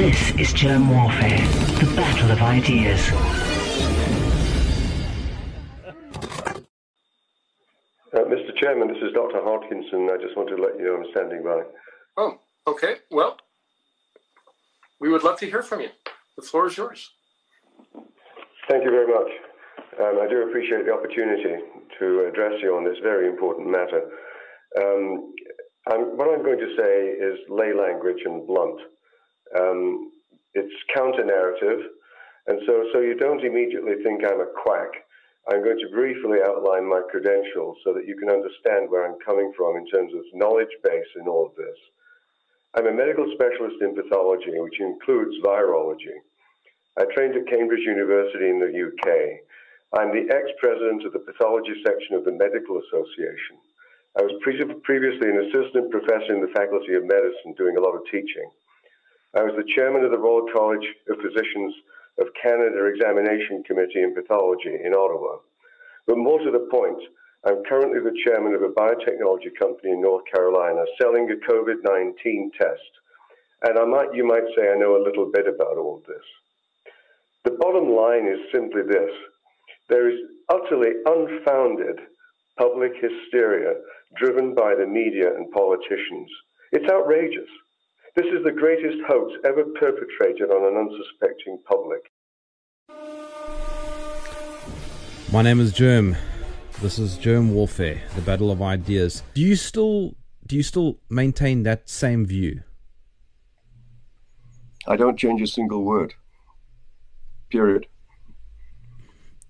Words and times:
This 0.00 0.30
is 0.30 0.54
Jerm 0.54 0.88
Warfare, 0.88 1.46
the 1.78 1.94
battle 1.94 2.30
of 2.30 2.40
ideas. 2.40 3.06
Uh, 8.10 8.24
Mr. 8.24 8.56
Chairman, 8.56 8.88
this 8.88 8.96
is 9.02 9.12
Dr. 9.12 9.42
Hodkinson. 9.44 10.08
I 10.10 10.16
just 10.16 10.34
want 10.38 10.48
to 10.48 10.56
let 10.56 10.78
you 10.78 10.86
know 10.86 10.96
I'm 10.96 11.10
standing 11.10 11.42
by. 11.44 11.64
Oh, 12.16 12.40
okay. 12.66 12.94
Well, 13.10 13.36
we 15.02 15.10
would 15.10 15.22
love 15.22 15.38
to 15.40 15.44
hear 15.44 15.62
from 15.62 15.82
you. 15.82 15.90
The 16.34 16.44
floor 16.44 16.68
is 16.68 16.78
yours. 16.78 17.10
Thank 18.70 18.84
you 18.84 18.90
very 18.90 19.06
much. 19.06 19.30
Um, 20.00 20.18
I 20.22 20.26
do 20.30 20.48
appreciate 20.48 20.86
the 20.86 20.94
opportunity 20.94 21.62
to 21.98 22.26
address 22.26 22.54
you 22.62 22.74
on 22.74 22.84
this 22.84 22.96
very 23.02 23.28
important 23.28 23.70
matter. 23.70 24.08
Um, 24.80 25.34
I'm, 25.92 26.16
what 26.16 26.28
I'm 26.32 26.42
going 26.42 26.58
to 26.58 26.74
say 26.74 27.08
is 27.22 27.38
lay 27.50 27.74
language 27.74 28.22
and 28.24 28.46
blunt. 28.46 28.80
Um, 29.58 30.12
it's 30.54 30.74
counter 30.94 31.24
narrative, 31.24 31.90
and 32.46 32.60
so, 32.66 32.84
so 32.92 33.00
you 33.00 33.14
don't 33.14 33.44
immediately 33.44 34.02
think 34.02 34.24
I'm 34.24 34.40
a 34.40 34.50
quack. 34.62 34.90
I'm 35.48 35.64
going 35.64 35.78
to 35.78 35.94
briefly 35.94 36.38
outline 36.44 36.88
my 36.88 37.02
credentials 37.10 37.78
so 37.84 37.92
that 37.94 38.06
you 38.06 38.16
can 38.16 38.30
understand 38.30 38.90
where 38.90 39.06
I'm 39.06 39.18
coming 39.24 39.52
from 39.56 39.76
in 39.76 39.86
terms 39.88 40.12
of 40.14 40.22
knowledge 40.34 40.74
base 40.84 41.10
in 41.16 41.26
all 41.26 41.46
of 41.46 41.56
this. 41.56 41.78
I'm 42.74 42.86
a 42.86 42.92
medical 42.92 43.26
specialist 43.34 43.82
in 43.82 43.96
pathology, 43.96 44.54
which 44.54 44.78
includes 44.78 45.34
virology. 45.42 46.22
I 46.98 47.04
trained 47.14 47.34
at 47.34 47.48
Cambridge 47.48 47.82
University 47.82 48.46
in 48.46 48.60
the 48.60 48.70
UK. 48.70 49.42
I'm 49.98 50.14
the 50.14 50.30
ex 50.30 50.46
president 50.62 51.02
of 51.04 51.12
the 51.12 51.26
pathology 51.26 51.74
section 51.82 52.14
of 52.14 52.24
the 52.24 52.30
Medical 52.30 52.78
Association. 52.78 53.58
I 54.18 54.22
was 54.22 54.38
pre- 54.42 54.62
previously 54.82 55.30
an 55.30 55.50
assistant 55.50 55.90
professor 55.90 56.34
in 56.34 56.42
the 56.42 56.54
Faculty 56.54 56.94
of 56.94 57.06
Medicine 57.06 57.54
doing 57.58 57.76
a 57.76 57.80
lot 57.80 57.94
of 57.94 58.06
teaching. 58.06 58.46
I 59.32 59.42
was 59.42 59.54
the 59.56 59.72
chairman 59.76 60.02
of 60.02 60.10
the 60.10 60.18
Royal 60.18 60.46
College 60.52 60.82
of 61.08 61.22
Physicians 61.22 61.72
of 62.18 62.34
Canada 62.42 62.90
Examination 62.90 63.62
Committee 63.62 64.02
in 64.02 64.12
Pathology 64.12 64.74
in 64.82 64.92
Ottawa. 64.92 65.38
But 66.08 66.18
more 66.18 66.40
to 66.40 66.50
the 66.50 66.66
point, 66.66 66.98
I'm 67.46 67.62
currently 67.62 68.00
the 68.00 68.18
chairman 68.26 68.54
of 68.54 68.62
a 68.62 68.74
biotechnology 68.74 69.54
company 69.56 69.92
in 69.92 70.02
North 70.02 70.24
Carolina 70.26 70.82
selling 71.00 71.30
a 71.30 71.38
COVID 71.48 71.78
19 71.84 72.50
test. 72.58 72.90
And 73.62 73.78
I 73.78 73.84
might, 73.84 74.12
you 74.14 74.26
might 74.26 74.50
say 74.58 74.66
I 74.66 74.78
know 74.78 74.96
a 74.96 75.06
little 75.06 75.30
bit 75.30 75.46
about 75.46 75.78
all 75.78 76.02
this. 76.08 76.26
The 77.44 77.56
bottom 77.60 77.94
line 77.94 78.26
is 78.26 78.50
simply 78.52 78.82
this 78.82 79.10
there 79.88 80.10
is 80.10 80.18
utterly 80.48 80.90
unfounded 81.06 82.00
public 82.58 82.92
hysteria 83.00 83.74
driven 84.16 84.54
by 84.56 84.74
the 84.74 84.86
media 84.86 85.34
and 85.34 85.50
politicians. 85.52 86.28
It's 86.72 86.90
outrageous. 86.90 87.48
This 88.16 88.26
is 88.26 88.42
the 88.42 88.50
greatest 88.50 88.98
hoax 89.06 89.32
ever 89.44 89.64
perpetrated 89.78 90.50
on 90.50 90.64
an 90.66 90.76
unsuspecting 90.76 91.58
public. 91.64 92.10
My 95.32 95.42
name 95.42 95.60
is 95.60 95.72
Jerm. 95.72 96.16
This 96.82 96.98
is 96.98 97.16
Jerm 97.18 97.50
Warfare, 97.50 98.02
the 98.16 98.22
battle 98.22 98.50
of 98.50 98.62
ideas. 98.62 99.22
Do 99.34 99.40
you 99.40 99.54
still 99.54 100.16
do 100.44 100.56
you 100.56 100.64
still 100.64 100.98
maintain 101.08 101.62
that 101.62 101.88
same 101.88 102.26
view? 102.26 102.62
I 104.88 104.96
don't 104.96 105.16
change 105.16 105.40
a 105.40 105.46
single 105.46 105.84
word. 105.84 106.14
Period. 107.48 107.86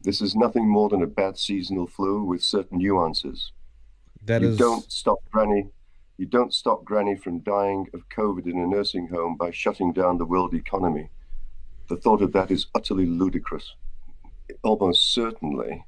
This 0.03 0.21
is 0.21 0.37
nothing 0.37 0.69
more 0.69 0.91
than 0.91 1.03
a 1.03 1.07
bad 1.07 1.39
seasonal 1.39 1.87
flu 1.87 2.25
with 2.25 2.43
certain 2.43 2.77
nuances. 2.77 3.53
That 4.23 4.43
you 4.43 4.49
is 4.49 4.59
don't 4.59 4.91
stop 4.93 5.19
Granny. 5.31 5.71
You 6.21 6.27
don't 6.27 6.53
stop 6.53 6.85
Granny 6.85 7.17
from 7.17 7.39
dying 7.39 7.87
of 7.95 8.07
COVID 8.11 8.45
in 8.45 8.59
a 8.59 8.67
nursing 8.67 9.09
home 9.09 9.39
by 9.39 9.51
shutting 9.51 9.91
down 9.95 10.19
the 10.19 10.27
world 10.27 10.53
economy. 10.53 11.09
The 11.89 11.97
thought 11.97 12.21
of 12.21 12.33
that 12.35 12.51
is 12.51 12.67
utterly 12.75 13.07
ludicrous. 13.07 13.75
Almost 14.63 15.15
certainly, 15.15 15.83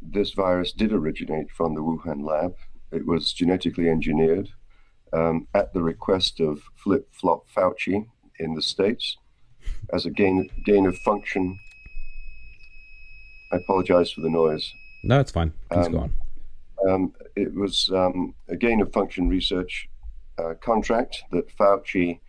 this 0.00 0.30
virus 0.32 0.72
did 0.72 0.90
originate 0.94 1.50
from 1.50 1.74
the 1.74 1.82
Wuhan 1.82 2.24
lab. 2.24 2.54
It 2.92 3.04
was 3.04 3.34
genetically 3.34 3.90
engineered 3.90 4.48
um, 5.12 5.48
at 5.52 5.74
the 5.74 5.82
request 5.82 6.40
of 6.40 6.62
Flip 6.82 7.06
Flop 7.12 7.44
Fauci 7.54 8.06
in 8.38 8.54
the 8.54 8.62
States 8.62 9.18
as 9.92 10.06
a 10.06 10.10
gain, 10.10 10.48
gain 10.64 10.86
of 10.86 10.96
function. 10.96 11.58
I 13.52 13.56
apologize 13.56 14.10
for 14.12 14.22
the 14.22 14.30
noise. 14.30 14.72
No, 15.02 15.20
it's 15.20 15.30
fine. 15.32 15.52
Please 15.70 15.88
Um, 15.88 15.92
go 15.92 15.98
on. 15.98 16.14
Um, 16.88 17.12
it 17.36 17.52
was 17.54 17.90
um, 17.92 18.34
a 18.48 18.56
gain 18.56 18.80
of 18.80 18.92
function 18.92 19.28
research 19.28 19.88
uh, 20.38 20.54
contract 20.60 21.24
that 21.32 21.56
Fauci 21.56 22.20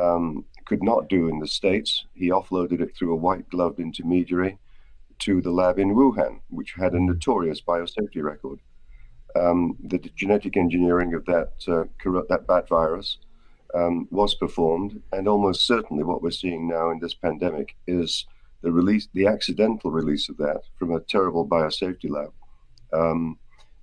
um, 0.00 0.44
could 0.64 0.82
not 0.82 1.08
do 1.08 1.28
in 1.28 1.38
the 1.38 1.46
States. 1.46 2.06
He 2.14 2.30
offloaded 2.30 2.80
it 2.80 2.96
through 2.96 3.12
a 3.12 3.16
white 3.16 3.48
gloved 3.48 3.80
intermediary 3.80 4.58
to 5.20 5.40
the 5.40 5.50
lab 5.50 5.78
in 5.78 5.94
Wuhan, 5.94 6.40
which 6.48 6.74
had 6.74 6.92
a 6.92 7.00
notorious 7.00 7.60
biosafety 7.60 8.22
record. 8.22 8.60
Um, 9.34 9.76
the 9.82 9.98
genetic 9.98 10.56
engineering 10.56 11.14
of 11.14 11.24
that, 11.26 11.52
uh, 11.68 11.84
corru- 12.02 12.26
that 12.28 12.46
bat 12.46 12.68
virus 12.68 13.18
um, 13.74 14.08
was 14.10 14.34
performed, 14.34 15.00
and 15.12 15.28
almost 15.28 15.66
certainly 15.66 16.04
what 16.04 16.22
we're 16.22 16.30
seeing 16.30 16.68
now 16.68 16.90
in 16.90 16.98
this 16.98 17.14
pandemic 17.14 17.76
is 17.86 18.26
the 18.62 18.72
release, 18.72 19.08
the 19.12 19.26
accidental 19.26 19.90
release 19.90 20.28
of 20.28 20.36
that 20.38 20.62
from 20.78 20.92
a 20.92 21.00
terrible 21.00 21.46
biosafety 21.46 22.08
lab. 22.08 22.32
Um, 22.92 23.38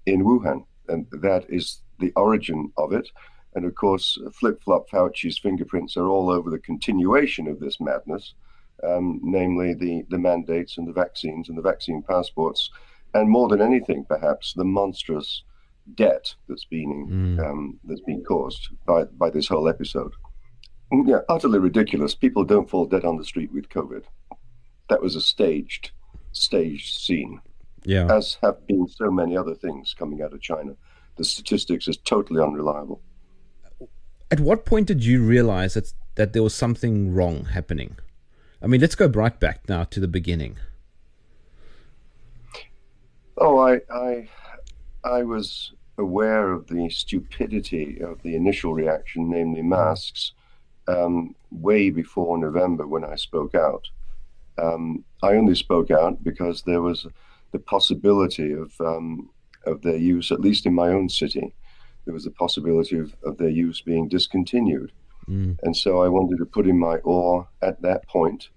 in 0.05 0.23
Wuhan, 0.23 0.65
and 0.87 1.07
that 1.21 1.45
is 1.49 1.81
the 1.99 2.11
origin 2.15 2.71
of 2.77 2.93
it. 2.93 3.09
And 3.55 3.65
of 3.65 3.75
course, 3.75 4.17
Flip 4.33 4.61
Flop 4.63 4.89
Fauci's 4.89 5.37
fingerprints 5.37 5.95
are 5.95 6.07
all 6.07 6.29
over 6.29 6.49
the 6.49 6.59
continuation 6.59 7.47
of 7.47 7.59
this 7.59 7.79
madness, 7.79 8.33
um, 8.83 9.19
namely 9.23 9.73
the, 9.73 10.03
the 10.09 10.17
mandates 10.17 10.77
and 10.77 10.87
the 10.87 10.93
vaccines 10.93 11.49
and 11.49 11.57
the 11.57 11.61
vaccine 11.61 12.01
passports, 12.01 12.71
and 13.13 13.29
more 13.29 13.47
than 13.47 13.61
anything, 13.61 14.05
perhaps 14.05 14.53
the 14.53 14.63
monstrous 14.65 15.43
debt 15.95 16.33
that's 16.47 16.65
been 16.65 17.37
um, 17.45 17.79
that's 17.83 18.01
been 18.01 18.23
caused 18.23 18.69
by 18.87 19.03
by 19.03 19.29
this 19.29 19.47
whole 19.47 19.67
episode. 19.69 20.13
Mm, 20.91 21.07
Yeah, 21.07 21.19
utterly 21.29 21.59
ridiculous. 21.59 22.15
People 22.15 22.43
don't 22.43 22.69
fall 22.69 22.85
dead 22.85 23.05
on 23.05 23.17
the 23.17 23.25
street 23.25 23.51
with 23.53 23.69
COVID. 23.69 24.03
That 24.89 25.01
was 25.01 25.15
a 25.15 25.21
staged, 25.21 25.91
staged 26.31 26.99
scene 26.99 27.39
Yeah. 27.85 28.13
as 28.15 28.37
have 28.41 28.65
been 28.67 28.87
so 28.87 29.11
many 29.11 29.35
other 29.35 29.55
things 29.55 29.93
coming 29.97 30.21
out 30.21 30.33
of 30.33 30.41
China. 30.41 30.75
The 31.17 31.23
statistics 31.23 31.87
is 31.87 31.97
totally 31.97 32.41
unreliable. 32.41 33.01
At 34.31 34.39
what 34.39 34.65
point 34.65 34.87
did 34.87 35.03
you 35.03 35.21
realize 35.23 35.75
that 35.75 35.93
that 36.15 36.33
there 36.33 36.43
was 36.43 36.53
something 36.53 37.13
wrong 37.13 37.45
happening? 37.45 37.97
I 38.61 38.67
mean, 38.67 38.81
let's 38.81 38.95
go 38.95 39.07
right 39.07 39.37
back 39.39 39.67
now 39.67 39.83
to 39.85 39.99
the 39.99 40.07
beginning. 40.07 40.57
Oh, 43.37 43.59
I, 43.59 43.81
I, 43.91 44.29
I 45.03 45.23
was 45.23 45.73
aware 45.97 46.51
of 46.51 46.67
the 46.67 46.89
stupidity 46.89 47.99
of 48.01 48.21
the 48.21 48.35
initial 48.35 48.73
reaction, 48.73 49.29
namely 49.29 49.61
masks, 49.61 50.33
um, 50.87 51.35
way 51.51 51.89
before 51.89 52.37
November 52.37 52.87
when 52.87 53.03
I 53.03 53.15
spoke 53.15 53.55
out. 53.55 53.87
Um, 54.57 55.03
I 55.21 55.33
only 55.33 55.55
spoke 55.55 55.91
out 55.91 56.23
because 56.23 56.61
there 56.61 56.81
was 56.81 57.07
the 57.53 57.59
possibility 57.59 58.51
of 58.51 58.73
um, 58.81 59.29
of 59.65 59.81
their 59.81 59.95
use, 59.97 60.31
at 60.31 60.41
least 60.41 60.65
in 60.65 60.73
my 60.73 60.89
own 60.89 61.07
city, 61.07 61.53
there 62.03 62.13
was 62.13 62.25
the 62.25 62.31
possibility 62.31 62.97
of, 62.97 63.15
of 63.23 63.37
their 63.37 63.49
use 63.49 63.79
being 63.81 64.09
discontinued. 64.09 64.91
And 65.63 65.75
so 65.77 66.01
I 66.03 66.09
wanted 66.09 66.37
to 66.39 66.45
put 66.45 66.67
in 66.67 66.77
my 66.77 66.97
oar 66.97 67.47
at 67.61 67.81
that 67.81 68.05
point, 68.09 68.49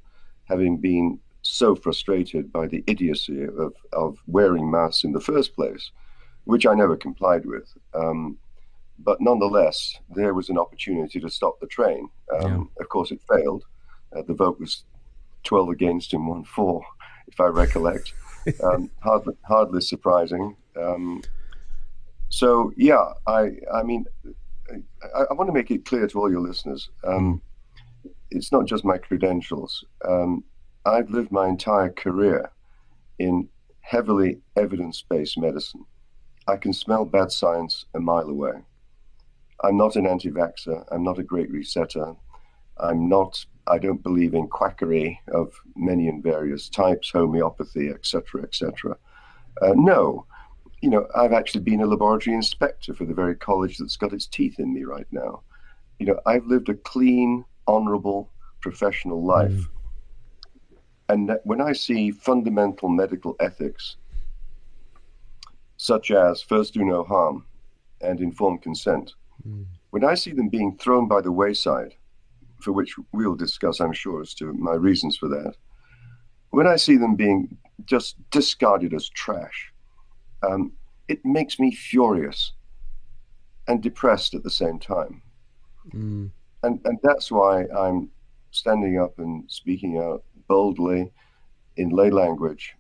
having 0.47 0.79
been 0.79 1.21
so 1.43 1.77
frustrated 1.77 2.53
by 2.53 2.67
the 2.67 2.83
idiocy 2.89 3.45
of, 3.45 3.73
of 3.93 4.19
wearing 4.27 4.69
masks 4.69 5.05
in 5.05 5.13
the 5.13 5.21
first 5.21 5.55
place, 5.55 5.93
which 6.45 6.67
I 6.67 6.75
never 6.75 6.97
complied 6.97 7.47
with. 7.47 7.73
Um, 7.95 8.37
but 8.99 9.21
nonetheless, 9.21 9.97
there 10.17 10.35
was 10.35 10.49
an 10.49 10.59
opportunity 10.59 11.21
to 11.21 11.31
stop 11.31 11.61
the 11.61 11.69
train. 11.69 12.09
Um, 12.41 12.71
Of 12.81 12.89
course, 12.89 13.13
it 13.13 13.21
failed. 13.29 13.63
Uh, 14.17 14.23
the 14.23 14.35
vote 14.35 14.59
was 14.59 14.83
12 15.45 15.69
against 15.69 16.15
and 16.15 16.27
1 16.27 16.45
for, 16.45 16.83
if 17.29 17.39
I 17.39 17.47
recollect. 17.47 18.13
um, 18.63 18.91
hardly, 19.01 19.35
hardly 19.43 19.81
surprising. 19.81 20.57
Um, 20.77 21.23
so, 22.29 22.73
yeah, 22.77 23.13
I, 23.27 23.51
I 23.73 23.83
mean, 23.83 24.05
I, 25.15 25.25
I 25.31 25.33
want 25.35 25.49
to 25.49 25.55
make 25.55 25.71
it 25.71 25.85
clear 25.85 26.07
to 26.07 26.19
all 26.19 26.31
your 26.31 26.41
listeners. 26.41 26.91
Um, 27.05 27.41
it's 28.31 28.53
not 28.53 28.67
just 28.67 28.85
my 28.85 28.99
credentials. 28.99 29.85
Um, 30.07 30.45
I've 30.85 31.11
lived 31.11 31.33
my 31.33 31.49
entire 31.49 31.91
career 31.91 32.51
in 33.19 33.49
heavily 33.81 34.41
evidence-based 34.57 35.39
medicine. 35.39 35.85
I 36.49 36.57
can 36.57 36.73
smell 36.73 37.05
bad 37.05 37.33
science 37.33 37.87
a 37.95 38.01
mile 38.01 38.29
away. 38.29 38.53
I'm 39.63 39.77
not 39.77 39.97
an 39.97 40.07
anti-vaxxer. 40.07 40.85
I'm 40.93 41.03
not 41.03 41.19
a 41.19 41.23
great 41.23 41.51
resetter. 41.53 42.17
I'm 42.79 43.09
not. 43.09 43.45
I 43.69 43.79
don't 43.79 44.03
believe 44.03 44.35
in 44.35 44.49
quackery 44.49 45.21
of 45.29 45.53
many 45.75 46.09
and 46.09 46.23
various 46.23 46.69
types, 46.69 47.11
homeopathy, 47.11 47.89
etc., 47.89 48.43
etc. 48.43 48.97
Uh, 49.61 49.73
no, 49.75 50.27
you 50.83 50.91
know, 50.91 51.07
I've 51.17 51.33
actually 51.33 51.63
been 51.63 51.81
a 51.81 51.87
laboratory 51.87 52.35
inspector 52.37 52.95
for 52.95 53.05
the 53.05 53.15
very 53.15 53.35
college 53.35 53.79
that's 53.79 53.97
got 53.97 54.13
its 54.13 54.27
teeth 54.27 54.59
in 54.59 54.73
me 54.73 54.85
right 54.85 55.07
now. 55.11 55.43
You 55.99 56.07
know, 56.07 56.21
I've 56.27 56.47
lived 56.47 56.69
a 56.69 56.75
clean, 56.75 57.45
honorable, 57.67 58.31
professional 58.61 59.25
life. 59.25 59.51
Mm. 59.51 59.69
And 61.09 61.39
when 61.45 61.61
I 61.61 61.73
see 61.73 62.11
fundamental 62.11 62.89
medical 62.89 63.37
ethics, 63.41 63.97
such 65.77 66.11
as 66.11 66.43
first 66.43 66.75
do 66.75 66.85
no 66.85 67.05
harm 67.05 67.47
and 68.01 68.21
informed 68.21 68.63
consent, 68.63 69.15
mm. 69.47 69.65
when 69.91 70.05
I 70.05 70.15
see 70.15 70.33
them 70.33 70.49
being 70.49 70.77
thrown 70.77 71.09
by 71.09 71.21
the 71.21 71.33
wayside, 71.33 71.95
for 72.61 72.73
which 72.73 72.95
we'll 73.13 73.35
discuss, 73.35 73.81
I'm 73.81 73.93
sure, 73.93 74.21
as 74.21 74.35
to 74.35 74.53
my 74.53 74.75
reasons 74.75 75.17
for 75.17 75.29
that, 75.29 75.55
when 76.51 76.67
I 76.67 76.77
see 76.77 76.97
them 76.97 77.17
being 77.17 77.57
just 77.85 78.17
discarded 78.31 78.95
as 78.95 79.09
trash, 79.11 79.73
um, 80.43 80.73
it 81.09 81.25
makes 81.25 81.59
me 81.59 81.75
furious 81.75 82.53
and 83.69 83.83
depressed 83.83 84.35
at 84.35 84.43
the 84.43 84.51
same 84.51 84.79
time. 84.79 85.23
Mm. 85.93 86.31
And, 86.63 86.81
and 86.85 86.99
that's 87.03 87.31
why 87.31 87.67
I'm 87.67 88.09
standing 88.51 88.99
up 88.99 89.19
and 89.19 89.45
speaking 89.49 89.99
out 89.99 90.25
boldly 90.49 91.13
in 91.77 91.91
lay 91.91 92.11
language 92.11 92.75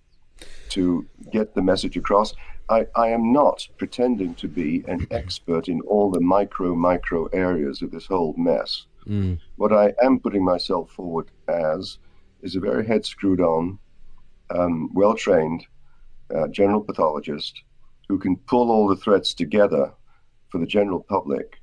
to 0.70 1.06
get 1.30 1.54
the 1.54 1.62
message 1.62 1.96
across. 1.96 2.34
I, 2.68 2.86
I 2.96 3.08
am 3.08 3.32
not 3.32 3.66
pretending 3.76 4.34
to 4.36 4.48
be 4.48 4.84
an 4.88 5.06
expert 5.10 5.68
in 5.68 5.80
all 5.82 6.10
the 6.10 6.20
micro, 6.20 6.74
micro 6.74 7.26
areas 7.26 7.82
of 7.82 7.90
this 7.90 8.06
whole 8.06 8.34
mess. 8.36 8.86
Mm. 9.08 9.38
What 9.56 9.72
I 9.72 9.94
am 10.02 10.18
putting 10.20 10.44
myself 10.44 10.90
forward 10.90 11.30
as 11.48 11.98
is 12.42 12.56
a 12.56 12.60
very 12.60 12.86
head 12.86 13.04
screwed 13.04 13.40
on, 13.40 13.78
um, 14.50 14.90
well 14.94 15.14
trained 15.14 15.66
uh, 16.34 16.48
general 16.48 16.82
pathologist 16.82 17.62
who 18.08 18.18
can 18.18 18.36
pull 18.36 18.70
all 18.70 18.88
the 18.88 18.96
threads 18.96 19.34
together 19.34 19.92
for 20.48 20.58
the 20.58 20.66
general 20.66 21.00
public 21.00 21.60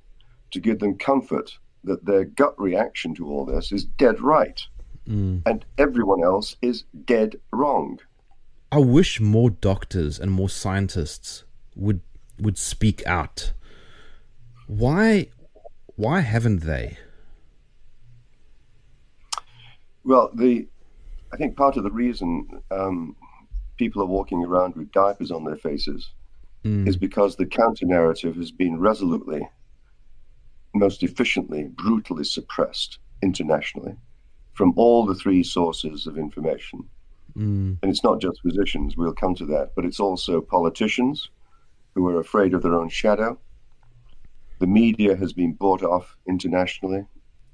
to 0.51 0.59
give 0.59 0.79
them 0.79 0.97
comfort 0.97 1.57
that 1.83 2.05
their 2.05 2.25
gut 2.25 2.59
reaction 2.59 3.13
to 3.15 3.27
all 3.27 3.45
this 3.45 3.71
is 3.71 3.85
dead 3.85 4.19
right 4.21 4.61
mm. 5.07 5.41
and 5.45 5.65
everyone 5.77 6.23
else 6.23 6.55
is 6.61 6.83
dead 7.05 7.35
wrong. 7.51 7.99
I 8.71 8.79
wish 8.79 9.19
more 9.19 9.49
doctors 9.49 10.19
and 10.19 10.31
more 10.31 10.49
scientists 10.49 11.43
would 11.75 12.01
would 12.39 12.57
speak 12.57 13.05
out. 13.05 13.53
Why 14.67 15.27
why 15.95 16.21
haven't 16.21 16.61
they? 16.61 16.97
Well, 20.03 20.31
the 20.33 20.67
I 21.31 21.37
think 21.37 21.57
part 21.57 21.77
of 21.77 21.83
the 21.83 21.91
reason 21.91 22.47
um, 22.69 23.15
people 23.77 24.01
are 24.01 24.07
walking 24.07 24.43
around 24.43 24.75
with 24.75 24.91
diapers 24.91 25.31
on 25.31 25.43
their 25.43 25.55
faces 25.55 26.11
mm. 26.63 26.87
is 26.87 26.95
because 26.95 27.35
the 27.35 27.45
counter 27.45 27.85
narrative 27.85 28.35
has 28.35 28.51
been 28.51 28.79
resolutely, 28.79 29.47
most 30.75 31.01
efficiently, 31.03 31.69
brutally 31.75 32.23
suppressed 32.23 32.99
internationally 33.21 33.95
from 34.53 34.73
all 34.75 35.05
the 35.05 35.15
three 35.15 35.43
sources 35.43 36.05
of 36.05 36.17
information. 36.17 36.83
Mm. 37.35 37.77
And 37.81 37.91
it's 37.91 38.03
not 38.03 38.21
just 38.21 38.41
physicians, 38.41 38.95
we'll 38.95 39.13
come 39.13 39.33
to 39.35 39.45
that, 39.47 39.71
but 39.75 39.85
it's 39.85 39.99
also 39.99 40.39
politicians 40.39 41.29
who 41.95 42.07
are 42.07 42.19
afraid 42.19 42.53
of 42.53 42.61
their 42.61 42.75
own 42.75 42.89
shadow. 42.89 43.39
The 44.59 44.67
media 44.67 45.15
has 45.15 45.33
been 45.33 45.53
bought 45.53 45.83
off 45.83 46.15
internationally. 46.27 47.05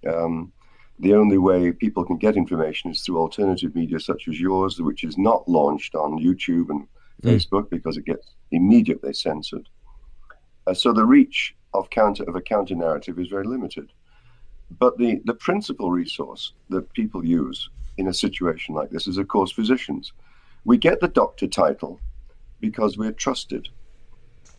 Um, 0.07 0.51
the 0.99 1.13
only 1.13 1.37
way 1.37 1.71
people 1.71 2.03
can 2.03 2.17
get 2.17 2.35
information 2.35 2.91
is 2.91 3.01
through 3.01 3.17
alternative 3.17 3.73
media 3.73 3.99
such 3.99 4.27
as 4.27 4.39
yours, 4.39 4.79
which 4.81 5.03
is 5.03 5.17
not 5.17 5.47
launched 5.47 5.95
on 5.95 6.19
YouTube 6.19 6.69
and 6.69 6.87
mm. 7.21 7.31
Facebook 7.31 7.69
because 7.69 7.97
it 7.97 8.05
gets 8.05 8.35
immediately 8.51 9.13
censored. 9.13 9.67
Uh, 10.67 10.73
so 10.73 10.91
the 10.91 11.05
reach 11.05 11.55
of 11.73 11.89
counter 11.89 12.23
of 12.23 12.35
a 12.35 12.41
counter 12.41 12.75
narrative 12.75 13.17
is 13.17 13.27
very 13.27 13.45
limited. 13.45 13.91
But 14.77 14.97
the, 14.97 15.21
the 15.25 15.33
principal 15.33 15.89
resource 15.89 16.53
that 16.69 16.91
people 16.93 17.25
use 17.25 17.69
in 17.97 18.07
a 18.07 18.13
situation 18.13 18.75
like 18.75 18.89
this 18.89 19.07
is, 19.07 19.17
of 19.17 19.27
course, 19.27 19.51
physicians. 19.51 20.13
We 20.65 20.77
get 20.77 20.99
the 20.99 21.07
doctor 21.07 21.47
title 21.47 21.99
because 22.59 22.97
we're 22.97 23.13
trusted. 23.13 23.69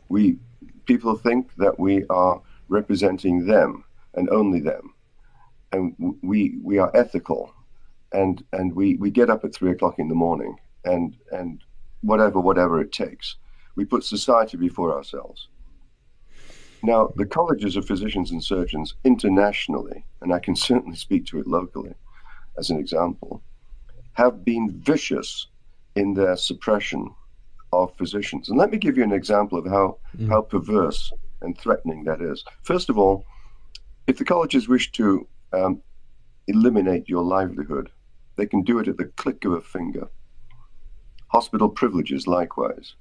We 0.09 0.39
people 0.87 1.17
think 1.17 1.55
that 1.57 1.79
we 1.79 2.05
are 2.11 2.41
representing 2.69 3.47
them 3.47 3.85
and 4.15 4.29
only 4.31 4.61
them, 4.61 4.95
and 5.73 5.95
we 6.23 6.59
we 6.63 6.79
are 6.79 6.91
ethical, 6.95 7.53
and 8.13 8.45
and 8.53 8.75
we 8.75 8.97
we 8.97 9.11
get 9.11 9.31
up 9.31 9.45
at 9.45 9.55
three 9.55 9.71
o'clock 9.71 9.99
in 9.99 10.09
the 10.09 10.15
morning 10.15 10.57
and 10.85 11.17
and 11.31 11.63
whatever 12.03 12.41
whatever 12.41 12.81
it 12.81 12.93
takes, 12.93 13.37
we 13.77 13.85
put 13.85 14.05
society 14.05 14.57
before 14.57 14.95
ourselves. 14.95 15.49
Now, 16.83 17.13
the 17.17 17.27
colleges 17.27 17.77
of 17.77 17.87
physicians 17.87 18.31
and 18.31 18.43
surgeons 18.43 18.95
internationally, 19.05 20.05
and 20.21 20.33
I 20.33 20.39
can 20.39 20.57
certainly 20.69 20.97
speak 20.97 21.27
to 21.27 21.41
it 21.41 21.47
locally 21.47 21.95
as 22.59 22.71
an 22.71 22.79
example, 22.79 23.43
have 24.15 24.45
been 24.45 24.71
vicious 24.83 25.47
in 25.95 26.15
their 26.15 26.37
suppression 26.37 27.15
of 27.73 27.97
physicians. 27.97 28.49
And 28.49 28.59
let 28.59 28.71
me 28.71 28.79
give 28.79 28.97
you 28.97 29.05
an 29.05 29.13
example 29.13 29.59
of 29.59 29.67
how, 29.67 29.99
mm. 30.17 30.29
how 30.29 30.43
perverse 30.43 31.13
and 31.43 31.57
threatening 31.57 32.05
that 32.05 32.21
is. 32.21 32.45
First 32.63 32.91
of 32.91 32.99
all, 32.99 33.25
if 34.07 34.19
the 34.19 34.25
colleges 34.25 34.69
wish 34.69 34.91
to 34.93 35.27
um, 35.53 35.83
eliminate 36.47 37.09
your 37.09 37.23
livelihood, 37.23 37.91
they 38.37 38.47
can 38.47 38.63
do 38.63 38.79
it 38.79 38.89
at 38.89 38.97
the 38.97 39.07
click 39.17 39.45
of 39.45 39.53
a 39.53 39.61
finger. 39.61 40.09
Hospital 41.29 41.69
privileges, 41.69 42.27
likewise. 42.27 42.95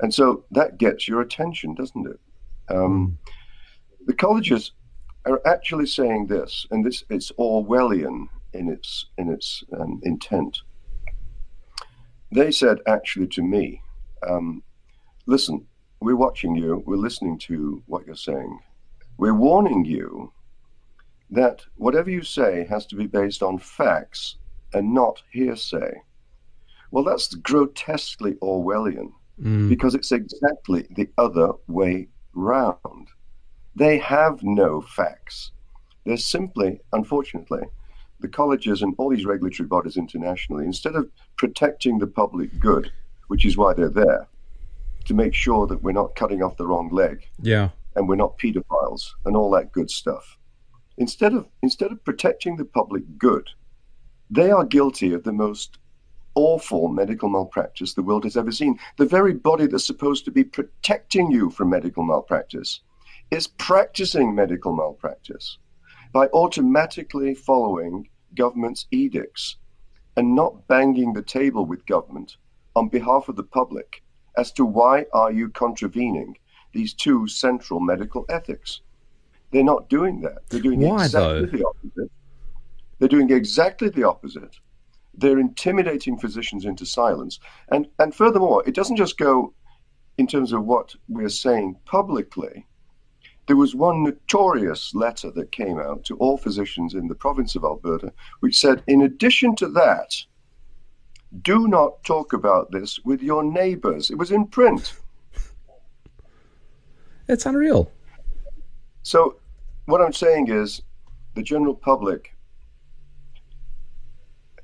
And 0.00 0.12
so 0.14 0.44
that 0.50 0.78
gets 0.78 1.08
your 1.08 1.20
attention, 1.20 1.74
doesn't 1.74 2.06
it? 2.06 2.20
Um, 2.74 3.18
the 4.06 4.14
colleges 4.14 4.72
are 5.26 5.40
actually 5.46 5.86
saying 5.86 6.26
this, 6.26 6.66
and 6.70 6.84
this 6.84 7.04
it's 7.10 7.30
Orwellian 7.32 8.28
in 8.52 8.68
its 8.68 9.06
in 9.18 9.28
its 9.28 9.62
um, 9.78 10.00
intent. 10.04 10.58
They 12.32 12.50
said 12.50 12.78
actually 12.86 13.26
to 13.28 13.42
me, 13.42 13.82
um, 14.26 14.62
"Listen, 15.26 15.66
we're 16.00 16.16
watching 16.16 16.54
you. 16.54 16.82
We're 16.86 16.96
listening 16.96 17.38
to 17.40 17.82
what 17.86 18.06
you're 18.06 18.14
saying. 18.14 18.58
We're 19.18 19.34
warning 19.34 19.84
you 19.84 20.32
that 21.30 21.62
whatever 21.76 22.10
you 22.10 22.22
say 22.22 22.66
has 22.68 22.86
to 22.86 22.96
be 22.96 23.06
based 23.06 23.42
on 23.42 23.58
facts 23.58 24.36
and 24.72 24.94
not 24.94 25.22
hearsay." 25.30 26.02
Well, 26.90 27.04
that's 27.04 27.34
grotesquely 27.34 28.34
Orwellian 28.42 29.12
mm. 29.40 29.68
because 29.68 29.94
it's 29.94 30.12
exactly 30.12 30.86
the 30.90 31.08
other 31.18 31.52
way 31.68 32.08
round. 32.34 33.08
They 33.76 33.98
have 33.98 34.42
no 34.42 34.80
facts. 34.80 35.52
They're 36.04 36.16
simply, 36.16 36.80
unfortunately, 36.92 37.62
the 38.20 38.28
colleges 38.28 38.82
and 38.82 38.94
all 38.98 39.10
these 39.10 39.24
regulatory 39.24 39.66
bodies 39.66 39.96
internationally, 39.96 40.64
instead 40.64 40.94
of 40.94 41.08
protecting 41.36 41.98
the 41.98 42.06
public 42.06 42.58
good, 42.58 42.90
which 43.28 43.46
is 43.46 43.56
why 43.56 43.72
they're 43.72 43.88
there, 43.88 44.28
to 45.06 45.14
make 45.14 45.34
sure 45.34 45.66
that 45.66 45.82
we're 45.82 45.92
not 45.92 46.14
cutting 46.16 46.42
off 46.42 46.56
the 46.56 46.66
wrong 46.66 46.90
leg, 46.90 47.26
yeah, 47.40 47.70
and 47.94 48.08
we're 48.08 48.16
not 48.16 48.36
pedophiles 48.38 49.10
and 49.24 49.36
all 49.36 49.50
that 49.50 49.72
good 49.72 49.90
stuff. 49.90 50.36
Instead 51.00 51.32
of 51.32 51.48
instead 51.62 51.90
of 51.90 52.04
protecting 52.04 52.56
the 52.56 52.64
public 52.64 53.02
good, 53.16 53.48
they 54.30 54.50
are 54.50 54.66
guilty 54.66 55.14
of 55.14 55.24
the 55.24 55.32
most 55.32 55.78
awful 56.34 56.88
medical 56.88 57.30
malpractice 57.30 57.94
the 57.94 58.02
world 58.02 58.22
has 58.22 58.36
ever 58.36 58.52
seen. 58.52 58.78
The 58.98 59.06
very 59.06 59.32
body 59.32 59.66
that's 59.66 59.86
supposed 59.86 60.26
to 60.26 60.30
be 60.30 60.44
protecting 60.44 61.30
you 61.30 61.48
from 61.48 61.70
medical 61.70 62.04
malpractice 62.04 62.80
is 63.30 63.46
practicing 63.46 64.34
medical 64.34 64.76
malpractice 64.76 65.56
by 66.12 66.26
automatically 66.34 67.34
following 67.34 68.06
government's 68.34 68.86
edicts 68.90 69.56
and 70.18 70.34
not 70.34 70.68
banging 70.68 71.14
the 71.14 71.22
table 71.22 71.64
with 71.64 71.86
government 71.86 72.36
on 72.76 72.90
behalf 72.90 73.30
of 73.30 73.36
the 73.36 73.42
public 73.42 74.02
as 74.36 74.52
to 74.52 74.66
why 74.66 75.06
are 75.14 75.32
you 75.32 75.48
contravening 75.48 76.36
these 76.74 76.92
two 76.92 77.26
central 77.26 77.80
medical 77.80 78.26
ethics. 78.28 78.82
They're 79.50 79.64
not 79.64 79.88
doing 79.88 80.20
that. 80.20 80.48
They're 80.48 80.60
doing 80.60 80.80
why, 80.80 81.04
exactly 81.04 81.46
though? 81.46 81.56
the 81.58 81.66
opposite. 81.66 82.10
They're 82.98 83.08
doing 83.08 83.30
exactly 83.30 83.88
the 83.88 84.04
opposite 84.04 84.56
they're 85.14 85.38
intimidating 85.38 86.18
physicians 86.18 86.64
into 86.64 86.86
silence. 86.86 87.40
And, 87.70 87.88
and 87.98 88.14
furthermore, 88.14 88.62
it 88.66 88.74
doesn't 88.74 88.96
just 88.96 89.18
go 89.18 89.54
in 90.18 90.26
terms 90.26 90.52
of 90.52 90.64
what 90.64 90.94
we're 91.08 91.28
saying 91.28 91.76
publicly. 91.84 92.66
There 93.46 93.56
was 93.56 93.74
one 93.74 94.04
notorious 94.04 94.94
letter 94.94 95.30
that 95.32 95.50
came 95.50 95.78
out 95.78 96.04
to 96.04 96.16
all 96.16 96.38
physicians 96.38 96.94
in 96.94 97.08
the 97.08 97.14
province 97.14 97.56
of 97.56 97.64
Alberta, 97.64 98.12
which 98.40 98.58
said, 98.58 98.82
in 98.86 99.02
addition 99.02 99.56
to 99.56 99.68
that, 99.70 100.14
do 101.42 101.68
not 101.68 102.02
talk 102.04 102.32
about 102.32 102.70
this 102.70 103.00
with 103.04 103.22
your 103.22 103.42
neighbors. 103.42 104.10
It 104.10 104.18
was 104.18 104.30
in 104.30 104.46
print. 104.46 104.94
It's 107.28 107.46
unreal. 107.46 107.90
So, 109.02 109.39
what 109.90 110.00
I'm 110.00 110.12
saying 110.12 110.48
is, 110.48 110.82
the 111.34 111.42
general 111.42 111.74
public 111.74 112.36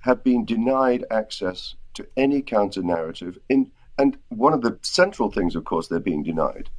have 0.01 0.23
been 0.23 0.45
denied 0.45 1.05
access 1.11 1.75
to 1.95 2.07
any 2.17 2.43
counter 2.43 2.83
narrative. 2.83 3.39
In, 3.49 3.71
and 3.99 4.17
one 4.29 4.53
of 4.53 4.63
the 4.63 4.79
central 4.83 5.31
things, 5.31 5.57
of 5.57 5.65
course, 5.65 5.89
they're 5.89 6.01
being 6.01 6.23
denied 6.23 6.71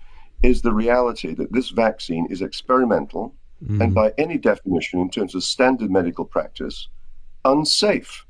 is 0.43 0.61
the 0.61 0.73
reality 0.73 1.33
that 1.33 1.51
this 1.51 1.69
vaccine 1.69 2.27
is 2.29 2.41
experimental 2.41 3.33
mm. 3.63 3.81
and 3.81 3.93
by 3.93 4.13
any 4.17 4.37
definition, 4.37 4.99
in 4.99 5.09
terms 5.09 5.33
of 5.35 5.43
standard 5.43 5.89
medical 5.89 6.25
practice, 6.25 6.87
unsafe. 7.43 8.25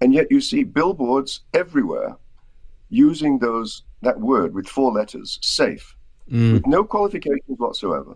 And 0.00 0.14
yet 0.14 0.28
you 0.30 0.40
see 0.40 0.62
billboards 0.62 1.40
everywhere 1.52 2.16
using 2.90 3.38
those 3.38 3.82
that 4.02 4.20
word 4.20 4.54
with 4.54 4.68
four 4.68 4.92
letters, 4.92 5.38
safe, 5.42 5.96
mm. 6.30 6.52
with 6.52 6.66
no 6.66 6.84
qualifications 6.84 7.58
whatsoever. 7.58 8.14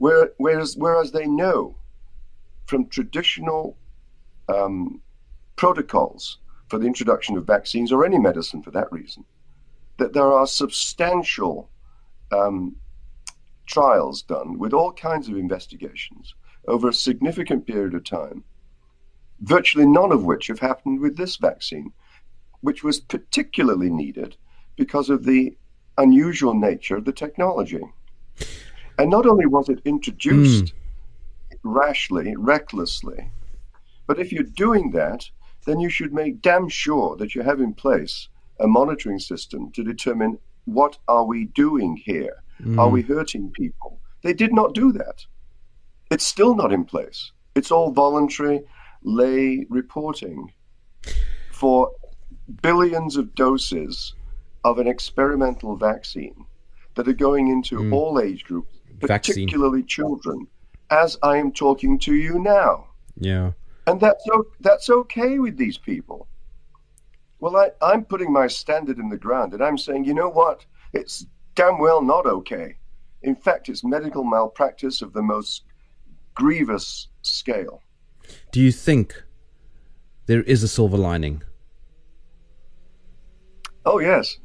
Where, 0.00 0.32
whereas, 0.38 0.78
whereas 0.78 1.12
they 1.12 1.26
know 1.26 1.76
from 2.64 2.86
traditional 2.86 3.76
um, 4.48 5.02
protocols 5.56 6.38
for 6.70 6.78
the 6.78 6.86
introduction 6.86 7.36
of 7.36 7.46
vaccines 7.46 7.92
or 7.92 8.02
any 8.02 8.18
medicine 8.18 8.62
for 8.62 8.70
that 8.70 8.90
reason, 8.90 9.26
that 9.98 10.14
there 10.14 10.32
are 10.32 10.46
substantial 10.46 11.68
um, 12.32 12.76
trials 13.66 14.22
done 14.22 14.58
with 14.58 14.72
all 14.72 14.90
kinds 14.90 15.28
of 15.28 15.36
investigations 15.36 16.34
over 16.66 16.88
a 16.88 16.94
significant 16.94 17.66
period 17.66 17.92
of 17.92 18.02
time, 18.02 18.42
virtually 19.42 19.84
none 19.84 20.12
of 20.12 20.24
which 20.24 20.46
have 20.46 20.60
happened 20.60 21.00
with 21.00 21.18
this 21.18 21.36
vaccine, 21.36 21.92
which 22.62 22.82
was 22.82 23.00
particularly 23.00 23.90
needed 23.90 24.34
because 24.76 25.10
of 25.10 25.24
the 25.24 25.58
unusual 25.98 26.54
nature 26.54 26.96
of 26.96 27.04
the 27.04 27.12
technology. 27.12 27.82
And 29.00 29.10
not 29.10 29.24
only 29.24 29.46
was 29.46 29.70
it 29.70 29.80
introduced 29.86 30.64
mm. 30.64 30.72
rashly, 31.62 32.34
recklessly, 32.36 33.30
but 34.06 34.20
if 34.20 34.30
you're 34.30 34.42
doing 34.42 34.90
that, 34.90 35.24
then 35.64 35.80
you 35.80 35.88
should 35.88 36.12
make 36.12 36.42
damn 36.42 36.68
sure 36.68 37.16
that 37.16 37.34
you 37.34 37.40
have 37.40 37.62
in 37.62 37.72
place 37.72 38.28
a 38.58 38.66
monitoring 38.66 39.18
system 39.18 39.72
to 39.72 39.82
determine 39.82 40.38
what 40.66 40.98
are 41.08 41.24
we 41.24 41.46
doing 41.46 41.96
here? 41.96 42.42
Mm. 42.62 42.78
Are 42.78 42.90
we 42.90 43.00
hurting 43.00 43.50
people? 43.52 43.98
They 44.22 44.34
did 44.34 44.52
not 44.52 44.74
do 44.74 44.92
that. 44.92 45.24
It's 46.10 46.26
still 46.26 46.54
not 46.54 46.70
in 46.70 46.84
place. 46.84 47.32
It's 47.54 47.70
all 47.70 47.92
voluntary 47.92 48.60
lay 49.02 49.64
reporting 49.70 50.52
for 51.52 51.90
billions 52.60 53.16
of 53.16 53.34
doses 53.34 54.14
of 54.62 54.78
an 54.78 54.86
experimental 54.86 55.74
vaccine 55.74 56.44
that 56.96 57.08
are 57.08 57.14
going 57.14 57.48
into 57.48 57.76
mm. 57.76 57.94
all 57.94 58.20
age 58.20 58.44
groups, 58.44 58.79
particularly 59.00 59.80
vaccine. 59.80 59.86
children, 59.86 60.46
as 60.90 61.16
I 61.22 61.36
am 61.38 61.52
talking 61.52 61.98
to 62.00 62.14
you 62.14 62.38
now. 62.38 62.86
Yeah. 63.16 63.52
And 63.86 64.00
that's, 64.00 64.24
that's 64.60 64.90
okay 64.90 65.38
with 65.38 65.56
these 65.56 65.78
people. 65.78 66.28
Well, 67.40 67.56
I, 67.56 67.70
I'm 67.80 68.04
putting 68.04 68.32
my 68.32 68.46
standard 68.46 68.98
in 68.98 69.08
the 69.08 69.16
ground 69.16 69.54
and 69.54 69.62
I'm 69.62 69.78
saying, 69.78 70.04
you 70.04 70.14
know 70.14 70.28
what? 70.28 70.66
It's 70.92 71.26
damn 71.54 71.78
well 71.78 72.02
not 72.02 72.26
okay. 72.26 72.76
In 73.22 73.34
fact, 73.34 73.68
it's 73.68 73.84
medical 73.84 74.24
malpractice 74.24 75.02
of 75.02 75.12
the 75.12 75.22
most 75.22 75.64
grievous 76.34 77.08
scale. 77.22 77.82
Do 78.52 78.60
you 78.60 78.72
think 78.72 79.24
there 80.26 80.42
is 80.42 80.62
a 80.62 80.68
silver 80.68 80.96
lining? 80.96 81.42
Oh, 83.84 83.98
yes. 83.98 84.38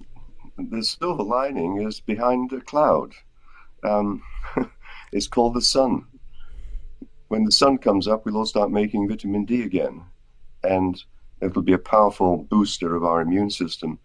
The 0.57 0.83
silver 0.83 1.23
lining 1.23 1.81
is 1.85 1.99
behind 1.99 2.51
a 2.53 2.61
cloud. 2.61 3.13
Um, 3.85 4.21
it's 5.11 5.27
called 5.27 5.53
the 5.53 5.61
sun. 5.61 6.05
When 7.27 7.43
the 7.43 7.51
sun 7.51 7.77
comes 7.77 8.07
up, 8.07 8.25
we'll 8.25 8.37
all 8.37 8.45
start 8.45 8.71
making 8.71 9.07
vitamin 9.07 9.45
D 9.45 9.63
again. 9.63 10.03
And 10.63 11.01
it'll 11.41 11.61
be 11.61 11.73
a 11.73 11.77
powerful 11.77 12.37
booster 12.49 12.95
of 12.95 13.03
our 13.03 13.21
immune 13.21 13.49
system. 13.49 13.99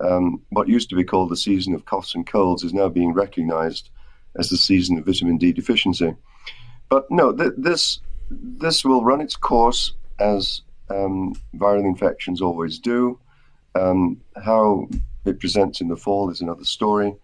Um, 0.00 0.42
what 0.50 0.68
used 0.68 0.90
to 0.90 0.96
be 0.96 1.04
called 1.04 1.30
the 1.30 1.36
season 1.36 1.74
of 1.74 1.84
coughs 1.84 2.14
and 2.14 2.26
colds 2.26 2.64
is 2.64 2.74
now 2.74 2.88
being 2.88 3.12
recognized 3.12 3.90
as 4.36 4.48
the 4.48 4.56
season 4.56 4.98
of 4.98 5.06
vitamin 5.06 5.38
D 5.38 5.52
deficiency. 5.52 6.14
But 6.88 7.10
no, 7.10 7.32
th- 7.32 7.52
this 7.56 8.00
this 8.30 8.84
will 8.84 9.04
run 9.04 9.20
its 9.20 9.36
course 9.36 9.92
as 10.18 10.62
um, 10.90 11.34
viral 11.54 11.84
infections 11.84 12.40
always 12.40 12.78
do. 12.78 13.18
Um, 13.74 14.20
how 14.42 14.88
it 15.24 15.40
presents 15.40 15.80
in 15.80 15.88
the 15.88 15.96
fall 15.96 16.30
is 16.30 16.40
another 16.40 16.64
story. 16.64 17.14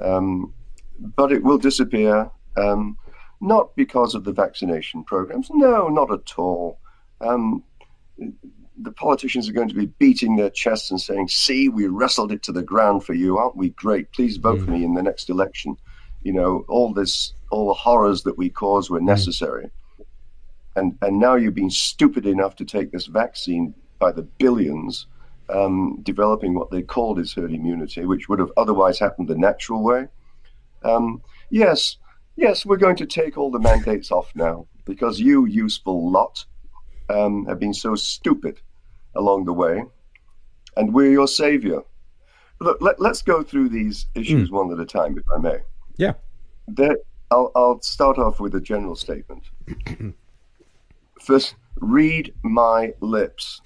Um, 0.00 0.52
but 0.98 1.32
it 1.32 1.42
will 1.42 1.58
disappear, 1.58 2.30
um, 2.56 2.96
not 3.40 3.74
because 3.76 4.14
of 4.14 4.24
the 4.24 4.32
vaccination 4.32 5.04
programs. 5.04 5.48
No, 5.50 5.88
not 5.88 6.10
at 6.12 6.38
all. 6.38 6.78
Um, 7.20 7.62
the 8.78 8.92
politicians 8.92 9.48
are 9.48 9.52
going 9.52 9.68
to 9.68 9.74
be 9.74 9.86
beating 9.86 10.36
their 10.36 10.50
chests 10.50 10.90
and 10.90 11.00
saying, 11.00 11.28
"See, 11.28 11.68
we 11.68 11.86
wrestled 11.86 12.32
it 12.32 12.42
to 12.44 12.52
the 12.52 12.62
ground 12.62 13.04
for 13.04 13.14
you, 13.14 13.38
aren't 13.38 13.56
we? 13.56 13.70
Great! 13.70 14.12
Please 14.12 14.36
vote 14.36 14.60
mm. 14.60 14.64
for 14.64 14.70
me 14.70 14.84
in 14.84 14.94
the 14.94 15.02
next 15.02 15.30
election." 15.30 15.76
You 16.22 16.32
know, 16.32 16.64
all 16.68 16.92
this, 16.92 17.34
all 17.50 17.68
the 17.68 17.74
horrors 17.74 18.22
that 18.24 18.36
we 18.36 18.50
caused 18.50 18.90
were 18.90 19.00
mm. 19.00 19.06
necessary, 19.06 19.70
mm. 19.98 20.04
and 20.76 20.98
and 21.02 21.18
now 21.18 21.36
you've 21.36 21.54
been 21.54 21.70
stupid 21.70 22.26
enough 22.26 22.56
to 22.56 22.64
take 22.64 22.92
this 22.92 23.06
vaccine 23.06 23.74
by 23.98 24.12
the 24.12 24.22
billions, 24.22 25.06
um, 25.48 25.98
developing 26.02 26.54
what 26.54 26.70
they 26.70 26.82
called 26.82 27.18
as 27.18 27.32
herd 27.32 27.52
immunity, 27.52 28.04
which 28.04 28.28
would 28.28 28.38
have 28.38 28.52
otherwise 28.56 28.98
happened 28.98 29.28
the 29.28 29.36
natural 29.36 29.82
way. 29.82 30.06
Um, 30.86 31.22
yes, 31.50 31.96
yes, 32.36 32.64
we're 32.64 32.76
going 32.76 32.96
to 32.96 33.06
take 33.06 33.36
all 33.36 33.50
the 33.50 33.58
mandates 33.58 34.10
off 34.10 34.30
now 34.34 34.66
because 34.84 35.18
you 35.20 35.46
useful 35.46 36.10
lot 36.10 36.44
um, 37.08 37.44
have 37.46 37.58
been 37.58 37.74
so 37.74 37.94
stupid 37.94 38.60
along 39.14 39.44
the 39.44 39.52
way, 39.52 39.84
and 40.76 40.92
we're 40.94 41.10
your 41.10 41.28
savior. 41.28 41.82
Look, 42.60 42.78
let, 42.80 43.00
us 43.00 43.22
go 43.22 43.42
through 43.42 43.68
these 43.68 44.06
issues 44.14 44.48
mm. 44.48 44.52
one 44.52 44.72
at 44.72 44.80
a 44.80 44.86
time, 44.86 45.18
if 45.18 45.24
I 45.34 45.38
may. 45.38 45.58
Yeah. 45.96 46.14
There, 46.68 46.96
I'll, 47.30 47.50
I'll 47.54 47.82
start 47.82 48.18
off 48.18 48.40
with 48.40 48.54
a 48.54 48.60
general 48.60 48.96
statement. 48.96 49.44
First, 51.20 51.56
read 51.80 52.32
my 52.42 52.94
lips. 53.00 53.60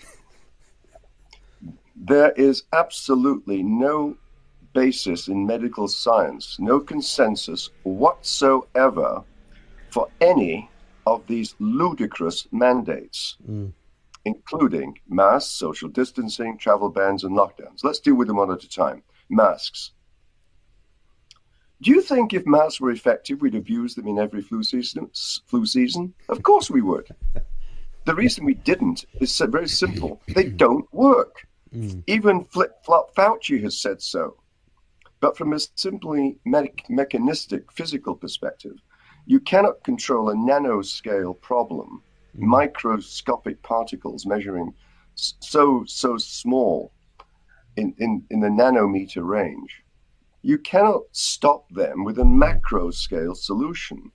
There 1.95 2.33
is 2.33 2.65
absolutely 2.73 3.63
no 3.63 4.17
basis 4.73 5.29
in 5.29 5.47
medical 5.47 5.89
science, 5.89 6.57
no 6.59 6.81
consensus 6.81 7.71
whatsoever 7.83 9.23
for 9.91 10.09
any 10.21 10.71
of 11.07 11.27
these 11.27 11.55
ludicrous 11.59 12.47
mandates. 12.53 13.37
Mm 13.49 13.73
including 14.25 14.99
masks, 15.09 15.51
social 15.51 15.89
distancing, 15.89 16.59
travel 16.59 16.91
bans, 16.91 17.25
and 17.25 17.37
lockdowns. 17.37 17.83
Let's 17.83 18.01
deal 18.01 18.15
with 18.15 18.29
them 18.29 18.37
one 18.37 18.51
at 18.51 18.65
a 18.65 18.69
time. 18.69 19.03
Masks. 19.29 19.93
Do 21.83 21.91
you 21.91 22.03
think 22.03 22.35
if 22.35 22.47
masks 22.47 22.81
were 22.81 22.91
effective, 22.91 23.41
we'd 23.41 23.55
have 23.55 23.71
used 23.71 23.97
them 23.97 24.07
in 24.07 24.19
every 24.19 24.43
flu 24.43 24.63
season? 24.63 25.11
Flu 25.47 25.65
season? 25.65 26.13
Of 26.29 26.43
course 26.43 26.71
we 26.71 26.83
would. 26.83 27.09
The 28.05 28.15
reason 28.15 28.45
we 28.45 28.55
didn't 28.55 29.07
is 29.21 29.39
very 29.39 29.69
simple. 29.69 30.21
They 30.29 30.45
don't 30.65 30.93
work. 30.93 31.47
Mm. 31.75 32.03
Even 32.07 32.45
Flip 32.45 32.73
Flop 32.85 33.15
Fauci 33.15 33.63
has 33.63 33.81
said 33.81 34.03
so. 34.03 34.37
But 35.21 35.37
from 35.37 35.53
a 35.53 35.61
simply 35.75 36.39
me- 36.45 36.73
mechanistic, 36.89 37.71
physical 37.73 38.15
perspective, 38.15 38.77
you 39.27 39.39
cannot 39.41 39.85
control 39.85 40.31
a 40.31 40.35
nanoscale 40.35 41.39
problem 41.41 42.03
mm. 42.37 42.41
microscopic 42.41 43.63
particles 43.63 44.27
measuring 44.27 44.75
so 45.15 45.85
so 45.87 46.17
small 46.17 46.93
in, 47.77 47.95
in, 47.99 48.25
in 48.31 48.41
the 48.41 48.49
nanometer 48.49 49.27
range. 49.27 49.83
You 50.43 50.59
cannot 50.59 51.03
stop 51.13 51.69
them 51.71 52.05
with 52.05 52.19
a 52.19 52.25
macro 52.25 52.91
scale 52.91 53.35
solution. 53.35 54.11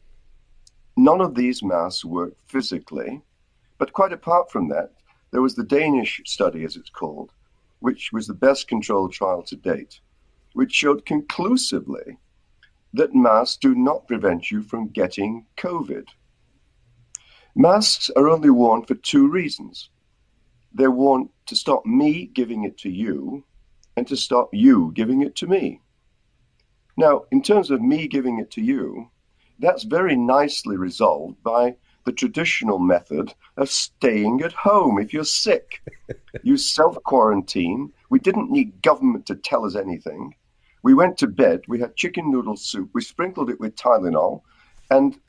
None 0.98 1.22
of 1.22 1.36
these 1.36 1.62
masks 1.62 2.04
work 2.04 2.34
physically, 2.48 3.22
but 3.78 3.94
quite 3.94 4.14
apart 4.14 4.50
from 4.50 4.70
that, 4.70 4.92
there 5.32 5.42
was 5.42 5.56
the 5.56 5.64
Danish 5.64 6.22
study, 6.26 6.64
as 6.64 6.76
it's 6.78 6.90
called, 6.90 7.32
which 7.80 8.12
was 8.12 8.26
the 8.26 8.34
best 8.34 8.68
controlled 8.68 9.12
trial 9.14 9.44
to 9.44 9.56
date, 9.56 10.00
which 10.56 10.72
showed 10.72 11.06
conclusively 11.06 12.18
that 12.94 13.14
masks 13.14 13.58
do 13.58 13.76
not 13.76 14.08
prevent 14.08 14.50
you 14.50 14.64
from 14.64 14.88
getting 14.88 15.46
COVID. 15.58 16.08
Masks 17.56 18.10
are 18.16 18.30
only 18.30 18.50
worn 18.50 18.86
for 18.86 18.96
two 18.96 19.30
reasons. 19.30 19.90
They're 20.74 20.92
worn 20.92 21.30
to 21.48 21.58
stop 21.58 21.86
me 21.86 22.26
giving 22.26 22.64
it 22.64 22.78
to 22.80 22.90
you 22.90 23.44
and 23.98 24.08
to 24.08 24.16
stop 24.16 24.50
you 24.54 24.94
giving 24.94 25.22
it 25.22 25.36
to 25.36 25.48
me. 25.48 25.82
Now, 26.96 27.26
in 27.32 27.42
terms 27.42 27.70
of 27.70 27.82
me 27.82 28.08
giving 28.08 28.40
it 28.40 28.50
to 28.52 28.62
you, 28.62 29.10
that's 29.60 29.84
very 29.84 30.16
nicely 30.16 30.78
resolved 30.78 31.44
by 31.44 31.76
the 32.06 32.14
traditional 32.14 32.80
method 32.80 33.34
of 33.58 33.70
staying 33.70 34.42
at 34.42 34.54
home 34.54 35.00
if 35.00 35.14
you're 35.14 35.26
sick. 35.26 35.82
you 36.44 36.56
self 36.56 36.96
quarantine. 37.04 37.92
We 38.10 38.20
didn't 38.20 38.52
need 38.52 38.82
government 38.82 39.26
to 39.26 39.36
tell 39.36 39.66
us 39.66 39.76
anything. 39.76 40.36
We 40.86 40.94
went 40.94 41.18
to 41.18 41.27
bed, 41.27 41.62
we 41.68 41.80
had 41.80 41.96
chicken 41.96 42.30
noodle 42.30 42.56
soup, 42.56 42.92
we 42.94 43.01
sprinkled 43.01 43.50
it 43.50 43.60
with 43.60 43.75
Tylenol, 43.75 44.44
and 44.92 45.20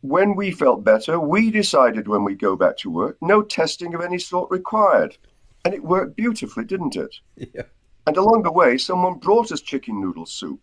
when 0.00 0.34
we 0.34 0.50
felt 0.50 0.82
better, 0.82 1.20
we 1.20 1.50
decided 1.50 2.08
when 2.08 2.24
we 2.24 2.34
go 2.34 2.56
back 2.56 2.78
to 2.78 2.88
work, 2.88 3.18
no 3.20 3.42
testing 3.42 3.94
of 3.94 4.00
any 4.00 4.18
sort 4.18 4.50
required. 4.50 5.18
And 5.66 5.74
it 5.74 5.84
worked 5.84 6.16
beautifully, 6.16 6.64
didn't 6.64 6.96
it? 6.96 7.14
Yeah. 7.36 7.64
And 8.06 8.16
along 8.16 8.44
the 8.44 8.50
way, 8.50 8.78
someone 8.78 9.18
brought 9.18 9.52
us 9.52 9.60
chicken 9.60 10.00
noodle 10.00 10.24
soup, 10.24 10.62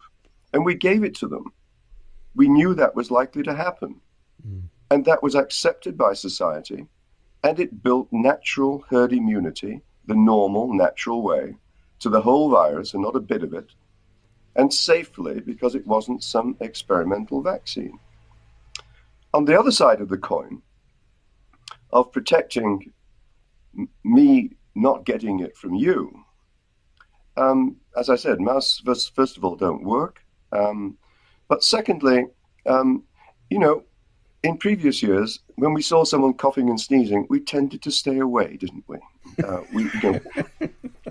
and 0.53 0.65
we 0.65 0.73
gave 0.73 1.03
it 1.03 1.13
to 1.17 1.27
them. 1.27 1.53
We 2.33 2.49
knew 2.49 2.73
that 2.73 2.95
was 2.95 3.11
likely 3.11 3.43
to 3.43 3.53
happen. 3.53 4.01
Mm. 4.43 4.63
And 4.89 5.05
that 5.05 5.21
was 5.21 5.35
accepted 5.35 5.99
by 5.99 6.13
society. 6.13 6.87
And 7.43 7.59
it 7.59 7.83
built 7.83 8.07
natural 8.11 8.85
herd 8.89 9.13
immunity, 9.13 9.81
the 10.07 10.15
normal, 10.15 10.73
natural 10.73 11.21
way, 11.21 11.53
to 11.99 12.09
the 12.09 12.21
whole 12.21 12.49
virus 12.49 12.95
and 12.95 13.03
not 13.03 13.15
a 13.15 13.19
bit 13.19 13.43
of 13.43 13.53
it, 13.53 13.67
and 14.55 14.73
safely 14.73 15.39
because 15.39 15.75
it 15.75 15.85
wasn't 15.87 16.23
some 16.23 16.55
experimental 16.59 17.41
vaccine. 17.41 17.97
On 19.33 19.45
the 19.45 19.59
other 19.59 19.71
side 19.71 19.99
of 20.01 20.09
the 20.09 20.17
coin, 20.17 20.61
of 21.91 22.11
protecting 22.11 22.91
me 24.03 24.51
not 24.75 25.05
getting 25.05 25.39
it 25.39 25.55
from 25.55 25.73
you, 25.75 26.23
um, 27.37 27.77
as 27.97 28.09
I 28.09 28.15
said, 28.15 28.39
masks, 28.39 28.81
first, 29.15 29.37
of 29.37 29.43
all, 29.45 29.55
don't 29.55 29.83
work. 29.83 30.21
Um, 30.51 30.97
but 31.47 31.63
secondly, 31.63 32.25
um, 32.65 33.03
you 33.49 33.59
know, 33.59 33.83
in 34.43 34.57
previous 34.57 35.01
years, 35.01 35.39
when 35.55 35.73
we 35.73 35.81
saw 35.81 36.03
someone 36.03 36.33
coughing 36.33 36.69
and 36.69 36.79
sneezing, 36.79 37.25
we 37.29 37.39
tended 37.39 37.81
to 37.83 37.91
stay 37.91 38.19
away, 38.19 38.57
didn't 38.57 38.83
we? 38.87 38.97
Uh, 39.43 39.61
we, 39.71 39.83
you 39.83 40.01
know, 40.03 40.19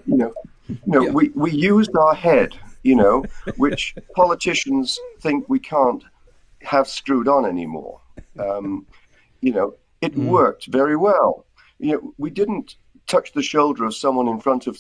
you 0.07 0.17
know, 0.17 0.35
you 0.69 0.77
know 0.87 1.03
Yeah. 1.07 1.11
we, 1.11 1.29
we 1.31 1.51
used 1.51 1.97
our 1.97 2.15
head, 2.15 2.55
you 2.83 2.97
know, 2.97 3.25
which 3.57 3.95
politicians 4.15 4.99
think 5.21 5.49
we 5.49 5.59
can't 5.59 6.05
have 6.63 6.89
screwed 6.89 7.29
on 7.29 7.45
anymore. 7.45 8.01
Um, 8.39 8.87
you 9.41 9.53
know, 9.53 9.75
it 10.01 10.17
worked 10.17 10.67
very 10.67 10.97
well. 10.97 11.47
You 11.79 11.93
know, 11.93 12.15
we 12.19 12.31
didn't 12.31 12.77
touch 13.07 13.33
the 13.33 13.43
shoulder 13.43 13.85
of 13.85 13.95
someone 13.95 14.29
in 14.29 14.41
front 14.41 14.67
of 14.67 14.79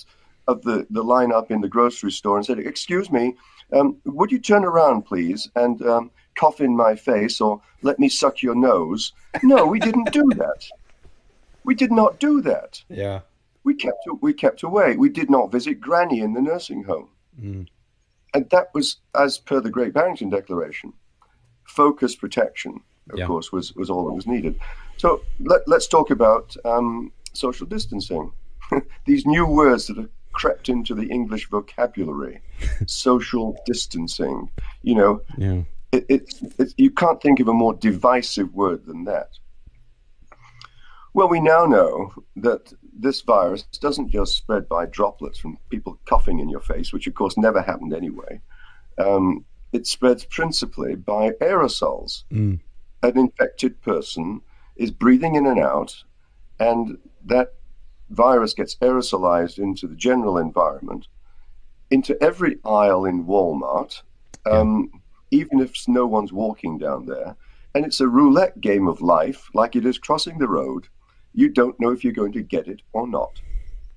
of 0.49 0.63
the, 0.63 0.85
the 0.91 1.05
lineup 1.05 1.53
in 1.53 1.61
the 1.61 1.69
grocery 1.69 2.11
store 2.11 2.37
and 2.37 2.45
said, 2.47 2.59
"Excuse 2.59 3.11
me, 3.11 3.37
um, 3.73 3.97
would 4.05 4.33
you 4.33 4.41
turn 4.41 4.65
around, 4.65 5.03
please, 5.03 5.49
and 5.55 5.81
um, 5.83 6.11
cough 6.35 6.61
in 6.61 6.77
my 6.77 6.97
face, 6.97 7.41
or 7.41 7.61
let 7.83 7.99
me 7.99 8.09
suck 8.09 8.43
your 8.43 8.55
nose?" 8.55 9.13
No, 9.43 9.67
we 9.67 9.79
didn't 9.79 10.13
do 10.13 10.25
that. 10.37 10.67
We 11.65 11.75
did 11.75 11.93
not 11.93 12.19
do 12.19 12.41
that. 12.43 12.83
Yeah. 12.89 13.21
We 13.65 13.75
kept 13.75 14.05
we 14.21 14.33
kept 14.33 14.65
away. 14.65 14.97
We 14.97 15.09
did 15.09 15.31
not 15.31 15.53
visit 15.53 15.81
Granny 15.81 16.21
in 16.21 16.33
the 16.35 16.41
nursing 16.43 16.83
home, 16.83 17.09
Mm. 17.41 17.67
And 18.35 18.49
that 18.51 18.69
was 18.75 18.97
as 19.19 19.39
per 19.39 19.61
the 19.61 19.71
Great 19.71 19.93
Barrington 19.93 20.31
Declaration. 20.31 20.93
Focus 21.65 22.15
protection, 22.17 22.81
of 23.11 23.19
Yeah. 23.19 23.27
course, 23.27 23.53
was 23.53 23.75
was 23.75 23.91
all 23.91 24.05
that 24.07 24.13
was 24.15 24.27
needed. 24.27 24.59
So 24.97 25.23
let, 25.41 25.63
let's 25.67 25.87
talk 25.89 26.11
about 26.11 26.57
um, 26.65 27.13
social 27.33 27.67
distancing. 27.67 28.33
These 29.07 29.27
new 29.27 29.47
words 29.47 29.87
that 29.87 29.97
have 29.97 30.09
crept 30.33 30.69
into 30.69 30.95
the 30.95 31.07
English 31.09 31.49
vocabulary, 31.51 32.41
social 32.87 33.57
distancing. 33.67 34.51
You 34.83 34.95
know, 34.95 35.21
Yeah. 35.39 35.63
it, 35.93 36.05
it's 36.09 36.43
it's 36.59 36.75
you 36.77 36.91
can't 36.91 37.21
think 37.23 37.41
of 37.41 37.49
a 37.49 37.53
more 37.55 37.75
divisive 37.75 38.53
word 38.55 38.85
than 38.87 39.05
that. 39.05 39.29
Well, 41.15 41.29
we 41.29 41.41
now 41.41 41.67
know 41.67 42.13
that 42.37 42.73
this 42.93 43.23
virus 43.23 43.63
doesn't 43.81 44.11
just 44.11 44.37
spread 44.37 44.69
by 44.69 44.87
droplets 44.87 45.39
from 45.39 45.59
people 45.71 45.99
coughing 46.07 46.39
in 46.39 46.49
your 46.49 46.61
face, 46.61 46.93
which 46.93 47.07
of 47.07 47.15
course 47.15 47.37
never 47.37 47.63
happened 47.63 47.95
anyway. 47.95 48.41
Um, 48.99 49.45
it 49.73 49.87
spreads 49.87 50.25
principally 50.25 50.95
by 50.95 51.31
aerosols. 51.41 52.25
Mm. 52.31 52.61
An 53.03 53.19
infected 53.19 53.81
person 53.83 54.43
is 54.77 54.91
breathing 54.91 55.35
in 55.35 55.47
and 55.47 55.59
out, 55.59 56.05
and 56.61 56.99
that 57.25 57.55
virus 58.11 58.55
gets 58.55 58.77
aerosolized 58.77 59.59
into 59.59 59.87
the 59.87 59.97
general 59.97 60.39
environment, 60.39 61.09
into 61.91 62.21
every 62.23 62.59
aisle 62.65 63.05
in 63.05 63.25
Walmart, 63.25 64.03
um, 64.47 64.91
even 65.31 65.61
if 65.61 65.89
no 65.89 66.07
one's 66.07 66.33
walking 66.33 66.79
down 66.79 67.07
there. 67.07 67.37
And 67.75 67.87
it's 67.87 68.01
a 68.01 68.09
roulette 68.09 68.61
game 68.61 68.87
of 68.87 69.01
life, 69.01 69.49
like 69.55 69.75
it 69.77 69.87
is 69.87 69.99
crossing 69.99 70.39
the 70.39 70.49
road. 70.49 70.89
You 71.35 71.49
don't 71.49 71.79
know 71.81 71.91
if 71.91 72.05
you're 72.05 72.13
going 72.13 72.33
to 72.33 72.43
get 72.43 72.69
it 72.69 72.83
or 72.93 73.07
not. 73.07 73.41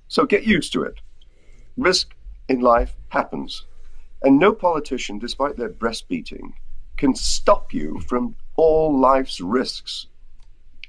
So 0.08 0.26
get 0.26 0.43
used 0.45 0.74
to 0.74 0.84
it. 0.84 1.00
Risk 1.78 2.15
in 2.48 2.62
life 2.62 2.95
happens. 3.10 3.65
And 4.21 4.39
no 4.39 4.54
politician, 4.54 5.19
despite 5.19 5.58
their 5.58 5.69
breastbeating, 5.69 6.54
can 6.98 7.15
stop 7.15 7.74
you 7.74 8.00
from 8.08 8.36
all 8.56 8.98
life's 8.98 9.41
risks. 9.41 10.08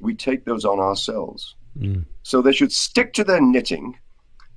We 0.01 0.15
take 0.15 0.45
those 0.45 0.65
on 0.65 0.79
ourselves. 0.79 1.57
Mm. 1.79 2.05
So 2.23 2.41
they 2.41 2.53
should 2.53 2.73
stick 2.73 3.13
to 3.15 3.25
their 3.25 3.41
knitting 3.41 3.99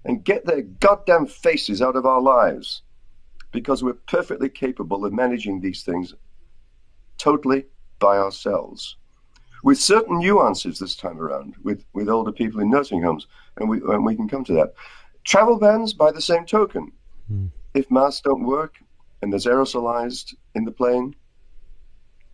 and 0.06 0.24
get 0.24 0.46
their 0.46 0.62
goddamn 0.62 1.26
faces 1.26 1.82
out 1.82 1.96
of 1.96 2.06
our 2.06 2.22
lives 2.22 2.84
because 3.52 3.84
we're 3.84 3.94
perfectly 3.94 4.50
capable 4.50 5.06
of 5.06 5.14
managing 5.14 5.60
these 5.60 5.84
things 5.84 6.14
totally 7.18 7.66
by 8.00 8.18
ourselves. 8.18 8.96
With 9.64 9.80
certain 9.80 10.20
nuances 10.20 10.80
this 10.80 10.96
time 10.96 11.20
around, 11.20 11.56
with, 11.64 11.84
with 11.94 12.10
older 12.10 12.32
people 12.32 12.62
in 12.62 12.70
nursing 12.70 13.02
homes, 13.02 13.28
and 13.58 13.70
we, 13.70 13.82
and 13.82 14.06
we 14.06 14.16
can 14.16 14.30
come 14.30 14.44
to 14.46 14.54
that. 14.54 14.74
Travel 15.26 15.60
bans, 15.60 15.94
by 15.94 16.12
the 16.12 16.22
same 16.22 16.46
token. 16.46 16.92
Mm. 17.32 17.52
If 17.74 17.92
masks 17.92 18.22
don't 18.22 18.44
work 18.44 18.76
and 19.22 19.32
there's 19.32 19.46
aerosolized 19.46 20.34
in 20.56 20.66
the 20.66 20.72
plane, 20.72 21.16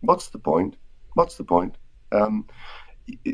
what's 0.00 0.28
the 0.28 0.38
point? 0.38 0.76
What's 1.14 1.36
the 1.36 1.44
point? 1.44 1.76
Um, 2.12 2.46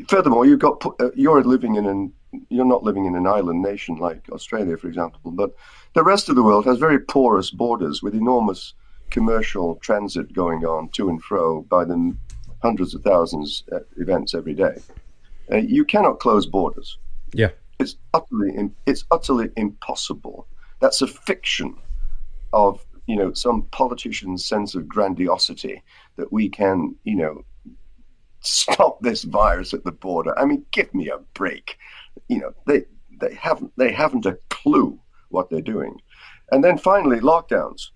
furthermore, 0.07 0.45
you've 0.45 0.59
got 0.59 0.83
uh, 0.99 1.11
you're 1.15 1.43
living 1.43 1.75
in 1.75 1.85
an 1.85 2.13
you're 2.49 2.65
not 2.65 2.83
living 2.83 3.05
in 3.05 3.15
an 3.15 3.27
island 3.27 3.61
nation 3.61 3.97
like 3.97 4.27
Australia, 4.31 4.75
for 4.75 4.87
example, 4.87 5.31
but 5.31 5.53
the 5.93 6.03
rest 6.03 6.29
of 6.29 6.35
the 6.35 6.43
world 6.43 6.65
has 6.65 6.79
very 6.79 6.99
porous 6.99 7.51
borders 7.51 8.01
with 8.01 8.15
enormous 8.15 8.73
commercial 9.11 9.75
transit 9.75 10.33
going 10.33 10.65
on 10.65 10.89
to 10.89 11.09
and 11.09 11.21
fro 11.21 11.61
by 11.61 11.85
the 11.85 12.15
hundreds 12.63 12.95
of 12.95 13.03
thousands 13.03 13.63
uh, 13.71 13.79
events 13.97 14.33
every 14.33 14.53
day. 14.53 14.75
Uh, 15.51 15.57
you 15.57 15.83
cannot 15.85 16.19
close 16.19 16.45
borders. 16.45 16.97
Yeah. 17.33 17.49
It's 17.79 17.97
utterly 18.13 18.71
it's 18.85 19.03
utterly 19.11 19.49
impossible. 19.57 20.47
That's 20.79 21.01
a 21.01 21.07
fiction 21.07 21.75
of 22.53 22.85
you 23.07 23.17
know 23.17 23.33
some 23.33 23.63
politician's 23.71 24.45
sense 24.45 24.73
of 24.75 24.87
grandiosity 24.87 25.83
that 26.15 26.31
we 26.31 26.49
can 26.49 26.95
you 27.03 27.15
know 27.15 27.43
stop 28.39 29.01
this 29.01 29.23
virus 29.23 29.73
at 29.73 29.83
the 29.83 29.91
border. 29.91 30.37
I 30.37 30.45
mean, 30.45 30.65
give 30.71 30.93
me 30.93 31.09
a 31.09 31.17
break. 31.33 31.77
You 32.29 32.39
know, 32.39 32.53
they 32.67 32.85
they 33.19 33.33
haven't 33.33 33.71
they 33.77 33.91
haven't 33.91 34.25
a 34.25 34.37
clue 34.49 34.99
what 35.29 35.49
they're 35.49 35.61
doing. 35.61 35.99
And 36.51 36.63
then 36.63 36.77
finally, 36.77 37.19
lockdowns. 37.19 37.89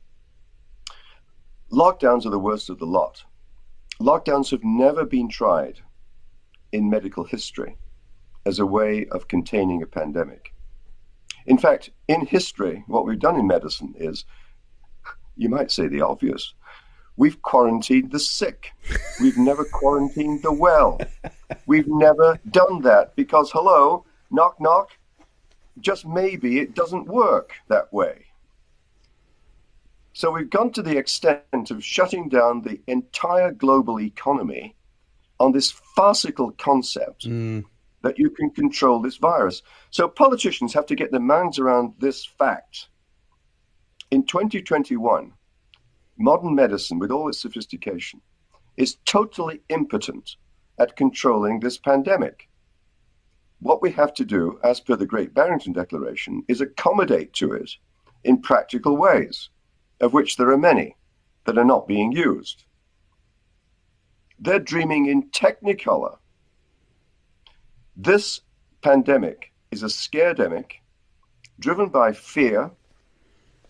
Lockdowns 1.72 2.26
are 2.26 2.32
the 2.32 2.40
worst 2.40 2.70
of 2.70 2.80
the 2.80 2.86
lot. 2.86 3.24
Lockdowns 4.00 4.52
have 4.52 4.64
never 4.64 5.06
been 5.06 5.28
tried 5.28 5.80
in 6.72 6.90
medical 6.90 7.24
history 7.24 7.78
as 8.46 8.60
a 8.60 8.66
way 8.66 9.08
of 9.08 9.28
containing 9.28 9.82
a 9.82 9.88
pandemic. 9.88 10.54
In 11.48 11.58
fact, 11.58 11.90
in 12.08 12.26
history, 12.26 12.84
what 12.88 13.06
we've 13.06 13.20
done 13.20 13.40
in 13.40 13.48
medicine 13.48 13.96
is, 13.98 14.26
you 15.36 15.50
might 15.50 15.72
say 15.72 15.88
the 15.88 16.02
obvious, 16.02 16.54
we've 17.16 17.42
quarantined 17.42 18.12
the 18.12 18.20
sick. 18.20 18.72
We've 19.20 19.38
never 19.38 19.66
quarantined 19.66 20.44
the 20.44 20.54
well. 20.54 21.00
We've 21.66 21.88
never 21.88 22.40
done 22.52 22.82
that 22.84 23.16
because, 23.16 23.52
hello, 23.52 24.06
knock, 24.30 24.62
knock, 24.62 24.92
just 25.80 26.06
maybe 26.06 26.60
it 26.60 26.76
doesn't 26.76 27.08
work 27.08 27.54
that 27.68 27.92
way. 27.92 28.27
So 30.18 30.32
we've 30.32 30.50
gone 30.50 30.72
to 30.72 30.82
the 30.82 30.98
extent 30.98 31.70
of 31.70 31.86
shutting 31.86 32.28
down 32.28 32.64
the 32.64 32.82
entire 32.88 33.52
global 33.52 34.00
economy 34.00 34.76
on 35.40 35.52
this 35.52 35.70
farcical 35.70 36.54
concept 36.54 37.28
Mm. 37.28 37.66
that 38.02 38.18
you 38.18 38.32
can 38.32 38.50
control 38.50 39.00
this 39.00 39.18
virus. 39.18 39.62
So 39.92 40.08
politicians 40.08 40.74
have 40.74 40.88
to 40.88 40.96
get 40.96 41.12
their 41.12 41.20
minds 41.20 41.60
around 41.60 41.94
this 42.00 42.26
fact. 42.26 42.90
In 44.10 44.26
2021, 44.26 45.34
modern 46.18 46.56
medicine, 46.56 46.98
with 46.98 47.12
all 47.12 47.30
its 47.30 47.40
sophistication, 47.40 48.20
is 48.76 48.98
totally 49.06 49.62
impotent 49.70 50.36
at 50.80 50.96
controlling 50.96 51.60
this 51.60 51.78
pandemic. 51.78 52.50
What 53.60 53.84
we 53.84 53.92
have 53.92 54.16
to 54.16 54.26
do, 54.26 54.60
as 54.64 54.80
per 54.80 54.96
the 54.96 55.06
Great 55.06 55.36
Barrington 55.36 55.74
Declaration, 55.74 56.44
is 56.48 56.60
accommodate 56.60 57.34
to 57.34 57.54
it 57.54 57.70
in 58.24 58.42
practical 58.42 58.98
ways, 58.98 59.52
of 60.00 60.14
which 60.14 60.38
there 60.38 60.52
are 60.52 60.58
many 60.58 60.96
that 61.46 61.58
are 61.58 61.66
not 61.66 61.88
being 61.88 62.12
used. 62.12 62.66
They're 64.40 64.60
dreaming 64.60 65.08
in 65.08 65.30
technicolor. 65.30 66.18
This 67.96 68.42
pandemic 68.82 69.52
is 69.72 69.82
a 69.84 69.88
scaredemic 69.88 70.74
driven 71.60 71.90
by 71.90 72.12
fear, 72.14 72.72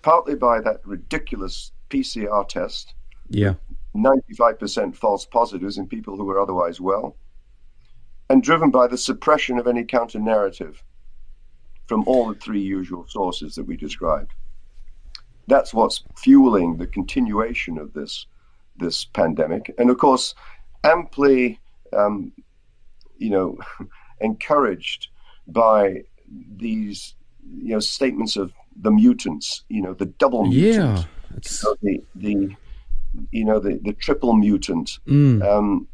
partly 0.02 0.36
by 0.36 0.60
that 0.62 0.86
ridiculous 0.86 1.72
PCR 1.90 2.48
test, 2.48 2.94
Yeah. 3.30 3.56
95% 3.96 4.96
false 4.96 5.26
positives 5.26 5.78
in 5.78 5.88
people 5.88 6.18
who 6.18 6.30
are 6.30 6.40
otherwise 6.40 6.80
well, 6.82 7.16
and 8.30 8.44
driven 8.44 8.70
by 8.70 8.88
the 8.88 8.98
suppression 8.98 9.58
of 9.58 9.68
any 9.68 9.84
counter 9.84 10.20
narrative 10.20 10.84
from 11.88 12.04
all 12.06 12.28
the 12.28 12.36
three 12.36 12.62
usual 12.62 13.06
sources 13.08 13.56
that 13.56 13.64
we 13.64 13.78
described. 13.78 14.34
That's 15.48 15.74
what's 15.74 16.04
fueling 16.16 16.78
the 16.78 16.88
continuation 16.88 17.78
of 17.78 17.94
this 17.94 18.26
this 18.80 19.06
pandemic, 19.06 19.74
and 19.80 19.90
of 19.90 19.98
course, 19.98 20.36
amply, 20.84 21.60
um, 21.94 22.32
you 23.18 23.30
know, 23.32 23.58
encouraged 24.22 25.08
by 25.48 26.04
these, 26.58 27.16
you 27.64 27.70
know, 27.74 27.80
statements 27.80 28.36
of 28.36 28.52
the 28.76 28.92
mutants, 28.92 29.64
you 29.70 29.82
know, 29.82 29.94
the 29.94 30.06
double 30.06 30.46
mutant, 30.46 31.00
Yeah. 31.00 31.04
It's, 31.38 31.64
you 31.64 31.70
know, 31.70 31.76
the 31.82 32.04
the 32.16 32.56
you 33.32 33.46
know 33.46 33.60
the 33.60 33.80
the 33.84 33.94
triple 33.94 34.34
mutant. 34.34 35.00
mm, 35.08 35.42
Um, 35.44 35.88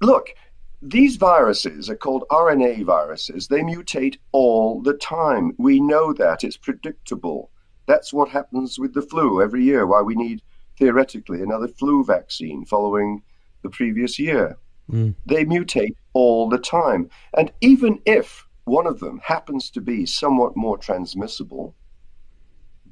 look, 0.00 0.34
these 0.82 1.16
viruses 1.16 1.88
are 1.90 1.96
called 1.96 2.24
RNA 2.30 2.84
viruses. 2.84 3.48
They 3.48 3.60
mutate 3.60 4.16
all 4.32 4.80
the 4.82 4.94
time. 4.94 5.54
We 5.58 5.80
know 5.80 6.12
that. 6.14 6.44
It's 6.44 6.56
predictable. 6.56 7.50
That's 7.90 8.12
what 8.12 8.28
happens 8.28 8.78
with 8.78 8.94
the 8.94 9.02
flu 9.02 9.42
every 9.42 9.64
year, 9.64 9.84
why 9.84 10.00
we 10.00 10.14
need 10.14 10.42
theoretically 10.78 11.42
another 11.42 11.66
flu 11.66 12.04
vaccine 12.04 12.64
following 12.64 13.24
the 13.62 13.68
previous 13.68 14.16
year. 14.16 14.58
Mm. 14.88 15.16
They 15.26 15.44
mutate 15.44 15.96
all 16.12 16.48
the 16.48 16.58
time. 16.58 17.10
And 17.36 17.50
even 17.60 17.98
if 18.06 18.46
one 18.62 18.86
of 18.86 19.00
them 19.00 19.20
happens 19.24 19.70
to 19.70 19.80
be 19.80 20.06
somewhat 20.06 20.56
more 20.56 20.78
transmissible, 20.78 21.74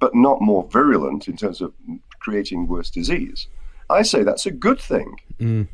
but 0.01 0.17
not 0.17 0.41
more 0.41 0.69
virulent 0.69 1.29
in 1.29 1.37
terms 1.37 1.61
of 1.61 1.73
creating 2.19 2.67
worse 2.67 2.91
disease, 2.91 3.47
I 3.89 4.03
say 4.03 4.25
that's 4.25 4.47
a 4.47 4.51
good 4.67 4.81
thing 4.81 5.21
mm, 5.39 5.69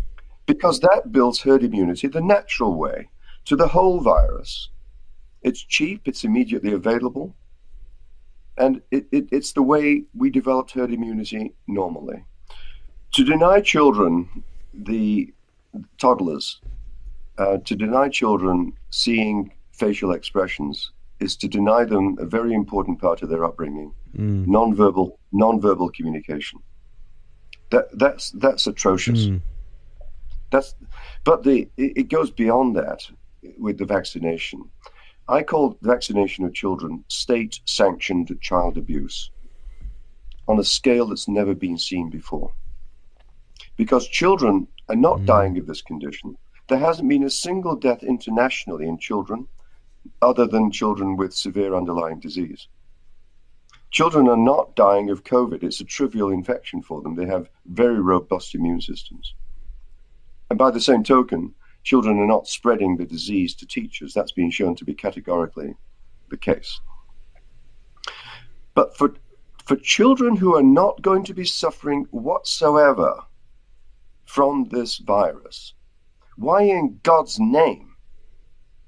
because 0.44 0.80
that 0.80 1.12
builds 1.12 1.40
herd 1.40 1.64
immunity 1.64 2.08
the 2.08 2.20
natural 2.20 2.74
way 2.74 3.08
to 3.46 3.56
the 3.56 3.68
whole 3.68 4.00
virus. 4.00 4.68
It's 5.40 5.62
cheap, 5.62 6.02
it's 6.04 6.24
immediately 6.24 6.74
available, 6.74 7.34
and 8.56 8.80
it, 8.90 9.06
it, 9.12 9.28
it's 9.32 9.52
the 9.52 9.62
way 9.62 10.04
we 10.14 10.30
developed 10.30 10.72
herd 10.72 10.92
immunity 10.92 11.54
normally. 11.66 12.24
To 13.12 13.24
deny 13.24 13.60
children, 13.60 14.44
the 14.72 15.32
toddlers, 15.98 16.60
uh, 17.38 17.58
to 17.64 17.76
deny 17.76 18.08
children 18.08 18.72
seeing 18.90 19.52
facial 19.72 20.12
expressions 20.12 20.90
is 21.20 21.36
to 21.36 21.48
deny 21.48 21.84
them 21.84 22.16
a 22.20 22.26
very 22.26 22.54
important 22.54 23.00
part 23.00 23.22
of 23.22 23.28
their 23.28 23.44
upbringing, 23.44 23.92
mm, 24.16 24.46
nonverbal, 24.46 25.16
nonverbal 25.32 25.92
communication. 25.94 26.60
That, 27.70 27.86
that's, 27.98 28.30
that's 28.32 28.66
atrocious. 28.66 29.26
mm, 29.26 29.40
That's, 30.50 30.74
but 31.24 31.42
the 31.42 31.68
it, 31.76 31.92
it 31.96 32.08
goes 32.08 32.30
beyond 32.30 32.76
that 32.76 33.08
with 33.58 33.78
the 33.78 33.84
vaccination. 33.84 34.68
I 35.28 35.42
call 35.42 35.78
vaccination 35.80 36.44
of 36.44 36.52
children 36.54 37.04
state-sanctioned 37.08 38.36
child 38.40 38.76
abuse 38.76 39.30
on 40.46 40.58
a 40.58 40.64
scale 40.64 41.06
that's 41.06 41.28
never 41.28 41.54
been 41.54 41.78
seen 41.78 42.10
before. 42.10 42.52
Because 43.76 44.06
children 44.06 44.68
are 44.88 44.96
not 44.96 45.20
Mm. 45.20 45.26
dying 45.26 45.58
of 45.58 45.66
this 45.66 45.80
condition. 45.80 46.36
There 46.68 46.78
hasn't 46.78 47.08
been 47.08 47.24
a 47.24 47.30
single 47.30 47.76
death 47.76 48.02
internationally 48.02 48.86
in 48.86 48.98
children 48.98 49.48
other 50.20 50.46
than 50.46 50.70
children 50.70 51.16
with 51.16 51.34
severe 51.34 51.74
underlying 51.74 52.20
disease. 52.20 52.68
Children 53.90 54.28
are 54.28 54.36
not 54.36 54.74
dying 54.76 55.08
of 55.08 55.24
COVID. 55.24 55.62
It's 55.62 55.80
a 55.80 55.84
trivial 55.84 56.30
infection 56.30 56.82
for 56.82 57.00
them. 57.00 57.14
They 57.14 57.26
have 57.26 57.48
very 57.64 58.00
robust 58.00 58.54
immune 58.54 58.80
systems. 58.80 59.34
And 60.50 60.58
by 60.58 60.70
the 60.70 60.80
same 60.80 61.02
token, 61.02 61.54
children 61.84 62.18
are 62.18 62.26
not 62.26 62.48
spreading 62.48 62.96
the 62.96 63.04
disease 63.04 63.54
to 63.54 63.66
teachers. 63.66 64.14
That's 64.14 64.32
been 64.32 64.50
shown 64.50 64.74
to 64.76 64.84
be 64.84 64.94
categorically 64.94 65.76
the 66.30 66.36
case. 66.36 66.80
But 68.74 68.96
for, 68.96 69.14
for 69.66 69.76
children 69.76 70.36
who 70.36 70.56
are 70.56 70.62
not 70.62 71.02
going 71.02 71.24
to 71.24 71.34
be 71.34 71.44
suffering 71.44 72.06
whatsoever 72.10 73.20
from 74.24 74.64
this 74.70 74.96
virus, 74.98 75.74
why 76.36 76.62
in 76.62 76.98
God's 77.02 77.38
name 77.38 77.94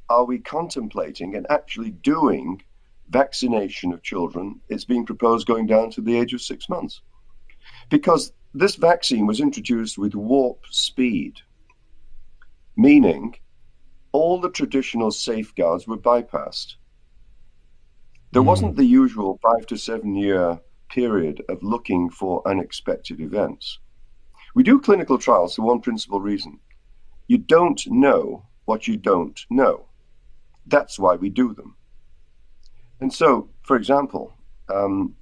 are 0.09 0.25
we 0.25 0.39
contemplating 0.39 1.37
and 1.37 1.47
actually 1.51 1.91
doing 1.91 2.63
vaccination 3.11 3.93
of 3.93 4.03
children? 4.03 4.61
It's 4.69 4.85
being 4.85 5.07
proposed 5.07 5.47
going 5.47 5.67
down 5.67 5.91
to 5.91 6.01
the 6.01 6.17
age 6.17 6.33
of 6.33 6.41
six 6.41 6.69
months. 6.69 7.03
Because 7.91 8.33
this 8.55 8.77
vaccine 8.77 9.27
was 9.27 9.41
introduced 9.41 9.99
with 9.99 10.15
warp 10.15 10.65
speed 10.71 11.41
meaning 12.77 13.35
all 14.13 14.41
the 14.41 14.51
traditional 14.51 15.11
safeguards 15.11 15.87
were 15.87 15.99
bypassed. 15.99 16.77
There 18.33 18.43
Mm. 18.43 18.47
wasn't 18.47 18.77
the 18.77 18.85
usual 18.85 19.39
five 19.43 19.67
to 19.67 19.77
seven 19.77 20.15
year 20.15 20.61
period 20.89 21.43
of 21.49 21.63
looking 21.63 22.11
for 22.11 22.47
unexpected 22.47 23.21
events. 23.21 23.79
We 24.55 24.63
do 24.63 24.81
clinical 24.81 25.19
trials 25.19 25.55
for 25.57 25.63
one 25.63 25.81
principal 25.81 26.21
reason 26.21 26.61
you 27.29 27.39
don't 27.39 27.85
know 27.89 28.47
what 28.67 28.87
you 28.87 28.97
don't 28.97 29.45
know. 29.51 29.87
That's 30.67 30.97
why 30.99 31.17
we 31.17 31.29
do 31.29 31.53
them. 31.55 31.77
And 33.01 33.13
so, 33.13 33.49
for 33.63 33.77
example, 33.77 34.33
um, 34.69 35.17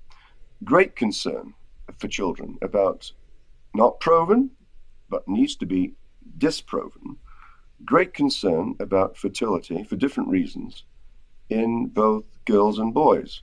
great 0.64 0.96
concern 0.96 1.54
for 1.98 2.08
children 2.08 2.58
about 2.60 3.10
not 3.74 4.00
proven, 4.00 4.50
but 5.08 5.26
needs 5.26 5.56
to 5.56 5.66
be 5.66 5.94
disproven 6.38 7.16
great 7.84 8.14
concern 8.14 8.74
about 8.80 9.16
fertility 9.16 9.84
for 9.84 9.96
different 9.96 10.28
reasons 10.28 10.84
in 11.50 11.86
both 11.86 12.24
girls 12.44 12.78
and 12.78 12.94
boys. 12.94 13.42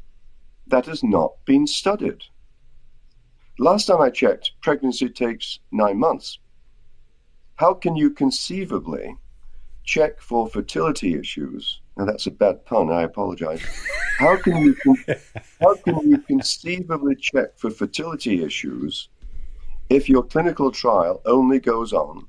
That 0.67 0.85
has 0.85 1.03
not 1.03 1.33
been 1.45 1.67
studied. 1.67 2.23
Last 3.59 3.85
time 3.85 4.01
I 4.01 4.09
checked, 4.09 4.53
pregnancy 4.61 5.09
takes 5.09 5.59
nine 5.71 5.99
months. 5.99 6.39
How 7.55 7.73
can 7.73 7.95
you 7.95 8.09
conceivably 8.09 9.15
check 9.83 10.19
for 10.21 10.47
fertility 10.47 11.15
issues? 11.15 11.81
Now 11.97 12.05
that's 12.05 12.27
a 12.27 12.31
bad 12.31 12.65
pun. 12.65 12.91
I 12.91 13.03
apologize. 13.03 13.61
How 14.17 14.37
can 14.37 14.57
you 14.57 14.75
con- 14.75 15.03
how 15.59 15.75
can 15.75 15.99
you 16.09 16.17
conceivably 16.19 17.15
check 17.15 17.57
for 17.57 17.69
fertility 17.69 18.43
issues 18.43 19.09
if 19.89 20.07
your 20.07 20.23
clinical 20.23 20.71
trial 20.71 21.21
only 21.25 21.59
goes 21.59 21.91
on 21.91 22.27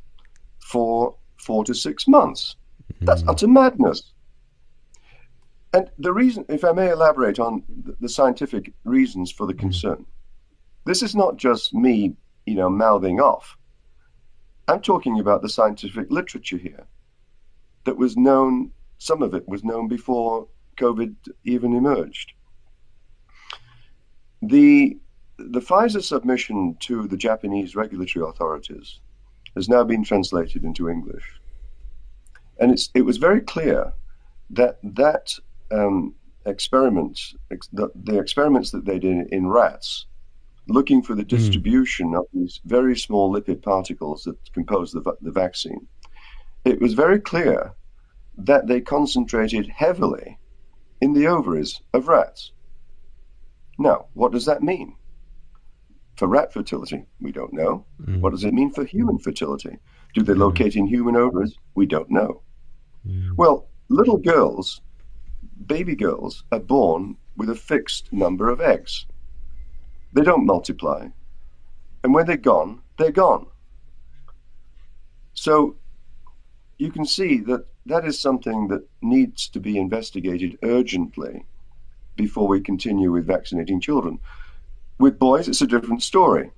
for 0.58 1.14
four 1.42 1.64
to 1.64 1.74
six 1.74 2.06
months. 2.06 2.56
That's 3.00 3.24
utter 3.26 3.46
hmm. 3.46 3.54
madness. 3.54 4.12
And 5.74 5.90
the 5.98 6.12
reason, 6.12 6.44
if 6.48 6.64
I 6.64 6.72
may 6.72 6.90
elaborate 6.90 7.38
on 7.38 7.64
the- 7.84 7.96
the 8.00 8.08
scientific 8.08 8.72
reasons 8.84 9.32
for 9.32 9.46
the 9.46 9.52
hmm. 9.52 9.60
concern, 9.60 10.06
this 10.84 11.02
is 11.02 11.14
not 11.14 11.36
just 11.36 11.74
me, 11.74 12.16
you 12.46 12.54
know, 12.54 12.70
mouthing 12.70 13.20
off. 13.20 13.56
I'm 14.68 14.80
talking 14.80 15.18
about 15.18 15.42
the 15.42 15.48
scientific 15.48 16.10
literature 16.10 16.56
here 16.56 16.86
that 17.84 17.96
was 17.96 18.16
known, 18.16 18.70
some 18.98 19.22
of 19.22 19.34
it 19.34 19.48
was 19.48 19.64
known 19.64 19.88
before 19.88 20.46
COVID 20.76 21.14
even 21.44 21.74
emerged. 21.74 22.32
The, 24.42 24.98
the 25.38 25.60
Pfizer 25.60 26.02
submission 26.02 26.76
to 26.80 27.08
the 27.08 27.16
Japanese 27.16 27.74
regulatory 27.74 28.28
authorities 28.28 29.00
has 29.54 29.68
now 29.68 29.84
been 29.84 30.04
translated 30.04 30.64
into 30.64 30.88
English. 30.88 31.24
And 32.58 32.70
it's, 32.70 32.90
it 32.94 33.02
was 33.02 33.16
very 33.16 33.40
clear 33.40 33.92
that 34.50 34.78
that 34.82 35.38
um, 35.70 36.14
experiment, 36.46 37.18
ex- 37.50 37.68
the, 37.72 37.90
the 37.94 38.18
experiments 38.18 38.70
that 38.70 38.84
they 38.84 38.98
did 38.98 39.28
in 39.32 39.48
rats, 39.48 40.06
looking 40.68 41.02
for 41.02 41.14
the 41.14 41.24
distribution 41.24 42.14
of 42.14 42.26
these 42.32 42.60
very 42.64 42.96
small 42.96 43.32
lipid 43.32 43.62
particles 43.62 44.22
that 44.24 44.36
compose 44.52 44.92
the, 44.92 45.02
the 45.20 45.30
vaccine, 45.30 45.86
it 46.64 46.80
was 46.80 46.94
very 46.94 47.18
clear 47.18 47.72
that 48.38 48.66
they 48.66 48.80
concentrated 48.80 49.66
heavily 49.68 50.38
in 51.00 51.12
the 51.12 51.26
ovaries 51.26 51.80
of 51.92 52.08
rats. 52.08 52.52
Now, 53.78 54.06
what 54.14 54.32
does 54.32 54.46
that 54.46 54.62
mean? 54.62 54.94
For 56.22 56.28
rat 56.28 56.52
fertility, 56.52 57.04
we 57.20 57.32
don't 57.32 57.52
know. 57.52 57.84
Mm. 58.00 58.20
What 58.20 58.30
does 58.30 58.44
it 58.44 58.54
mean 58.54 58.70
for 58.70 58.84
human 58.84 59.18
fertility? 59.18 59.76
Do 60.14 60.22
they 60.22 60.34
mm. 60.34 60.38
locate 60.38 60.76
in 60.76 60.86
human 60.86 61.16
ovaries? 61.16 61.58
We 61.74 61.84
don't 61.84 62.12
know. 62.12 62.42
Mm. 63.04 63.32
Well, 63.36 63.66
little 63.88 64.18
girls, 64.18 64.82
baby 65.66 65.96
girls, 65.96 66.44
are 66.52 66.60
born 66.60 67.16
with 67.36 67.50
a 67.50 67.56
fixed 67.56 68.12
number 68.12 68.50
of 68.50 68.60
eggs. 68.60 69.04
They 70.12 70.22
don't 70.22 70.46
multiply. 70.46 71.08
And 72.04 72.14
when 72.14 72.26
they're 72.26 72.36
gone, 72.36 72.82
they're 72.98 73.10
gone. 73.10 73.48
So 75.34 75.74
you 76.78 76.92
can 76.92 77.04
see 77.04 77.40
that 77.40 77.66
that 77.86 78.04
is 78.04 78.16
something 78.16 78.68
that 78.68 78.88
needs 79.00 79.48
to 79.48 79.58
be 79.58 79.76
investigated 79.76 80.56
urgently 80.62 81.46
before 82.14 82.46
we 82.46 82.60
continue 82.60 83.10
with 83.10 83.26
vaccinating 83.26 83.80
children. 83.80 84.20
With 85.02 85.18
boys, 85.18 85.48
it's 85.48 85.62
a 85.62 85.66
different 85.66 86.00
story. 86.00 86.52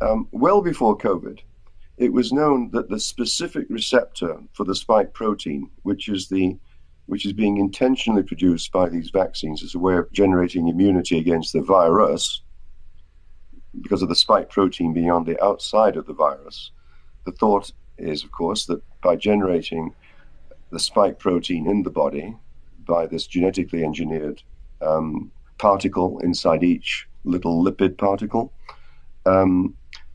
Um, 0.00 0.28
well 0.30 0.62
before 0.62 0.96
COVID, 0.96 1.40
it 1.96 2.12
was 2.12 2.32
known 2.32 2.70
that 2.70 2.88
the 2.88 3.00
specific 3.00 3.66
receptor 3.68 4.40
for 4.52 4.62
the 4.62 4.76
spike 4.76 5.12
protein, 5.12 5.68
which 5.82 6.08
is 6.08 6.28
the 6.28 6.56
which 7.06 7.26
is 7.26 7.32
being 7.32 7.56
intentionally 7.56 8.22
produced 8.22 8.70
by 8.70 8.88
these 8.88 9.10
vaccines 9.10 9.64
as 9.64 9.74
a 9.74 9.80
way 9.80 9.96
of 9.96 10.12
generating 10.12 10.68
immunity 10.68 11.18
against 11.18 11.52
the 11.52 11.60
virus, 11.60 12.40
because 13.80 14.00
of 14.00 14.08
the 14.08 14.14
spike 14.14 14.48
protein 14.48 14.94
being 14.94 15.10
on 15.10 15.24
the 15.24 15.42
outside 15.42 15.96
of 15.96 16.06
the 16.06 16.14
virus. 16.14 16.70
The 17.26 17.32
thought 17.32 17.72
is, 17.96 18.22
of 18.22 18.30
course, 18.30 18.66
that 18.66 18.80
by 19.02 19.16
generating 19.16 19.92
the 20.70 20.78
spike 20.78 21.18
protein 21.18 21.66
in 21.66 21.82
the 21.82 21.90
body 21.90 22.36
by 22.86 23.08
this 23.08 23.26
genetically 23.26 23.82
engineered 23.82 24.40
um, 24.80 25.32
particle 25.58 26.18
inside 26.20 26.62
each 26.62 27.08
little 27.24 27.62
lipid 27.64 27.98
particle, 27.98 28.52
um, 29.26 29.74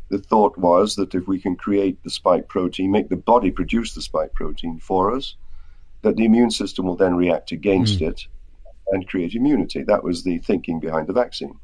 the 0.09 0.19
thought 0.19 0.57
was 0.57 0.95
that 0.95 1.15
if 1.15 1.27
we 1.27 1.39
can 1.39 1.55
create 1.55 2.01
the 2.03 2.09
spike 2.09 2.47
protein, 2.47 2.91
make 2.91 3.09
the 3.09 3.15
body 3.15 3.51
produce 3.51 3.93
the 3.93 4.01
spike 4.01 4.33
protein 4.33 4.79
for 4.79 5.15
us, 5.15 5.35
that 6.01 6.15
the 6.15 6.25
immune 6.25 6.51
system 6.51 6.85
will 6.85 6.95
then 6.95 7.15
react 7.15 7.51
against 7.51 7.99
mm. 7.99 8.09
it 8.09 8.27
and 8.91 9.07
create 9.07 9.33
immunity. 9.33 9.83
That 9.83 10.03
was 10.03 10.23
the 10.23 10.37
thinking 10.39 10.79
behind 10.79 11.07
the 11.07 11.13
vaccine. 11.13 11.59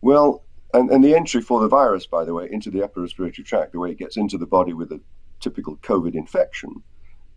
Well, 0.00 0.42
and, 0.74 0.90
and 0.90 1.04
the 1.04 1.14
entry 1.14 1.42
for 1.42 1.60
the 1.60 1.68
virus, 1.68 2.06
by 2.06 2.24
the 2.24 2.34
way, 2.34 2.48
into 2.50 2.70
the 2.70 2.82
upper 2.82 3.02
respiratory 3.02 3.44
tract, 3.44 3.72
the 3.72 3.78
way 3.78 3.90
it 3.90 3.98
gets 3.98 4.16
into 4.16 4.38
the 4.38 4.46
body 4.46 4.72
with 4.72 4.90
a 4.90 5.00
typical 5.38 5.76
COVID 5.76 6.14
infection, 6.14 6.82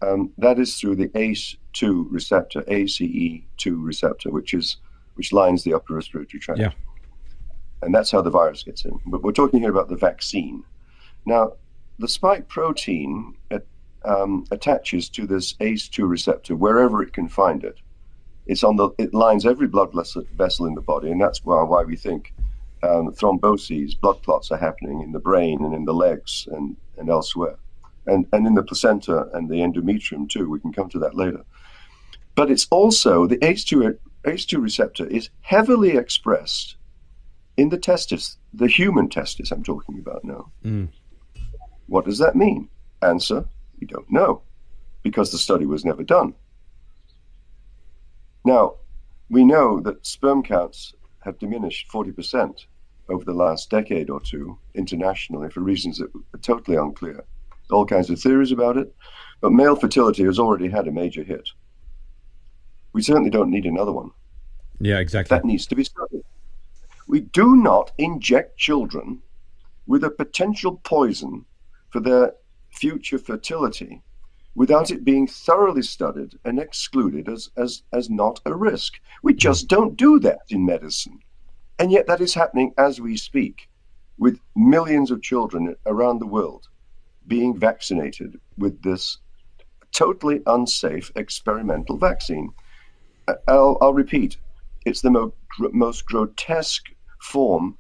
um, 0.02 0.32
that 0.38 0.60
is 0.60 0.76
through 0.80 0.96
the 0.96 1.10
ACE2 1.10 2.06
receptor, 2.10 2.62
ACE2 2.64 3.76
receptor, 3.78 4.32
which 4.32 4.54
is 4.54 4.78
which 5.16 5.32
lines 5.32 5.64
the 5.64 5.74
upper 5.74 5.94
respiratory 5.94 6.40
tract. 6.40 6.60
Yeah. 6.60 6.72
And 7.82 7.94
that's 7.96 8.12
how 8.12 8.22
the 8.22 8.30
virus 8.30 8.64
gets 8.64 8.84
in. 8.84 9.00
But 9.06 9.24
we're 9.24 9.32
talking 9.32 9.62
here 9.62 9.70
about 9.70 9.88
the 9.88 9.96
vaccine. 9.96 10.64
Now, 11.26 11.54
the 12.00 12.08
spike 12.08 12.50
protein 12.50 13.36
um, 14.04 14.46
attaches 14.52 15.10
to 15.10 15.26
this 15.26 15.54
ACE2 15.54 16.08
receptor 16.08 16.56
wherever 16.56 17.02
it 17.02 17.14
can 17.14 17.28
find 17.28 17.64
it. 17.64 17.80
It's 18.46 18.64
on 18.64 18.76
the 18.76 18.90
it 19.00 19.14
lines 19.14 19.46
every 19.46 19.68
blood 19.68 19.92
vessel 19.94 20.66
in 20.68 20.76
the 20.76 20.82
body, 20.82 21.10
and 21.10 21.20
that's 21.20 21.44
why 21.44 21.64
why 21.64 21.84
we 21.84 21.96
think 21.96 22.34
um, 22.84 23.12
thromboses, 23.12 24.00
blood 24.00 24.22
clots 24.24 24.52
are 24.52 24.58
happening 24.58 25.02
in 25.02 25.12
the 25.12 25.20
brain 25.20 25.64
and 25.64 25.74
in 25.74 25.86
the 25.86 25.94
legs 25.94 26.48
and, 26.52 26.78
and 26.98 27.10
elsewhere, 27.10 27.56
and 28.08 28.26
and 28.32 28.46
in 28.48 28.54
the 28.54 28.64
placenta 28.64 29.30
and 29.34 29.50
the 29.50 29.56
endometrium 29.56 30.30
too. 30.30 30.50
We 30.50 30.60
can 30.60 30.74
come 30.74 30.90
to 30.90 31.00
that 31.00 31.16
later. 31.16 31.44
But 32.36 32.52
it's 32.52 32.68
also 32.70 33.28
the 33.28 33.38
ACE2 33.38 33.98
ACE2 34.26 34.62
receptor 34.62 35.06
is 35.08 35.30
heavily 35.42 35.98
expressed 35.98 36.76
in 37.58 37.70
the 37.70 37.78
testis, 37.78 38.38
the 38.54 38.68
human 38.68 39.10
testis 39.10 39.52
I'm 39.52 39.64
talking 39.64 40.00
about 40.00 40.26
now. 40.26 40.52
Mm. 40.64 40.90
What 41.88 42.06
does 42.06 42.18
that 42.18 42.36
mean? 42.36 42.70
Answer 43.02 43.46
we 43.80 43.88
don't 43.88 44.12
know 44.12 44.42
because 45.04 45.32
the 45.32 45.38
study 45.38 45.66
was 45.66 45.86
never 45.86 46.04
done. 46.04 46.34
Now, 48.44 48.76
we 49.30 49.44
know 49.44 49.80
that 49.82 50.06
sperm 50.06 50.44
counts 50.44 50.94
have 51.20 51.40
diminished 51.40 51.90
40% 51.92 52.66
over 53.10 53.24
the 53.24 53.34
last 53.34 53.70
decade 53.70 54.10
or 54.10 54.20
two 54.20 54.58
internationally 54.74 55.50
for 55.50 55.62
reasons 55.62 55.98
that 55.98 56.10
are 56.34 56.40
totally 56.42 56.78
unclear. 56.78 57.24
All 57.72 57.86
kinds 57.86 58.10
of 58.10 58.20
theories 58.20 58.52
about 58.52 58.78
it, 58.78 58.94
but 59.42 59.52
male 59.52 59.76
fertility 59.76 60.24
has 60.24 60.40
already 60.40 60.70
had 60.70 60.88
a 60.88 60.92
major 60.92 61.24
hit. 61.24 61.50
We 62.94 63.02
certainly 63.02 63.30
don't 63.30 63.52
need 63.52 63.66
another 63.66 63.92
one. 63.92 64.12
Yeah, 64.80 65.00
exactly. 65.00 65.36
That 65.36 65.46
needs 65.46 65.66
to 65.68 65.76
be 65.76 65.84
studied. 65.84 66.24
We 67.08 67.22
do 67.22 67.56
not 67.56 67.92
inject 67.98 68.58
children 68.58 69.22
with 69.88 70.04
a 70.04 70.10
potential 70.10 70.80
poison 70.84 71.46
for 71.90 72.00
their 72.00 72.34
future 72.72 73.20
fertility 73.20 74.02
without 74.56 74.90
it 74.90 75.04
being 75.04 75.28
thoroughly 75.28 75.82
studied 75.82 76.40
and 76.46 76.60
excluded 76.60 77.28
as, 77.28 77.50
as, 77.58 77.84
as 77.92 78.10
not 78.10 78.40
a 78.46 78.56
risk. 78.56 78.94
We 79.22 79.34
hmm. 79.34 79.38
just 79.38 79.68
don't 79.68 79.98
do 79.98 80.20
that 80.22 80.40
in 80.50 80.66
medicine. 80.66 81.20
And 81.78 81.92
yet 81.92 82.08
that 82.08 82.22
is 82.22 82.34
happening 82.34 82.74
as 82.78 83.02
we 83.02 83.18
speak, 83.18 83.70
with 84.18 84.40
millions 84.56 85.12
of 85.12 85.22
children 85.22 85.76
around 85.86 86.20
the 86.20 86.26
world 86.26 86.70
being 87.28 87.58
vaccinated 87.58 88.40
with 88.58 88.82
this 88.82 89.18
totally 89.92 90.42
unsafe 90.46 91.12
experimental 91.16 91.98
vaccine. 91.98 92.52
Uh, 93.28 93.36
I'll, 93.48 93.78
I'll 93.82 93.94
repeat, 93.94 94.38
it's 94.86 95.02
the 95.02 95.12
mo- 95.12 95.34
most 95.60 96.06
grotesque 96.06 96.88
form 97.22 97.78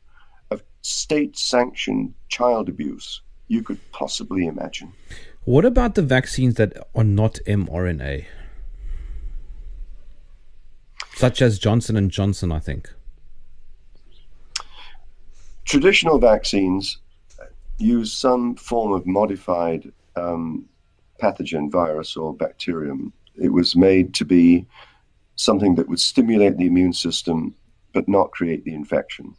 of 0.51 0.63
state 0.81 1.37
sanctioned 1.37 2.13
child 2.29 2.69
abuse 2.69 3.21
you 3.47 3.61
could 3.61 3.79
possibly 3.91 4.47
imagine. 4.47 4.93
What 5.43 5.65
about 5.65 5.95
the 5.95 6.01
vaccines 6.01 6.55
that 6.55 6.73
are 6.95 7.03
not 7.03 7.39
mRNA? 7.45 8.25
Such 11.13 11.41
as 11.41 11.59
Johnson 11.59 11.95
and 11.95 12.09
Johnson, 12.09 12.51
I 12.51 12.59
think. 12.59 12.91
Traditional 15.65 16.19
vaccines 16.19 16.97
use 17.77 18.13
some 18.13 18.55
form 18.55 18.93
of 18.93 19.05
modified 19.05 19.91
um, 20.15 20.65
pathogen, 21.21 21.71
virus, 21.71 22.15
or 22.15 22.33
bacterium. 22.33 23.13
It 23.35 23.49
was 23.49 23.75
made 23.75 24.13
to 24.15 24.25
be 24.25 24.65
something 25.35 25.75
that 25.75 25.89
would 25.89 25.99
stimulate 25.99 26.57
the 26.57 26.67
immune 26.67 26.93
system 26.93 27.55
but 27.93 28.07
not 28.07 28.31
create 28.31 28.63
the 28.63 28.73
infection. 28.73 29.35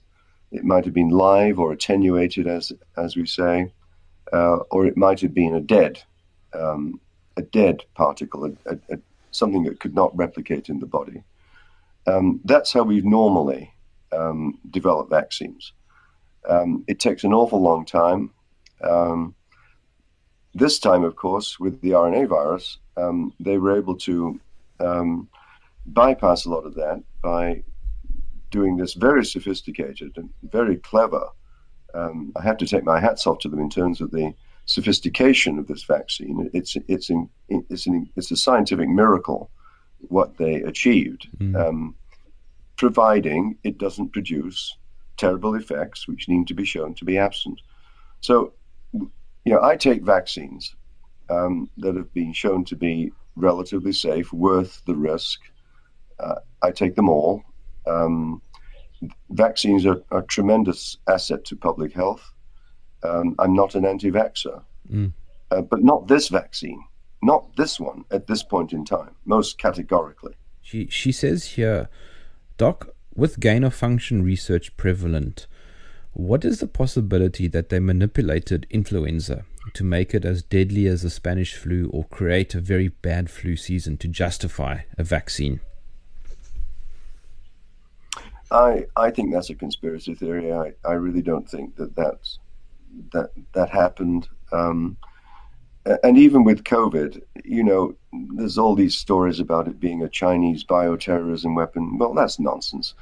It 0.50 0.64
might 0.64 0.84
have 0.84 0.94
been 0.94 1.10
live 1.10 1.58
or 1.58 1.72
attenuated, 1.72 2.46
as 2.46 2.72
as 2.96 3.16
we 3.16 3.26
say 3.26 3.72
uh, 4.32 4.56
or 4.70 4.86
it 4.86 4.96
might 4.96 5.20
have 5.20 5.34
been 5.34 5.54
a 5.54 5.60
dead, 5.60 6.02
um, 6.52 7.00
a 7.36 7.42
dead 7.42 7.84
particle, 7.94 8.44
a, 8.44 8.50
a, 8.70 8.78
a, 8.90 8.98
something 9.30 9.64
that 9.64 9.80
could 9.80 9.94
not 9.94 10.16
replicate 10.16 10.68
in 10.68 10.80
the 10.80 10.86
body. 10.86 11.22
Um, 12.06 12.40
that's 12.44 12.72
how 12.72 12.82
we 12.82 13.00
normally 13.00 13.72
um, 14.12 14.58
develop 14.70 15.10
vaccines. 15.10 15.72
Um, 16.48 16.84
it 16.86 17.00
takes 17.00 17.24
an 17.24 17.32
awful 17.32 17.60
long 17.60 17.84
time. 17.84 18.30
Um, 18.82 19.34
this 20.54 20.78
time, 20.78 21.04
of 21.04 21.16
course, 21.16 21.58
with 21.58 21.80
the 21.80 21.90
RNA 21.90 22.28
virus, 22.28 22.78
um, 22.96 23.32
they 23.40 23.58
were 23.58 23.76
able 23.76 23.96
to 23.96 24.40
bypass 25.86 26.44
a 26.44 26.50
lot 26.50 26.66
of 26.66 26.74
that 26.74 27.02
by 27.22 27.62
doing 28.50 28.76
this 28.76 28.94
very 28.94 29.24
sophisticated 29.24 30.12
and 30.16 30.28
very 30.42 30.76
clever 30.76 31.28
um, 31.96 32.32
I 32.36 32.42
have 32.42 32.58
to 32.58 32.66
take 32.66 32.84
my 32.84 33.00
hats 33.00 33.26
off 33.26 33.38
to 33.40 33.48
them 33.48 33.60
in 33.60 33.70
terms 33.70 34.00
of 34.00 34.10
the 34.10 34.34
sophistication 34.66 35.58
of 35.58 35.66
this 35.66 35.84
vaccine. 35.84 36.50
It's 36.52 36.76
it's 36.88 37.10
in, 37.10 37.28
it's 37.48 37.86
an, 37.86 38.10
it's 38.16 38.30
a 38.30 38.36
scientific 38.36 38.88
miracle 38.88 39.50
what 40.08 40.36
they 40.36 40.56
achieved, 40.56 41.26
mm. 41.38 41.56
um, 41.56 41.94
providing 42.76 43.56
it 43.64 43.78
doesn't 43.78 44.12
produce 44.12 44.76
terrible 45.16 45.54
effects 45.54 46.06
which 46.06 46.28
need 46.28 46.46
to 46.46 46.54
be 46.54 46.64
shown 46.64 46.94
to 46.94 47.04
be 47.04 47.18
absent. 47.18 47.60
So, 48.20 48.52
you 48.92 49.52
know, 49.52 49.62
I 49.62 49.76
take 49.76 50.02
vaccines 50.02 50.74
um, 51.30 51.70
that 51.78 51.96
have 51.96 52.12
been 52.12 52.32
shown 52.32 52.64
to 52.66 52.76
be 52.76 53.12
relatively 53.36 53.92
safe, 53.92 54.32
worth 54.32 54.82
the 54.86 54.94
risk. 54.94 55.40
Uh, 56.18 56.36
I 56.62 56.70
take 56.70 56.96
them 56.96 57.08
all. 57.08 57.42
Um, 57.86 58.42
vaccines 59.30 59.86
are, 59.86 60.02
are, 60.10 60.20
a 60.20 60.26
tremendous 60.26 60.96
asset 61.08 61.44
to 61.44 61.56
public 61.56 61.92
health. 61.92 62.32
Um, 63.02 63.36
I'm 63.38 63.54
not 63.54 63.74
an 63.74 63.84
anti 63.84 64.10
vaxxer, 64.10 64.62
mm. 64.90 65.12
uh, 65.50 65.60
but 65.62 65.82
not 65.82 66.08
this 66.08 66.28
vaccine, 66.28 66.82
not 67.22 67.54
this 67.56 67.78
one 67.78 68.04
at 68.10 68.26
this 68.26 68.42
point 68.42 68.72
in 68.72 68.84
time, 68.84 69.14
most 69.26 69.58
categorically. 69.58 70.34
She, 70.62 70.88
she 70.88 71.12
says 71.12 71.44
here, 71.44 71.88
Doc, 72.56 72.88
with 73.16 73.40
gain 73.40 73.64
of 73.64 73.74
function 73.74 74.22
research 74.22 74.76
prevalent, 74.76 75.46
what 76.12 76.44
is 76.44 76.60
the 76.60 76.66
possibility 76.66 77.48
that 77.48 77.68
they 77.68 77.80
manipulated 77.80 78.66
influenza 78.70 79.44
to 79.74 79.84
make 79.84 80.14
it 80.14 80.24
as 80.24 80.42
deadly 80.42 80.86
as 80.86 81.02
the 81.02 81.10
Spanish 81.10 81.54
flu 81.54 81.90
or 81.92 82.04
create 82.04 82.54
a 82.54 82.60
very 82.60 82.88
bad 82.88 83.30
flu 83.30 83.56
season 83.56 83.96
to 83.98 84.08
justify 84.08 84.80
a 84.96 85.04
vaccine? 85.04 85.60
I 88.50 88.86
I 88.96 89.10
think 89.10 89.32
that's 89.32 89.50
a 89.50 89.54
conspiracy 89.54 90.14
theory. 90.14 90.52
I, 90.52 90.72
I 90.84 90.92
really 90.92 91.22
don't 91.22 91.48
think 91.48 91.76
that 91.76 91.96
that's 91.96 92.38
that 93.12 93.30
that 93.54 93.70
happened. 93.70 94.28
Um, 94.52 94.96
and 96.02 96.18
even 96.18 96.44
with 96.44 96.64
COVID, 96.64 97.22
you 97.44 97.62
know, 97.62 97.94
there's 98.34 98.58
all 98.58 98.74
these 98.74 98.96
stories 98.96 99.40
about 99.40 99.68
it 99.68 99.78
being 99.78 100.02
a 100.02 100.08
Chinese 100.08 100.64
bioterrorism 100.64 101.54
weapon. 101.54 101.98
Well, 101.98 102.14
that's 102.14 102.40
nonsense. 102.40 102.94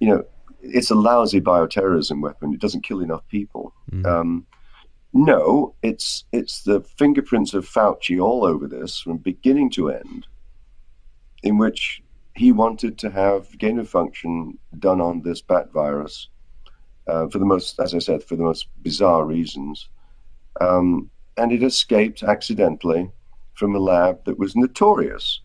You 0.00 0.08
know, 0.08 0.24
it's 0.60 0.90
a 0.90 0.94
lousy 0.96 1.40
bioterrorism 1.40 2.20
weapon. 2.20 2.52
It 2.52 2.60
doesn't 2.60 2.82
kill 2.82 3.00
enough 3.00 3.26
people. 3.28 3.72
Mm. 3.90 4.06
Um, 4.06 4.46
no, 5.12 5.74
it's 5.82 6.24
it's 6.32 6.62
the 6.62 6.80
fingerprints 6.80 7.54
of 7.54 7.68
Fauci 7.68 8.20
all 8.20 8.44
over 8.44 8.66
this 8.66 8.98
from 8.98 9.18
beginning 9.18 9.70
to 9.70 9.90
end, 9.90 10.26
in 11.44 11.56
which 11.56 12.02
he 12.34 12.50
wanted 12.50 12.98
to 12.98 13.10
have 13.10 13.56
gain 13.58 13.78
of 13.78 13.88
function 13.88 14.58
done 14.80 15.00
on 15.00 15.22
this 15.22 15.40
bat 15.40 15.70
virus 15.72 16.28
uh, 17.06 17.28
for 17.28 17.38
the 17.38 17.44
most, 17.44 17.78
as 17.78 17.94
I 17.94 18.00
said, 18.00 18.24
for 18.24 18.34
the 18.34 18.42
most 18.42 18.66
bizarre 18.82 19.24
reasons. 19.24 19.88
Um, 20.60 21.10
and 21.36 21.52
it 21.52 21.62
escaped 21.62 22.22
accidentally 22.22 23.10
from 23.54 23.74
a 23.74 23.78
lab 23.78 24.24
that 24.24 24.38
was 24.38 24.56
notorious 24.56 25.40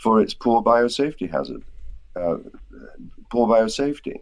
for 0.00 0.20
its 0.20 0.34
poor 0.34 0.62
biosafety 0.62 1.30
hazard, 1.30 1.64
uh, 2.16 2.36
poor 3.30 3.48
biosafety. 3.48 4.20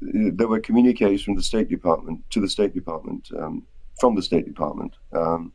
there 0.00 0.48
were 0.48 0.60
communiques 0.60 1.22
from 1.22 1.34
the 1.34 1.42
State 1.42 1.68
Department 1.68 2.22
to 2.30 2.40
the 2.40 2.48
State 2.48 2.74
Department, 2.74 3.28
um, 3.38 3.62
from 4.00 4.14
the 4.14 4.22
State 4.22 4.46
Department, 4.46 4.94
um, 5.12 5.52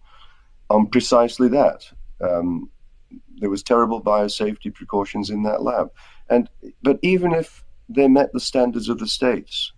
on 0.70 0.88
precisely 0.88 1.48
that. 1.48 1.90
Um, 2.22 2.70
there 3.38 3.50
was 3.50 3.64
terrible 3.64 4.02
biosafety 4.02 4.74
precautions 4.74 5.30
in 5.30 5.44
that 5.44 5.64
lab, 5.64 5.92
and 6.30 6.50
but 6.82 7.00
even 7.02 7.34
if 7.34 7.64
they 7.90 8.08
met 8.08 8.32
the 8.32 8.40
standards 8.40 8.90
of 8.90 9.00
the 9.00 9.08
states, 9.08 9.72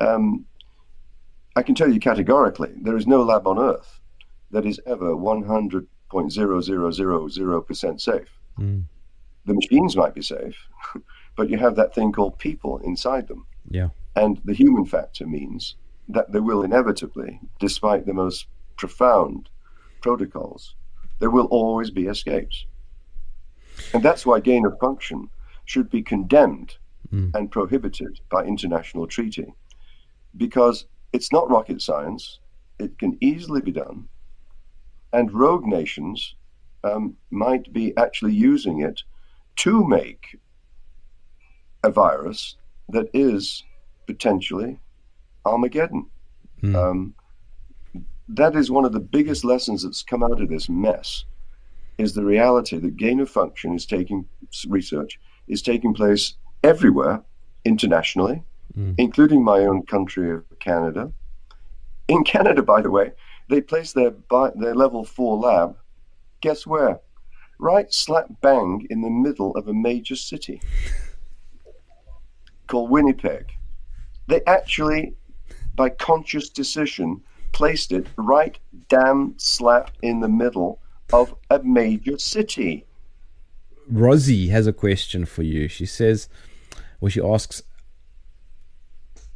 um, 0.00 0.44
I 1.56 1.62
can 1.62 1.74
tell 1.74 1.90
you 1.92 2.00
categorically, 2.00 2.72
there 2.82 2.96
is 2.96 3.06
no 3.06 3.22
lab 3.22 3.46
on 3.46 3.58
Earth 3.58 4.00
that 4.54 4.64
is 4.64 4.80
ever 4.86 5.14
100.0000% 5.14 8.00
safe. 8.00 8.28
Mm. 8.58 8.84
The 9.46 9.54
machines 9.54 9.96
might 9.96 10.14
be 10.14 10.22
safe, 10.22 10.56
but 11.36 11.50
you 11.50 11.58
have 11.58 11.76
that 11.76 11.94
thing 11.94 12.12
called 12.12 12.38
people 12.38 12.78
inside 12.78 13.28
them. 13.28 13.46
Yeah. 13.68 13.88
And 14.16 14.40
the 14.44 14.54
human 14.54 14.86
factor 14.86 15.26
means 15.26 15.74
that 16.08 16.32
there 16.32 16.42
will 16.42 16.62
inevitably, 16.62 17.40
despite 17.58 18.06
the 18.06 18.14
most 18.14 18.46
profound 18.76 19.50
protocols, 20.00 20.74
there 21.18 21.30
will 21.30 21.46
always 21.46 21.90
be 21.90 22.06
escapes. 22.06 22.66
And 23.92 24.02
that's 24.02 24.24
why 24.24 24.40
gain 24.40 24.64
of 24.66 24.78
function 24.78 25.28
should 25.64 25.90
be 25.90 26.02
condemned 26.02 26.76
Mm. 27.12 27.34
and 27.34 27.50
prohibited 27.50 28.18
by 28.30 28.44
international 28.44 29.06
treaty. 29.06 29.52
Because 30.36 30.86
it's 31.12 31.30
not 31.30 31.50
rocket 31.50 31.82
science, 31.82 32.40
it 32.78 32.98
can 32.98 33.18
easily 33.20 33.60
be 33.60 33.70
done, 33.70 34.08
and 35.14 35.32
rogue 35.32 35.64
nations 35.64 36.34
um, 36.82 37.16
might 37.30 37.72
be 37.72 37.96
actually 37.96 38.34
using 38.34 38.80
it 38.80 39.02
to 39.56 39.86
make 39.86 40.38
a 41.82 41.90
virus 41.90 42.56
that 42.88 43.08
is 43.14 43.62
potentially 44.06 44.78
Armageddon. 45.46 46.06
Mm. 46.62 46.74
Um, 46.74 47.14
that 48.28 48.56
is 48.56 48.70
one 48.70 48.84
of 48.84 48.92
the 48.92 49.00
biggest 49.00 49.44
lessons 49.44 49.82
that's 49.82 50.02
come 50.02 50.22
out 50.22 50.40
of 50.40 50.48
this 50.48 50.68
mess 50.68 51.24
is 51.98 52.14
the 52.14 52.24
reality 52.24 52.78
that 52.78 52.96
gain 52.96 53.20
of 53.20 53.30
function 53.30 53.74
is 53.74 53.86
taking 53.86 54.26
research 54.68 55.18
is 55.46 55.62
taking 55.62 55.94
place 55.94 56.34
everywhere 56.62 57.22
internationally 57.64 58.42
Mm. 58.78 58.94
including 58.98 59.44
my 59.44 59.60
own 59.60 59.84
country 59.86 60.32
of 60.32 60.42
canada 60.58 61.12
in 62.08 62.24
canada 62.24 62.60
by 62.60 62.80
the 62.82 62.90
way 62.90 63.12
they 63.48 63.60
place 63.60 63.92
their 63.92 64.10
bi- 64.10 64.52
their 64.56 64.74
level 64.74 65.04
4 65.04 65.36
lab 65.36 65.76
guess 66.40 66.66
where 66.66 67.00
right 67.58 67.92
slap 67.92 68.26
bang 68.40 68.86
in 68.90 69.00
the 69.00 69.10
middle 69.10 69.52
of 69.56 69.68
a 69.68 69.74
major 69.74 70.16
city 70.16 70.60
called 72.66 72.90
winnipeg 72.90 73.52
they 74.26 74.40
actually 74.46 75.14
by 75.74 75.88
conscious 75.88 76.48
decision 76.48 77.20
placed 77.52 77.92
it 77.92 78.06
right 78.16 78.58
damn 78.88 79.34
slap 79.38 79.90
in 80.02 80.20
the 80.20 80.28
middle 80.28 80.80
of 81.12 81.34
a 81.50 81.60
major 81.62 82.18
city. 82.18 82.84
Rosie 83.88 84.48
has 84.48 84.66
a 84.66 84.72
question 84.72 85.24
for 85.24 85.42
you. 85.42 85.68
She 85.68 85.86
says, 85.86 86.28
well, 87.00 87.10
she 87.10 87.20
asks, 87.22 87.62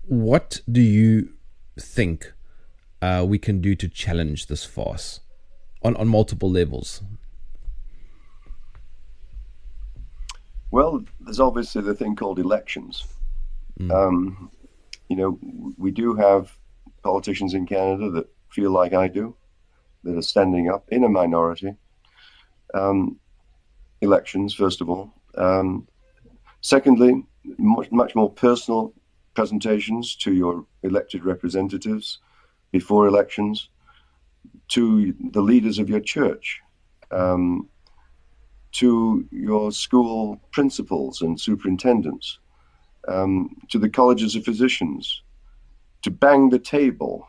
what 0.02 0.60
do 0.70 0.80
you 0.80 1.30
think 1.78 2.32
uh, 3.02 3.24
we 3.26 3.38
can 3.38 3.60
do 3.60 3.74
to 3.74 3.88
challenge 3.88 4.46
this 4.46 4.64
farce 4.64 5.20
on, 5.82 5.96
on 5.96 6.08
multiple 6.08 6.50
levels? 6.50 7.02
Well, 10.70 11.04
there's 11.20 11.40
obviously 11.40 11.82
the 11.82 11.94
thing 11.94 12.14
called 12.14 12.38
elections. 12.38 13.06
Um, 13.90 14.50
you 15.08 15.16
know, 15.16 15.38
we 15.78 15.90
do 15.90 16.14
have 16.14 16.56
politicians 17.02 17.54
in 17.54 17.64
Canada 17.64 18.10
that 18.10 18.28
feel 18.50 18.70
like 18.70 18.92
I 18.92 19.08
do, 19.08 19.34
that 20.04 20.16
are 20.16 20.22
standing 20.22 20.68
up 20.68 20.84
in 20.88 21.04
a 21.04 21.08
minority. 21.08 21.74
Um, 22.74 23.18
elections, 24.00 24.54
first 24.54 24.80
of 24.80 24.90
all. 24.90 25.12
Um, 25.36 25.86
secondly, 26.60 27.24
much, 27.58 27.90
much 27.90 28.14
more 28.14 28.30
personal 28.30 28.92
presentations 29.34 30.16
to 30.16 30.32
your 30.32 30.66
elected 30.82 31.24
representatives 31.24 32.18
before 32.70 33.06
elections, 33.06 33.68
to 34.68 35.14
the 35.32 35.40
leaders 35.40 35.78
of 35.78 35.88
your 35.88 36.00
church, 36.00 36.60
um, 37.10 37.68
to 38.72 39.26
your 39.30 39.72
school 39.72 40.40
principals 40.52 41.22
and 41.22 41.40
superintendents, 41.40 42.38
um, 43.08 43.56
to 43.70 43.78
the 43.78 43.88
colleges 43.88 44.36
of 44.36 44.44
physicians, 44.44 45.22
to 46.02 46.10
bang 46.10 46.50
the 46.50 46.58
table 46.58 47.26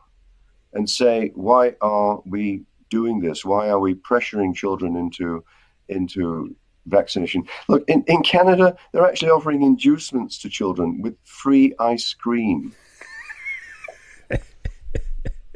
and 0.73 0.89
say, 0.89 1.31
why 1.35 1.75
are 1.81 2.21
we 2.25 2.63
doing 2.89 3.19
this? 3.19 3.45
Why 3.45 3.69
are 3.69 3.79
we 3.79 3.95
pressuring 3.95 4.55
children 4.55 4.95
into 4.95 5.43
into 5.87 6.55
vaccination? 6.85 7.43
Look, 7.67 7.83
in, 7.87 8.03
in 8.07 8.21
Canada, 8.21 8.75
they're 8.91 9.07
actually 9.07 9.31
offering 9.31 9.63
inducements 9.63 10.37
to 10.39 10.49
children 10.49 11.01
with 11.01 11.15
free 11.23 11.73
ice 11.79 12.13
cream. 12.13 12.75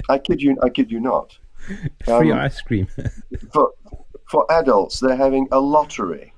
I 0.09 0.17
kid 0.17 0.41
you, 0.41 0.57
I 0.63 0.69
kid 0.69 0.91
you 0.91 0.99
not. 0.99 1.37
Free 2.05 2.31
Um, 2.31 2.39
ice 2.39 2.61
cream. 2.61 2.87
for 3.53 3.71
for 4.29 4.45
adults, 4.51 4.99
they're 4.99 5.15
having 5.15 5.47
a 5.51 5.59
lottery. 5.59 6.33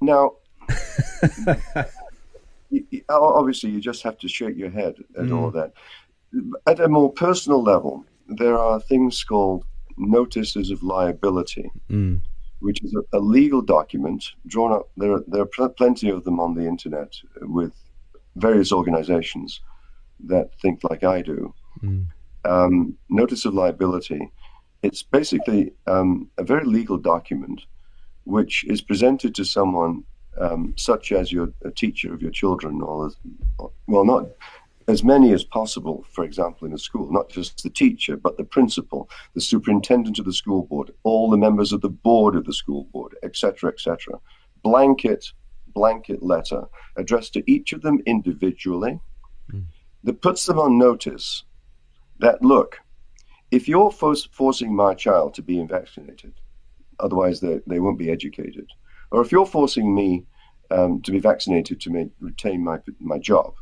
Now, 0.00 0.32
obviously, 3.08 3.70
you 3.70 3.80
just 3.80 4.02
have 4.02 4.18
to 4.18 4.28
shake 4.28 4.56
your 4.56 4.70
head 4.70 4.96
at 5.18 5.30
all 5.32 5.50
that. 5.52 5.72
At 6.66 6.80
a 6.80 6.88
more 6.88 7.10
personal 7.12 7.62
level, 7.62 8.04
there 8.28 8.58
are 8.58 8.80
things 8.80 9.22
called 9.24 9.64
notices 9.96 10.70
of 10.70 10.82
liability, 10.82 11.70
Mm. 11.90 12.20
which 12.60 12.82
is 12.82 12.94
a, 12.94 13.16
a 13.16 13.20
legal 13.20 13.62
document 13.62 14.32
drawn 14.46 14.72
up. 14.72 14.90
There, 14.96 15.12
are, 15.12 15.24
there 15.26 15.42
are 15.42 15.46
pl- 15.46 15.70
plenty 15.70 16.10
of 16.10 16.24
them 16.24 16.38
on 16.40 16.54
the 16.54 16.66
internet 16.66 17.14
with 17.40 17.72
various 18.36 18.72
organizations 18.72 19.60
that 20.24 20.50
think 20.60 20.80
like 20.88 21.04
I 21.04 21.22
do. 21.22 21.54
Mm. 21.82 22.06
Um, 22.44 22.96
notice 23.08 23.44
of 23.44 23.54
liability. 23.54 24.30
It's 24.82 25.02
basically 25.02 25.72
um, 25.86 26.30
a 26.38 26.44
very 26.44 26.64
legal 26.64 26.96
document 26.96 27.62
which 28.24 28.64
is 28.64 28.80
presented 28.80 29.34
to 29.36 29.44
someone 29.44 30.04
um, 30.38 30.74
such 30.76 31.12
as 31.12 31.32
your 31.32 31.48
a 31.64 31.70
teacher 31.70 32.12
of 32.12 32.20
your 32.20 32.30
children, 32.30 32.82
or 32.82 33.10
well, 33.86 34.04
not 34.04 34.26
as 34.88 35.02
many 35.02 35.32
as 35.32 35.44
possible. 35.44 36.04
For 36.10 36.24
example, 36.24 36.66
in 36.66 36.74
a 36.74 36.78
school, 36.78 37.10
not 37.10 37.30
just 37.30 37.62
the 37.62 37.70
teacher, 37.70 38.16
but 38.16 38.36
the 38.36 38.44
principal, 38.44 39.08
the 39.34 39.40
superintendent 39.40 40.18
of 40.18 40.24
the 40.24 40.32
school 40.32 40.64
board, 40.64 40.92
all 41.04 41.30
the 41.30 41.36
members 41.36 41.72
of 41.72 41.80
the 41.80 41.88
board 41.88 42.36
of 42.36 42.44
the 42.44 42.52
school 42.52 42.84
board, 42.92 43.16
etc., 43.22 43.70
etc. 43.70 44.18
Blanket, 44.62 45.32
blanket 45.74 46.22
letter 46.22 46.64
addressed 46.96 47.32
to 47.34 47.50
each 47.50 47.72
of 47.72 47.82
them 47.82 48.00
individually 48.06 49.00
that 50.06 50.22
puts 50.22 50.46
them 50.46 50.58
on 50.58 50.78
notice 50.78 51.44
that 52.20 52.40
look, 52.40 52.78
if 53.50 53.68
you're 53.68 53.90
for- 53.90 54.16
forcing 54.32 54.74
my 54.74 54.94
child 54.94 55.34
to 55.34 55.42
be 55.42 55.62
vaccinated, 55.64 56.32
otherwise 57.00 57.40
they, 57.40 57.60
they 57.66 57.80
won't 57.80 57.98
be 57.98 58.10
educated, 58.10 58.68
or 59.10 59.20
if 59.20 59.30
you're 59.30 59.44
forcing 59.44 59.94
me 59.94 60.24
um, 60.70 61.02
to 61.02 61.10
be 61.10 61.18
vaccinated 61.18 61.80
to 61.80 61.90
make, 61.90 62.08
retain 62.20 62.62
my, 62.64 62.78
my 63.00 63.18
job, 63.18 63.54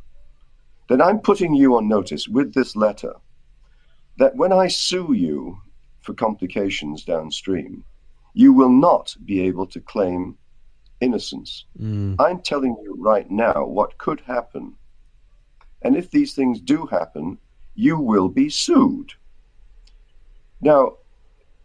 then 0.88 1.00
I'm 1.00 1.18
putting 1.18 1.54
you 1.54 1.76
on 1.76 1.88
notice 1.88 2.28
with 2.28 2.52
this 2.54 2.76
letter 2.76 3.14
that 4.18 4.37
when 4.37 4.52
I 4.52 4.68
sue 4.68 5.14
you 5.14 5.59
for 6.02 6.12
complications 6.12 7.04
downstream, 7.04 7.85
you 8.35 8.52
will 8.52 8.71
not 8.71 9.16
be 9.25 9.40
able 9.40 9.66
to 9.69 9.81
claim 9.81 10.37
innocence. 11.00 11.64
Mm. 11.81 12.16
I'm 12.19 12.40
telling 12.40 12.77
you 12.83 12.96
right 12.98 13.31
now 13.31 13.64
what 13.64 13.96
could 13.96 14.21
happen. 14.21 14.77
And 15.85 15.96
if 15.96 16.10
these 16.10 16.35
things 16.35 16.60
do 16.60 16.87
happen, 16.87 17.38
you 17.74 17.98
will 17.98 18.28
be 18.28 18.48
sued. 18.48 19.12
Now, 20.60 20.94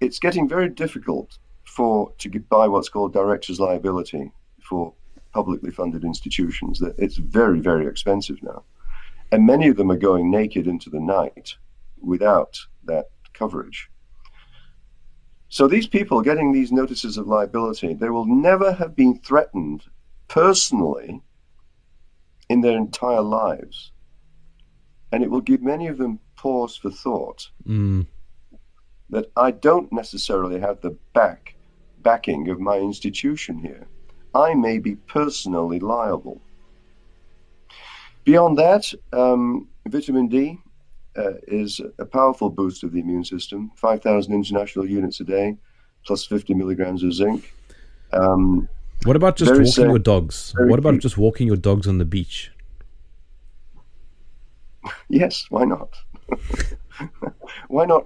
it's 0.01 0.20
getting 0.20 0.47
very 0.47 0.70
difficult 0.70 1.38
for 1.63 2.11
to 2.17 2.30
by 2.39 2.67
what's 2.67 2.89
called 2.89 3.13
director's 3.13 3.59
liability 3.59 4.32
for 4.61 4.93
publicly 5.34 5.72
funded 5.72 6.03
institutions. 6.03 6.82
It's 6.97 7.17
very, 7.17 7.59
very 7.59 7.88
expensive 7.88 8.41
now. 8.43 8.63
And 9.32 9.45
many 9.45 9.67
of 9.67 9.78
them 9.78 9.91
are 9.91 9.97
going 9.97 10.30
naked 10.32 10.67
into 10.67 10.89
the 10.89 10.99
night 10.99 11.55
without 12.01 12.59
that 12.86 13.09
coverage. 13.34 13.89
So 15.49 15.67
these 15.67 15.88
people 15.88 16.22
getting 16.22 16.51
these 16.51 16.72
notices 16.72 17.17
of 17.17 17.28
liability, 17.28 17.93
they 17.93 18.09
will 18.09 18.26
never 18.26 18.74
have 18.74 18.95
been 18.95 19.20
threatened 19.20 19.84
personally 20.28 21.22
in 22.49 22.61
their 22.61 22.78
entire 22.78 23.22
lives. 23.22 23.91
And 25.12 25.24
it 25.24 25.32
will 25.32 25.41
give 25.41 25.62
many 25.62 25.88
of 25.88 25.97
them 25.97 26.20
pause 26.36 26.76
for 26.78 26.91
thought 26.91 27.49
Mm. 27.68 28.05
that 29.10 29.32
I 29.36 29.51
don't 29.51 29.91
necessarily 29.91 30.60
have 30.60 30.82
the 30.82 30.95
back 31.14 31.55
backing 32.03 32.49
of 32.49 32.60
my 32.60 32.78
institution 32.78 33.57
here. 33.57 33.88
I 34.36 34.53
may 34.53 34.78
be 34.78 34.95
personally 34.95 35.80
liable. 35.80 36.41
Beyond 38.24 38.57
that, 38.57 38.93
um, 39.12 39.68
vitamin 39.88 40.28
D 40.28 40.60
uh, 41.18 41.34
is 41.47 41.82
a 41.97 42.05
powerful 42.05 42.49
boost 42.49 42.84
of 42.84 42.91
the 42.91 42.99
immune 42.99 43.24
system 43.26 43.72
5,000 43.76 44.34
international 44.34 44.86
units 44.88 45.20
a 45.20 45.24
day, 45.24 45.57
plus 46.05 46.26
50 46.26 46.53
milligrams 46.53 47.03
of 47.03 47.14
zinc. 47.14 47.53
Um, 48.14 48.70
what 49.05 49.16
about 49.16 49.36
just 49.38 49.51
walking 49.51 49.66
safe, 49.66 49.88
your 49.88 49.99
dogs? 49.99 50.53
What 50.57 50.80
about 50.80 50.93
cheap. 50.93 51.01
just 51.01 51.18
walking 51.18 51.47
your 51.47 51.57
dogs 51.57 51.88
on 51.88 51.97
the 51.97 52.05
beach? 52.05 52.51
Yes, 55.10 55.48
why 55.50 55.66
not? 55.66 55.96
why 57.68 57.86
not? 57.86 58.06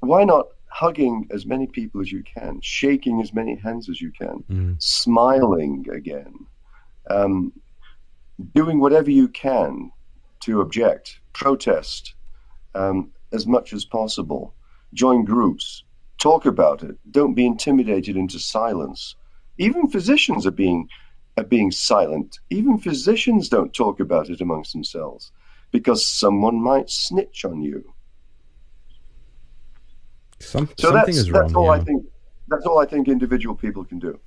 Why 0.00 0.24
not 0.24 0.48
hugging 0.68 1.26
as 1.30 1.46
many 1.46 1.66
people 1.66 2.02
as 2.02 2.12
you 2.12 2.22
can, 2.22 2.60
shaking 2.60 3.22
as 3.22 3.32
many 3.32 3.54
hands 3.56 3.88
as 3.88 3.98
you 3.98 4.12
can, 4.12 4.44
mm. 4.50 4.82
smiling 4.82 5.86
again, 5.90 6.34
um, 7.08 7.50
doing 8.54 8.78
whatever 8.78 9.10
you 9.10 9.28
can 9.28 9.90
to 10.40 10.60
object, 10.60 11.18
protest 11.32 12.14
um, 12.74 13.10
as 13.32 13.46
much 13.46 13.72
as 13.72 13.86
possible, 13.86 14.54
join 14.92 15.24
groups, 15.24 15.82
talk 16.18 16.44
about 16.44 16.82
it, 16.82 16.96
don't 17.10 17.34
be 17.34 17.46
intimidated 17.46 18.14
into 18.14 18.38
silence. 18.38 19.16
Even 19.56 19.88
physicians 19.88 20.46
are 20.46 20.58
being 20.64 20.88
are 21.38 21.44
being 21.44 21.70
silent. 21.70 22.38
Even 22.50 22.78
physicians 22.78 23.48
don't 23.48 23.72
talk 23.72 24.00
about 24.00 24.30
it 24.30 24.40
amongst 24.40 24.72
themselves 24.72 25.32
because 25.76 26.06
someone 26.06 26.58
might 26.58 26.88
snitch 26.88 27.44
on 27.44 27.60
you. 27.60 27.92
Some, 30.40 30.70
so 30.78 30.88
something 30.88 31.14
that's, 31.14 31.18
is 31.18 31.30
wrong. 31.30 31.42
That's 31.42 31.54
all 31.54 31.66
yeah. 31.66 31.82
I 31.82 31.84
think. 31.84 32.06
That's 32.48 32.64
all 32.64 32.78
I 32.78 32.86
think 32.86 33.08
individual 33.08 33.54
people 33.54 33.84
can 33.84 33.98
do. 33.98 34.18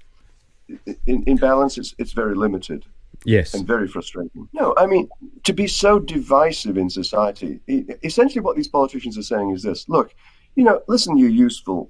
In, 1.07 1.23
in 1.23 1.37
balance, 1.37 1.79
it's 1.79 1.95
it's 1.97 2.11
very 2.11 2.35
limited 2.35 2.85
Yes. 3.25 3.55
and 3.55 3.65
very 3.65 3.87
frustrating. 3.87 4.47
No, 4.53 4.75
I 4.77 4.85
mean 4.85 5.09
to 5.43 5.53
be 5.53 5.65
so 5.65 5.97
divisive 5.97 6.77
in 6.77 6.87
society. 6.89 7.59
Essentially, 8.03 8.41
what 8.41 8.55
these 8.55 8.67
politicians 8.67 9.17
are 9.17 9.23
saying 9.23 9.49
is 9.49 9.63
this: 9.63 9.89
Look, 9.89 10.13
you 10.55 10.63
know, 10.63 10.81
listen, 10.87 11.17
you 11.17 11.27
useful 11.27 11.89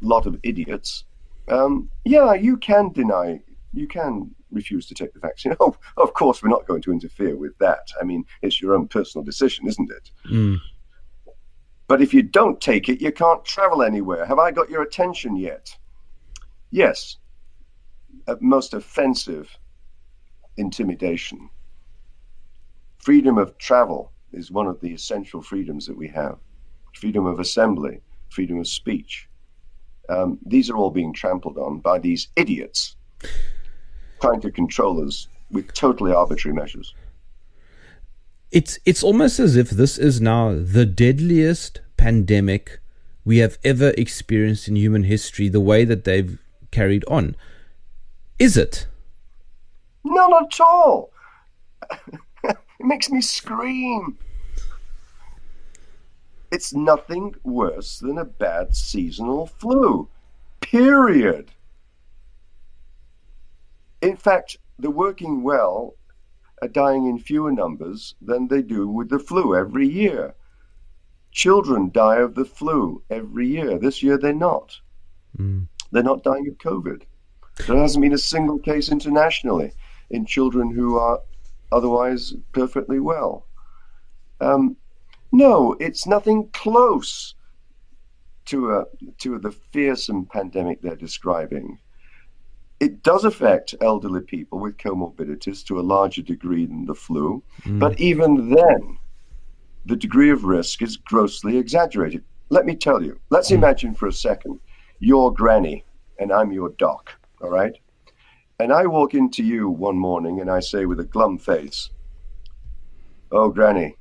lot 0.00 0.26
of 0.26 0.38
idiots. 0.44 1.04
Um, 1.48 1.90
yeah, 2.04 2.34
you 2.34 2.56
can 2.58 2.92
deny, 2.92 3.40
you 3.72 3.88
can 3.88 4.30
refuse 4.50 4.86
to 4.86 4.94
take 4.94 5.12
the 5.12 5.20
vaccine. 5.20 5.54
Oh, 5.60 5.76
of 5.96 6.14
course, 6.14 6.42
we're 6.42 6.48
not 6.48 6.66
going 6.66 6.82
to 6.82 6.92
interfere 6.92 7.36
with 7.36 7.56
that. 7.58 7.90
I 8.00 8.04
mean, 8.04 8.24
it's 8.42 8.60
your 8.60 8.74
own 8.74 8.88
personal 8.88 9.24
decision, 9.24 9.66
isn't 9.66 9.90
it? 9.90 10.10
Mm. 10.30 10.58
But 11.86 12.02
if 12.02 12.12
you 12.12 12.22
don't 12.22 12.60
take 12.60 12.88
it, 12.88 13.00
you 13.00 13.10
can't 13.12 13.44
travel 13.44 13.82
anywhere. 13.82 14.24
Have 14.26 14.38
I 14.38 14.50
got 14.50 14.70
your 14.70 14.82
attention 14.82 15.36
yet? 15.36 15.74
Yes. 16.70 17.16
Uh, 18.26 18.36
most 18.40 18.74
offensive 18.74 19.56
intimidation. 20.56 21.48
Freedom 22.98 23.38
of 23.38 23.56
travel 23.58 24.12
is 24.32 24.50
one 24.50 24.66
of 24.66 24.80
the 24.80 24.92
essential 24.92 25.40
freedoms 25.40 25.86
that 25.86 25.96
we 25.96 26.08
have. 26.08 26.38
Freedom 26.94 27.26
of 27.26 27.40
assembly, 27.40 28.00
freedom 28.28 28.58
of 28.58 28.68
speech. 28.68 29.28
Um, 30.08 30.38
these 30.44 30.68
are 30.68 30.76
all 30.76 30.90
being 30.90 31.12
trampled 31.12 31.58
on 31.58 31.80
by 31.80 31.98
these 31.98 32.28
idiots 32.36 32.96
trying 34.20 34.40
to 34.40 34.50
control 34.50 35.06
us 35.06 35.28
with 35.50 35.72
totally 35.74 36.12
arbitrary 36.12 36.54
measures. 36.54 36.94
It's 38.50 38.78
it's 38.84 39.02
almost 39.02 39.38
as 39.38 39.56
if 39.56 39.70
this 39.70 39.98
is 39.98 40.20
now 40.20 40.54
the 40.54 40.86
deadliest 40.86 41.80
pandemic 41.96 42.80
we 43.24 43.38
have 43.38 43.58
ever 43.62 43.90
experienced 43.98 44.68
in 44.68 44.76
human 44.76 45.04
history. 45.04 45.48
The 45.48 45.60
way 45.60 45.84
that 45.84 46.04
they've 46.04 46.38
carried 46.70 47.04
on, 47.08 47.36
is 48.38 48.56
it? 48.56 48.86
Not 50.04 50.42
at 50.42 50.60
all. 50.60 51.10
it 52.44 52.56
makes 52.80 53.10
me 53.10 53.20
scream. 53.20 54.16
It's 56.50 56.72
nothing 56.72 57.34
worse 57.44 57.98
than 57.98 58.16
a 58.16 58.24
bad 58.24 58.74
seasonal 58.74 59.46
flu. 59.46 60.08
Period. 60.60 61.50
In 64.00 64.16
fact, 64.16 64.56
the 64.78 64.90
working 64.90 65.42
well 65.42 65.94
are 66.62 66.68
dying 66.68 67.06
in 67.06 67.18
fewer 67.18 67.52
numbers 67.52 68.14
than 68.20 68.48
they 68.48 68.62
do 68.62 68.88
with 68.88 69.08
the 69.10 69.18
flu 69.18 69.56
every 69.56 69.88
year. 69.88 70.34
Children 71.30 71.90
die 71.90 72.16
of 72.16 72.34
the 72.34 72.44
flu 72.44 73.02
every 73.10 73.48
year. 73.48 73.78
This 73.78 74.02
year 74.02 74.18
they're 74.18 74.32
not. 74.32 74.80
Mm. 75.36 75.68
They're 75.90 76.02
not 76.02 76.22
dying 76.22 76.48
of 76.48 76.58
COVID. 76.58 77.02
There 77.66 77.76
hasn't 77.76 78.02
been 78.02 78.12
a 78.12 78.18
single 78.18 78.58
case 78.58 78.90
internationally 78.90 79.72
in 80.10 80.26
children 80.26 80.70
who 80.70 80.96
are 80.98 81.20
otherwise 81.72 82.34
perfectly 82.52 83.00
well. 83.00 83.46
Um, 84.40 84.76
no, 85.32 85.74
it's 85.80 86.06
nothing 86.06 86.48
close 86.52 87.34
to 88.46 88.70
a 88.72 88.84
to 89.18 89.38
the 89.38 89.50
fearsome 89.50 90.24
pandemic 90.26 90.80
they're 90.80 90.96
describing. 90.96 91.78
It 92.80 93.02
does 93.02 93.24
affect 93.24 93.74
elderly 93.80 94.20
people 94.20 94.60
with 94.60 94.76
comorbidities 94.76 95.64
to 95.66 95.80
a 95.80 95.82
larger 95.82 96.22
degree 96.22 96.66
than 96.66 96.86
the 96.86 96.94
flu, 96.94 97.42
Mm. 97.64 97.80
but 97.80 97.98
even 98.00 98.50
then, 98.50 98.98
the 99.86 99.96
degree 99.96 100.30
of 100.30 100.44
risk 100.44 100.82
is 100.82 100.96
grossly 100.96 101.56
exaggerated. 101.56 102.22
Let 102.50 102.66
me 102.66 102.76
tell 102.76 103.02
you. 103.02 103.18
Let's 103.30 103.50
imagine 103.50 103.94
for 103.94 104.06
a 104.06 104.12
second 104.12 104.60
you're 105.00 105.32
granny 105.32 105.84
and 106.18 106.32
I'm 106.32 106.50
your 106.52 106.70
doc, 106.70 107.10
all 107.40 107.50
right? 107.50 107.76
And 108.58 108.72
I 108.72 108.86
walk 108.86 109.14
into 109.14 109.44
you 109.44 109.68
one 109.70 109.96
morning 109.96 110.40
and 110.40 110.50
I 110.50 110.60
say 110.60 110.84
with 110.86 110.98
a 111.00 111.04
glum 111.04 111.38
face, 111.38 111.90
Oh, 113.30 113.48
granny, 113.50 113.96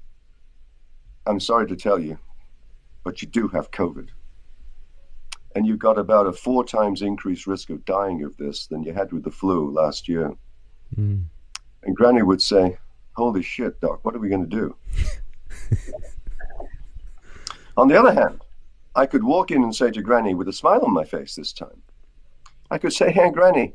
I'm 1.25 1.39
sorry 1.39 1.67
to 1.67 1.75
tell 1.75 1.99
you, 1.99 2.17
but 3.03 3.21
you 3.21 3.27
do 3.27 3.47
have 3.49 3.71
COVID. 3.71 4.07
And 5.57 5.65
you've 5.65 5.79
got 5.79 5.97
about 5.97 6.27
a 6.27 6.31
four 6.31 6.63
times 6.63 7.01
increased 7.01 7.47
risk 7.47 7.71
of 7.71 7.83
dying 7.83 8.21
of 8.21 8.37
this 8.37 8.67
than 8.67 8.83
you 8.83 8.93
had 8.93 9.11
with 9.11 9.23
the 9.23 9.31
flu 9.31 9.71
last 9.71 10.07
year. 10.07 10.31
Mm. 10.95 11.23
And 11.81 11.95
Granny 11.95 12.21
would 12.21 12.43
say, 12.43 12.77
Holy 13.13 13.41
shit, 13.41 13.81
Doc, 13.81 14.05
what 14.05 14.13
are 14.13 14.19
we 14.19 14.29
going 14.29 14.47
to 14.47 14.55
do? 14.55 14.75
on 17.75 17.87
the 17.87 17.99
other 17.99 18.13
hand, 18.13 18.43
I 18.95 19.07
could 19.07 19.23
walk 19.23 19.49
in 19.49 19.63
and 19.63 19.75
say 19.75 19.89
to 19.89 20.03
Granny 20.03 20.35
with 20.35 20.47
a 20.47 20.53
smile 20.53 20.85
on 20.85 20.93
my 20.93 21.03
face 21.03 21.33
this 21.33 21.51
time, 21.51 21.81
I 22.69 22.77
could 22.77 22.93
say, 22.93 23.11
Hey, 23.11 23.31
Granny, 23.31 23.73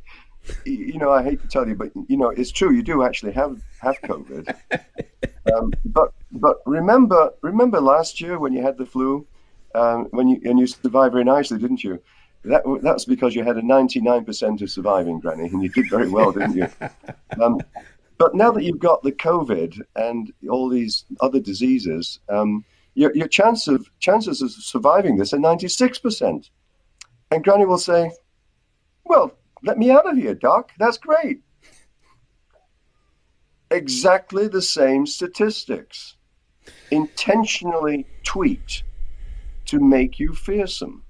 you 0.64 0.98
know, 0.98 1.10
I 1.10 1.24
hate 1.24 1.42
to 1.42 1.48
tell 1.48 1.66
you, 1.66 1.74
but 1.74 1.90
you 2.06 2.16
know, 2.16 2.30
it's 2.30 2.52
true. 2.52 2.70
You 2.70 2.84
do 2.84 3.02
actually 3.02 3.32
have 3.32 3.60
have 3.80 4.00
COVID. 4.02 4.54
um, 5.52 5.72
but 5.84 6.12
but 6.30 6.58
remember 6.64 7.32
remember 7.40 7.80
last 7.80 8.20
year 8.20 8.38
when 8.38 8.52
you 8.52 8.62
had 8.62 8.78
the 8.78 8.86
flu, 8.86 9.26
um, 9.74 10.06
when 10.10 10.28
you 10.28 10.40
and 10.44 10.58
you 10.58 10.66
survived 10.66 11.12
very 11.12 11.24
nicely, 11.24 11.58
didn't 11.58 11.84
you? 11.84 12.00
That 12.44 12.62
that's 12.82 13.04
because 13.04 13.34
you 13.34 13.44
had 13.44 13.56
a 13.56 13.62
ninety 13.62 14.00
nine 14.00 14.24
percent 14.24 14.62
of 14.62 14.70
surviving, 14.70 15.20
Granny, 15.20 15.48
and 15.48 15.62
you 15.62 15.68
did 15.68 15.88
very 15.90 16.08
well, 16.08 16.32
didn't 16.32 16.56
you? 16.56 16.68
Um, 17.40 17.60
but 18.18 18.34
now 18.34 18.52
that 18.52 18.62
you've 18.62 18.78
got 18.78 19.02
the 19.02 19.10
COVID 19.10 19.80
and 19.96 20.30
all 20.48 20.68
these 20.68 21.06
other 21.22 21.40
diseases, 21.40 22.20
um, 22.28 22.62
your 22.94 23.14
your 23.16 23.26
chance 23.26 23.68
of 23.68 23.90
chances 24.00 24.42
of 24.42 24.50
surviving 24.50 25.16
this 25.16 25.32
are 25.32 25.38
ninety 25.38 25.68
six 25.68 25.98
percent. 25.98 26.50
And 27.30 27.42
Granny 27.42 27.64
will 27.64 27.78
say, 27.78 28.10
"Well." 29.04 29.34
Let 29.62 29.78
me 29.78 29.90
out 29.90 30.10
of 30.10 30.16
here, 30.16 30.34
Doc. 30.34 30.72
That's 30.78 30.98
great. 30.98 31.40
Exactly 33.70 34.48
the 34.48 34.60
same 34.60 35.06
statistics, 35.06 36.16
intentionally 36.90 38.06
tweaked 38.24 38.82
to 39.72 39.80
make 39.80 40.18
you 40.18 40.34
fearsome. 40.34 41.02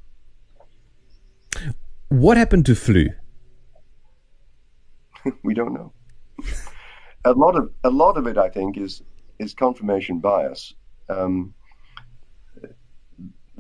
What 2.09 2.37
happened 2.37 2.65
to 2.67 2.77
flu? 2.77 3.09
we 5.43 5.53
don't 5.53 5.75
know. 5.75 5.93
A 7.25 7.33
lot 7.33 7.57
of 7.57 7.73
a 7.83 7.91
lot 7.91 8.17
of 8.17 8.29
it, 8.29 8.39
I 8.39 8.49
think, 8.49 8.77
is 8.77 9.03
is 9.41 9.53
confirmation 9.53 10.21
bias. 10.21 10.75
Um, 11.09 11.55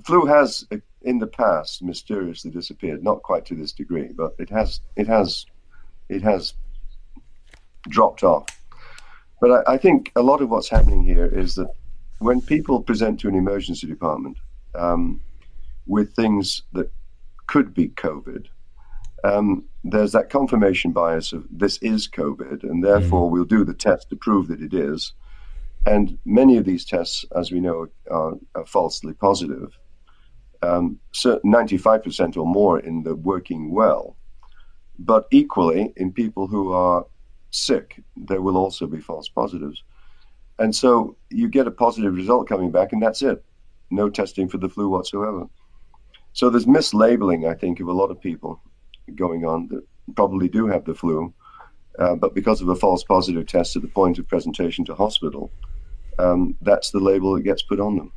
flu 0.04 0.24
has 0.26 0.64
in 1.02 1.18
the 1.18 1.26
past 1.26 1.82
mysteriously 1.82 2.52
disappeared, 2.52 3.02
not 3.02 3.22
quite 3.24 3.44
to 3.46 3.56
this 3.56 3.72
degree, 3.72 4.10
but 4.14 4.36
it 4.38 4.50
has 4.50 4.80
it 4.94 5.08
has 5.08 5.46
it 6.08 6.22
has 6.22 6.54
dropped 7.88 8.22
off. 8.22 8.46
But 9.40 9.50
I, 9.50 9.74
I 9.74 9.78
think 9.78 10.12
a 10.14 10.22
lot 10.22 10.42
of 10.42 10.48
what's 10.50 10.68
happening 10.68 11.02
here 11.02 11.26
is 11.26 11.56
that 11.56 11.70
when 12.20 12.40
people 12.40 12.80
present 12.80 13.18
to 13.20 13.28
an 13.28 13.34
emergency 13.34 13.88
department 13.88 14.36
um, 14.74 15.20
with 15.86 16.14
things 16.14 16.62
that 16.72 16.90
could 17.46 17.74
be 17.74 17.88
COVID, 17.88 18.46
um, 19.24 19.64
there's 19.84 20.12
that 20.12 20.30
confirmation 20.30 20.92
bias 20.92 21.32
of 21.32 21.46
this 21.50 21.78
is 21.78 22.08
COVID, 22.08 22.62
and 22.62 22.82
therefore 22.82 23.30
we'll 23.30 23.44
do 23.44 23.64
the 23.64 23.74
test 23.74 24.10
to 24.10 24.16
prove 24.16 24.48
that 24.48 24.60
it 24.60 24.74
is. 24.74 25.12
And 25.86 26.18
many 26.24 26.56
of 26.56 26.64
these 26.64 26.84
tests, 26.84 27.24
as 27.36 27.50
we 27.50 27.60
know, 27.60 27.88
are, 28.10 28.34
are 28.54 28.66
falsely 28.66 29.14
positive 29.14 29.76
um, 30.62 30.98
95% 31.14 32.36
or 32.36 32.46
more 32.46 32.78
in 32.78 33.02
the 33.02 33.14
working 33.14 33.72
well. 33.72 34.16
But 34.98 35.26
equally, 35.30 35.92
in 35.96 36.12
people 36.12 36.46
who 36.46 36.72
are 36.72 37.04
sick, 37.50 38.02
there 38.16 38.40
will 38.40 38.56
also 38.56 38.86
be 38.86 39.00
false 39.00 39.28
positives. 39.28 39.82
And 40.58 40.74
so 40.74 41.16
you 41.30 41.48
get 41.48 41.66
a 41.66 41.72
positive 41.72 42.14
result 42.14 42.48
coming 42.48 42.70
back, 42.70 42.92
and 42.92 43.02
that's 43.02 43.22
it. 43.22 43.44
No 43.92 44.08
testing 44.08 44.48
for 44.48 44.58
the 44.58 44.70
flu 44.70 44.88
whatsoever. 44.88 45.46
So 46.32 46.48
there's 46.48 46.64
mislabeling, 46.64 47.48
I 47.48 47.54
think, 47.54 47.78
of 47.78 47.88
a 47.88 47.92
lot 47.92 48.10
of 48.10 48.20
people 48.20 48.60
going 49.14 49.44
on 49.44 49.68
that 49.68 49.84
probably 50.16 50.48
do 50.48 50.66
have 50.66 50.84
the 50.86 50.94
flu, 50.94 51.32
uh, 51.98 52.14
but 52.14 52.34
because 52.34 52.62
of 52.62 52.68
a 52.68 52.74
false 52.74 53.04
positive 53.04 53.46
test 53.46 53.76
at 53.76 53.82
the 53.82 53.88
point 53.88 54.18
of 54.18 54.26
presentation 54.26 54.84
to 54.86 54.94
hospital, 54.94 55.50
um, 56.18 56.56
that's 56.62 56.90
the 56.90 57.00
label 57.00 57.34
that 57.34 57.42
gets 57.42 57.62
put 57.62 57.80
on 57.80 57.96
them. 57.96 58.12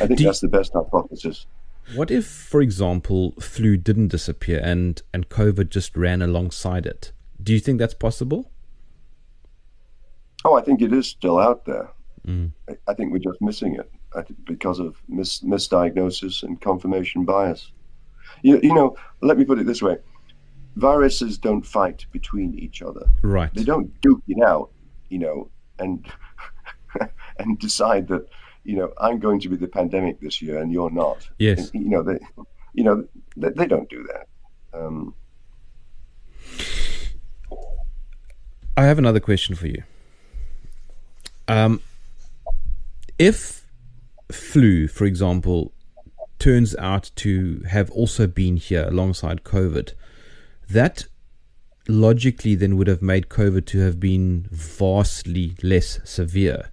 I 0.00 0.06
think 0.06 0.18
Do 0.18 0.24
that's 0.24 0.40
the 0.40 0.48
best 0.48 0.72
hypothesis. 0.72 1.46
What 1.94 2.10
if, 2.10 2.26
for 2.26 2.60
example, 2.60 3.32
flu 3.40 3.76
didn't 3.76 4.08
disappear 4.08 4.60
and, 4.62 5.00
and 5.14 5.28
COVID 5.28 5.68
just 5.68 5.96
ran 5.96 6.20
alongside 6.20 6.84
it? 6.84 7.12
Do 7.40 7.52
you 7.52 7.60
think 7.60 7.78
that's 7.78 7.94
possible? 7.94 8.50
Oh, 10.44 10.54
I 10.54 10.62
think 10.62 10.82
it 10.82 10.92
is 10.92 11.06
still 11.06 11.38
out 11.38 11.64
there. 11.64 11.90
Mm. 12.26 12.52
I, 12.88 12.94
think 12.94 13.12
we're 13.12 13.18
just 13.18 13.40
missing 13.40 13.74
it 13.74 13.90
because 14.44 14.78
of 14.78 14.96
mis- 15.08 15.40
misdiagnosis 15.40 16.42
and 16.42 16.60
confirmation 16.60 17.24
bias. 17.24 17.72
You, 18.42 18.60
you 18.62 18.74
know, 18.74 18.96
let 19.20 19.38
me 19.38 19.44
put 19.44 19.58
it 19.58 19.66
this 19.66 19.82
way 19.82 19.98
viruses 20.76 21.38
don't 21.38 21.62
fight 21.62 22.06
between 22.12 22.58
each 22.58 22.82
other. 22.82 23.06
Right. 23.22 23.52
They 23.54 23.64
don't 23.64 24.00
duke 24.00 24.22
it 24.28 24.42
out, 24.42 24.70
you 25.08 25.18
know, 25.18 25.50
and 25.78 26.06
and 27.38 27.58
decide 27.58 28.08
that, 28.08 28.26
you 28.64 28.76
know, 28.76 28.92
I'm 28.98 29.18
going 29.18 29.40
to 29.40 29.48
be 29.48 29.56
the 29.56 29.68
pandemic 29.68 30.20
this 30.20 30.40
year 30.40 30.58
and 30.58 30.72
you're 30.72 30.90
not. 30.90 31.28
Yes. 31.38 31.70
And, 31.70 31.84
you 31.84 31.90
know, 31.90 32.02
they, 32.02 32.18
you 32.74 32.84
know, 32.84 33.06
they, 33.36 33.50
they 33.50 33.66
don't 33.66 33.88
do 33.88 34.08
that. 34.12 34.28
Um, 34.78 35.14
I 38.76 38.84
have 38.84 38.98
another 38.98 39.20
question 39.20 39.54
for 39.54 39.66
you. 39.66 39.82
Um, 41.48 41.80
if 43.18 43.61
flu, 44.32 44.88
for 44.88 45.04
example, 45.04 45.72
turns 46.38 46.74
out 46.76 47.10
to 47.16 47.62
have 47.68 47.90
also 47.90 48.26
been 48.26 48.56
here 48.56 48.84
alongside 48.88 49.44
COVID, 49.44 49.92
that 50.68 51.06
logically 51.88 52.54
then 52.54 52.76
would 52.76 52.86
have 52.86 53.02
made 53.02 53.28
COVID 53.28 53.66
to 53.66 53.80
have 53.80 53.98
been 54.00 54.46
vastly 54.50 55.54
less 55.62 56.00
severe 56.04 56.70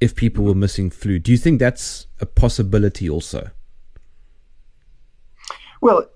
if 0.00 0.14
people 0.14 0.44
were 0.44 0.54
missing 0.54 0.90
flu. 0.90 1.18
Do 1.18 1.30
you 1.30 1.38
think 1.38 1.58
that's 1.58 2.06
a 2.20 2.26
possibility 2.26 3.08
also? 3.08 3.50
Well, 5.80 6.06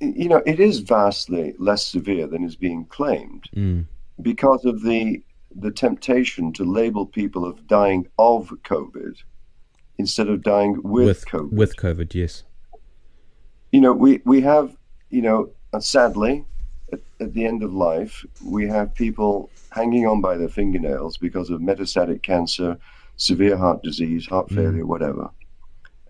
you 0.00 0.28
know, 0.28 0.42
it 0.46 0.60
is 0.60 0.80
vastly 0.80 1.54
less 1.58 1.86
severe 1.86 2.26
than 2.26 2.44
is 2.44 2.56
being 2.56 2.86
claimed 2.86 3.48
Mm. 3.54 3.86
because 4.22 4.64
of 4.64 4.82
the 4.82 5.22
the 5.56 5.70
temptation 5.72 6.52
to 6.52 6.64
label 6.64 7.04
people 7.04 7.44
of 7.44 7.66
dying 7.66 8.06
of 8.18 8.50
COVID 8.62 9.16
instead 10.00 10.28
of 10.28 10.42
dying 10.42 10.80
with, 10.82 11.06
with 11.06 11.26
COVID. 11.26 11.52
with 11.52 11.76
COVID, 11.76 12.14
yes. 12.14 12.42
you 13.72 13.80
know, 13.80 13.92
we 13.92 14.20
we 14.24 14.40
have, 14.40 14.76
you 15.10 15.22
know, 15.22 15.50
uh, 15.72 15.80
sadly, 15.80 16.44
at, 16.92 17.00
at 17.20 17.34
the 17.34 17.44
end 17.44 17.62
of 17.62 17.72
life, 17.72 18.24
we 18.44 18.66
have 18.66 18.94
people 18.94 19.50
hanging 19.70 20.06
on 20.06 20.20
by 20.20 20.36
their 20.36 20.48
fingernails 20.48 21.16
because 21.16 21.50
of 21.50 21.60
metastatic 21.60 22.22
cancer, 22.22 22.76
severe 23.16 23.56
heart 23.56 23.82
disease, 23.82 24.26
heart 24.26 24.50
failure, 24.50 24.86
whatever. 24.86 25.30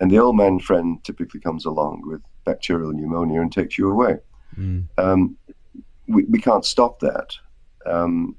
And 0.00 0.10
the 0.10 0.18
old 0.18 0.36
man 0.36 0.58
friend 0.60 1.02
typically 1.04 1.40
comes 1.40 1.66
along 1.66 2.02
with 2.06 2.22
bacterial 2.44 2.92
pneumonia 2.92 3.42
and 3.42 3.52
takes 3.52 3.76
you 3.76 3.90
away. 3.90 4.16
Mm. 4.58 4.88
Um, 4.96 5.36
we, 6.08 6.24
we 6.24 6.40
can't 6.40 6.64
stop 6.64 7.00
that. 7.00 7.34
Um, 7.84 8.36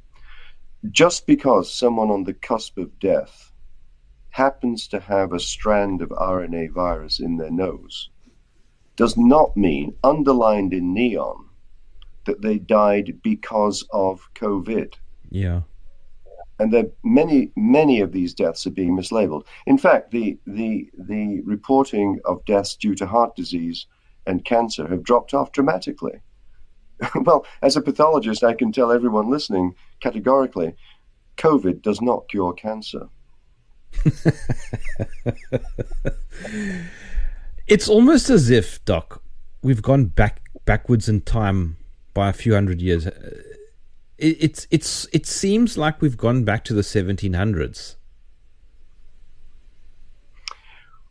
just 0.89 1.27
because 1.27 1.71
someone 1.71 2.09
on 2.09 2.23
the 2.23 2.33
cusp 2.33 2.79
of 2.79 2.99
death 2.99 3.50
happens 4.31 4.87
to 4.87 4.99
have 4.99 5.33
a 5.33 5.39
strand 5.39 6.01
of 6.01 6.09
RNA 6.09 6.71
virus 6.71 7.19
in 7.19 7.37
their 7.37 7.51
nose 7.51 8.09
does 8.95 9.17
not 9.17 9.55
mean, 9.55 9.95
underlined 10.03 10.73
in 10.73 10.93
neon, 10.93 11.45
that 12.25 12.41
they 12.41 12.59
died 12.59 13.19
because 13.23 13.85
of 13.91 14.29
COVID. 14.35 14.93
Yeah. 15.29 15.61
And 16.59 16.71
there 16.71 16.85
many, 17.03 17.51
many 17.55 18.01
of 18.01 18.11
these 18.11 18.33
deaths 18.33 18.67
are 18.67 18.71
being 18.71 18.95
mislabeled. 18.95 19.45
In 19.65 19.77
fact, 19.77 20.11
the, 20.11 20.37
the, 20.45 20.89
the 20.97 21.41
reporting 21.41 22.19
of 22.25 22.45
deaths 22.45 22.75
due 22.75 22.93
to 22.95 23.07
heart 23.07 23.35
disease 23.35 23.87
and 24.27 24.45
cancer 24.45 24.87
have 24.87 25.03
dropped 25.03 25.33
off 25.33 25.51
dramatically. 25.51 26.21
well, 27.15 27.45
as 27.63 27.75
a 27.75 27.81
pathologist, 27.81 28.43
I 28.43 28.53
can 28.53 28.71
tell 28.71 28.91
everyone 28.91 29.31
listening 29.31 29.73
categorically 29.99 30.75
COVID 31.37 31.81
does 31.81 32.01
not 32.01 32.29
cure 32.29 32.53
cancer. 32.53 33.07
It's 37.71 37.87
almost 37.87 38.29
as 38.29 38.49
if, 38.49 38.83
Doc, 38.83 39.23
we've 39.61 39.81
gone 39.81 40.05
back 40.05 40.41
backwards 40.65 41.07
in 41.07 41.21
time 41.21 41.77
by 42.13 42.27
a 42.27 42.33
few 42.33 42.53
hundred 42.53 42.81
years. 42.81 43.07
Uh, 43.07 43.43
It, 44.17 44.37
it's 44.39 44.67
it's 44.69 45.07
it 45.13 45.25
seems 45.25 45.77
like 45.77 46.01
we've 46.01 46.17
gone 46.17 46.43
back 46.43 46.65
to 46.65 46.73
the 46.73 46.81
1700s. 46.81 47.95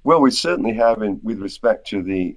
Well, 0.04 0.20
we 0.20 0.30
certainly 0.30 0.74
have, 0.74 1.02
in, 1.02 1.20
with 1.22 1.40
respect 1.40 1.86
to 1.88 2.02
the 2.02 2.36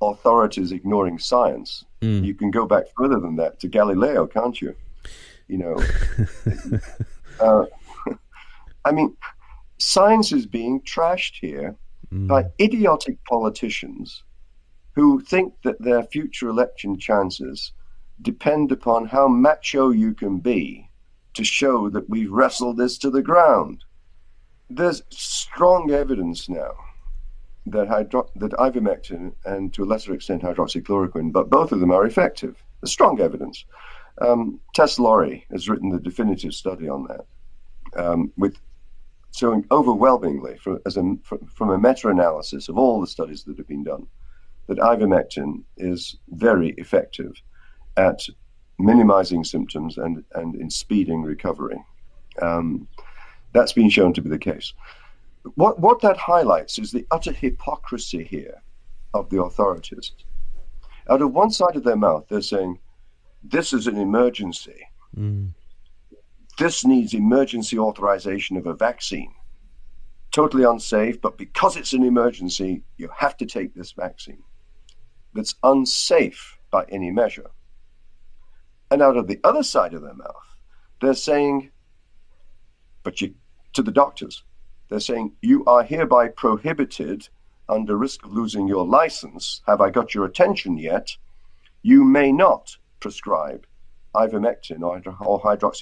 authorities 0.00 0.72
ignoring 0.72 1.18
science. 1.18 1.84
Mm. 2.00 2.24
You 2.24 2.34
can 2.34 2.50
go 2.50 2.66
back 2.66 2.84
further 2.96 3.20
than 3.20 3.36
that 3.36 3.60
to 3.60 3.68
Galileo, 3.68 4.26
can't 4.26 4.60
you? 4.60 4.74
You 5.48 5.58
know, 5.58 5.76
uh, 7.46 7.66
I 8.86 8.92
mean, 8.92 9.16
science 9.78 10.32
is 10.32 10.46
being 10.46 10.80
trashed 10.82 11.34
here 11.40 11.76
Mm. 12.12 12.28
by 12.28 12.44
idiotic 12.60 13.16
politicians 13.24 14.22
who 14.94 15.20
think 15.20 15.54
that 15.64 15.82
their 15.82 16.04
future 16.04 16.48
election 16.48 16.98
chances 16.98 17.72
depend 18.22 18.70
upon 18.70 19.06
how 19.06 19.26
macho 19.26 19.90
you 19.90 20.14
can 20.14 20.38
be 20.38 20.88
to 21.34 21.42
show 21.44 21.90
that 21.90 22.08
we've 22.08 22.30
wrestled 22.30 22.76
this 22.76 22.96
to 22.98 23.10
the 23.10 23.22
ground. 23.22 23.84
There's 24.70 25.02
strong 25.10 25.90
evidence 25.90 26.48
now 26.48 26.72
that 27.66 27.88
hydro- 27.88 28.30
that 28.36 28.52
ivermectin 28.52 29.34
and 29.44 29.74
to 29.74 29.82
a 29.82 29.90
lesser 29.92 30.14
extent 30.14 30.42
hydroxychloroquine, 30.42 31.32
but 31.32 31.50
both 31.50 31.72
of 31.72 31.80
them 31.80 31.90
are 31.90 32.06
effective. 32.06 32.54
There's 32.80 32.92
strong 32.92 33.20
evidence. 33.20 33.64
Um, 34.20 34.60
Tess 34.74 34.98
Lawrie 34.98 35.44
has 35.50 35.68
written 35.68 35.90
the 35.90 35.98
definitive 36.08 36.54
study 36.54 36.88
on 36.88 37.08
that, 37.08 37.24
um, 38.02 38.32
with 38.36 38.56
showing 39.36 39.66
overwhelmingly 39.70 40.56
from, 40.56 40.78
as 40.86 40.96
a, 40.96 41.16
from, 41.22 41.70
a 41.70 41.78
meta-analysis 41.78 42.68
of 42.68 42.78
all 42.78 43.00
the 43.00 43.06
studies 43.06 43.44
that 43.44 43.58
have 43.58 43.68
been 43.68 43.84
done 43.84 44.06
that 44.66 44.78
ivermectin 44.78 45.62
is 45.76 46.16
very 46.30 46.70
effective 46.78 47.40
at 47.96 48.26
minimizing 48.78 49.44
symptoms 49.44 49.98
and, 49.98 50.24
and 50.34 50.54
in 50.56 50.70
speeding 50.70 51.22
recovery. 51.22 51.78
Um, 52.42 52.88
that's 53.52 53.72
been 53.72 53.90
shown 53.90 54.12
to 54.14 54.22
be 54.22 54.28
the 54.28 54.38
case. 54.38 54.72
What, 55.54 55.78
what 55.78 56.00
that 56.00 56.16
highlights 56.16 56.78
is 56.78 56.90
the 56.90 57.06
utter 57.10 57.32
hypocrisy 57.32 58.24
here 58.24 58.62
of 59.14 59.30
the 59.30 59.42
authorities. 59.42 60.12
Out 61.08 61.22
of 61.22 61.32
one 61.32 61.50
side 61.50 61.76
of 61.76 61.84
their 61.84 61.96
mouth, 61.96 62.26
they're 62.28 62.42
saying, 62.42 62.78
this 63.44 63.72
is 63.72 63.86
an 63.86 63.96
emergency. 63.96 64.88
Mm. 65.16 65.52
This 66.58 66.84
needs 66.86 67.12
emergency 67.12 67.78
authorization 67.78 68.56
of 68.56 68.66
a 68.66 68.74
vaccine. 68.74 69.34
Totally 70.32 70.64
unsafe, 70.64 71.20
but 71.20 71.36
because 71.36 71.76
it's 71.76 71.92
an 71.92 72.02
emergency, 72.02 72.82
you 72.96 73.10
have 73.16 73.36
to 73.38 73.46
take 73.46 73.74
this 73.74 73.92
vaccine. 73.92 74.42
That's 75.34 75.54
unsafe 75.62 76.58
by 76.70 76.84
any 76.88 77.10
measure. 77.10 77.50
And 78.90 79.02
out 79.02 79.16
of 79.16 79.26
the 79.26 79.40
other 79.44 79.62
side 79.62 79.92
of 79.92 80.02
their 80.02 80.14
mouth, 80.14 80.56
they're 81.00 81.14
saying, 81.14 81.70
but 83.02 83.20
you, 83.20 83.34
to 83.74 83.82
the 83.82 83.92
doctors, 83.92 84.42
they're 84.88 85.00
saying, 85.00 85.32
you 85.42 85.64
are 85.66 85.82
hereby 85.82 86.28
prohibited 86.28 87.28
under 87.68 87.96
risk 87.96 88.24
of 88.24 88.32
losing 88.32 88.68
your 88.68 88.86
license. 88.86 89.60
Have 89.66 89.80
I 89.80 89.90
got 89.90 90.14
your 90.14 90.24
attention 90.24 90.78
yet? 90.78 91.16
You 91.82 92.04
may 92.04 92.32
not 92.32 92.76
prescribe 93.00 93.66
ivermectin 94.14 94.80
or, 94.82 94.94
hydro- 95.40 95.72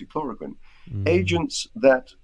hydroxychloroquine. 0.90 1.08
Agents 1.08 1.68
that 1.76 2.14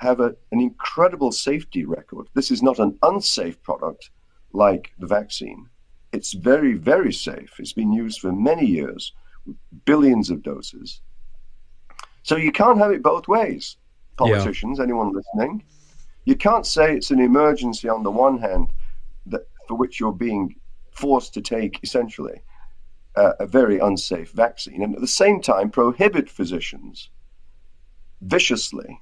have 0.00 0.20
a, 0.20 0.34
an 0.50 0.60
incredible 0.60 1.30
safety 1.30 1.84
record. 1.84 2.26
This 2.34 2.50
is 2.50 2.62
not 2.62 2.78
an 2.78 2.98
unsafe 3.02 3.62
product 3.62 4.10
like 4.52 4.92
the 4.98 5.06
vaccine. 5.06 5.68
It's 6.12 6.32
very, 6.32 6.72
very 6.74 7.12
safe. 7.12 7.54
It's 7.58 7.74
been 7.74 7.92
used 7.92 8.20
for 8.20 8.32
many 8.32 8.66
years, 8.66 9.12
billions 9.84 10.30
of 10.30 10.42
doses. 10.42 11.02
So 12.22 12.36
you 12.36 12.50
can't 12.50 12.78
have 12.78 12.92
it 12.92 13.02
both 13.02 13.28
ways, 13.28 13.76
politicians, 14.16 14.80
anyone 14.80 15.12
listening. 15.12 15.64
You 16.24 16.34
can't 16.34 16.66
say 16.66 16.94
it's 16.96 17.10
an 17.10 17.20
emergency 17.20 17.88
on 17.88 18.02
the 18.02 18.10
one 18.10 18.38
hand 18.38 18.68
that 19.26 19.48
for 19.68 19.76
which 19.76 20.00
you're 20.00 20.12
being 20.12 20.56
forced 20.92 21.34
to 21.34 21.40
take 21.40 21.78
essentially 21.82 22.42
uh, 23.16 23.32
a 23.38 23.46
very 23.46 23.78
unsafe 23.78 24.32
vaccine, 24.32 24.82
and 24.82 24.94
at 24.94 25.00
the 25.00 25.06
same 25.06 25.40
time 25.40 25.70
prohibit 25.70 26.30
physicians 26.30 27.10
viciously 28.20 29.00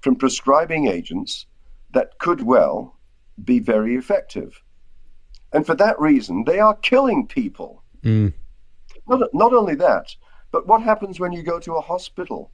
from 0.00 0.16
prescribing 0.16 0.86
agents 0.86 1.46
that 1.92 2.18
could 2.18 2.42
well 2.42 2.98
be 3.44 3.58
very 3.58 3.96
effective. 3.96 4.62
And 5.52 5.66
for 5.66 5.74
that 5.74 5.98
reason, 6.00 6.44
they 6.44 6.60
are 6.60 6.74
killing 6.76 7.26
people. 7.26 7.82
Mm. 8.02 8.32
Not, 9.08 9.28
not 9.34 9.52
only 9.52 9.74
that, 9.76 10.14
but 10.52 10.66
what 10.66 10.82
happens 10.82 11.18
when 11.18 11.32
you 11.32 11.42
go 11.42 11.58
to 11.60 11.74
a 11.74 11.80
hospital 11.80 12.50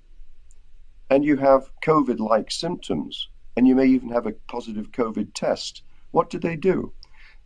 and 1.11 1.24
you 1.24 1.36
have 1.36 1.70
COVID 1.84 2.18
like 2.18 2.50
symptoms 2.50 3.28
and 3.57 3.66
you 3.66 3.74
may 3.74 3.86
even 3.86 4.09
have 4.11 4.26
a 4.26 4.32
positive 4.48 4.92
COVID 4.92 5.34
test? 5.34 5.82
What 6.11 6.30
do 6.30 6.38
they 6.38 6.57
do? 6.57 6.92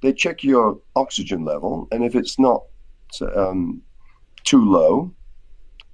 They 0.03 0.13
check 0.13 0.43
your 0.43 0.79
oxygen 0.97 1.45
level, 1.45 1.87
and 1.93 2.03
if 2.03 2.15
it's 2.15 2.39
not 2.39 2.63
um, 3.35 3.83
too 4.45 4.65
low, 4.65 5.13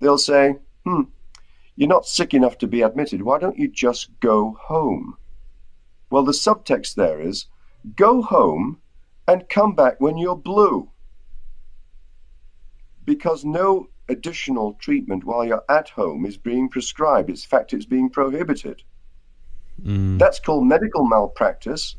they'll 0.00 0.18
say, 0.18 0.56
hmm, 0.84 1.02
you're 1.76 1.88
not 1.88 2.06
sick 2.06 2.34
enough 2.34 2.58
to 2.58 2.66
be 2.66 2.82
admitted. 2.82 3.22
Why 3.22 3.38
don't 3.38 3.58
you 3.58 3.68
just 3.68 4.18
go 4.20 4.56
home? 4.60 5.16
Well, 6.10 6.24
the 6.24 6.32
subtext 6.32 6.94
there 6.94 7.20
is 7.20 7.46
go 7.94 8.22
home 8.22 8.78
and 9.28 9.48
come 9.48 9.74
back 9.74 10.00
when 10.00 10.16
you're 10.16 10.36
blue. 10.36 10.90
Because 13.04 13.44
no 13.44 13.88
additional 14.08 14.74
treatment 14.74 15.24
while 15.24 15.44
you're 15.44 15.64
at 15.68 15.90
home 15.90 16.24
is 16.26 16.36
being 16.36 16.68
prescribed. 16.68 17.28
In 17.28 17.36
fact, 17.36 17.72
it's 17.72 17.84
being 17.84 18.08
prohibited. 18.08 18.82
Mm. 19.82 20.18
That's 20.18 20.40
called 20.40 20.66
medical 20.66 21.04
malpractice 21.04 21.96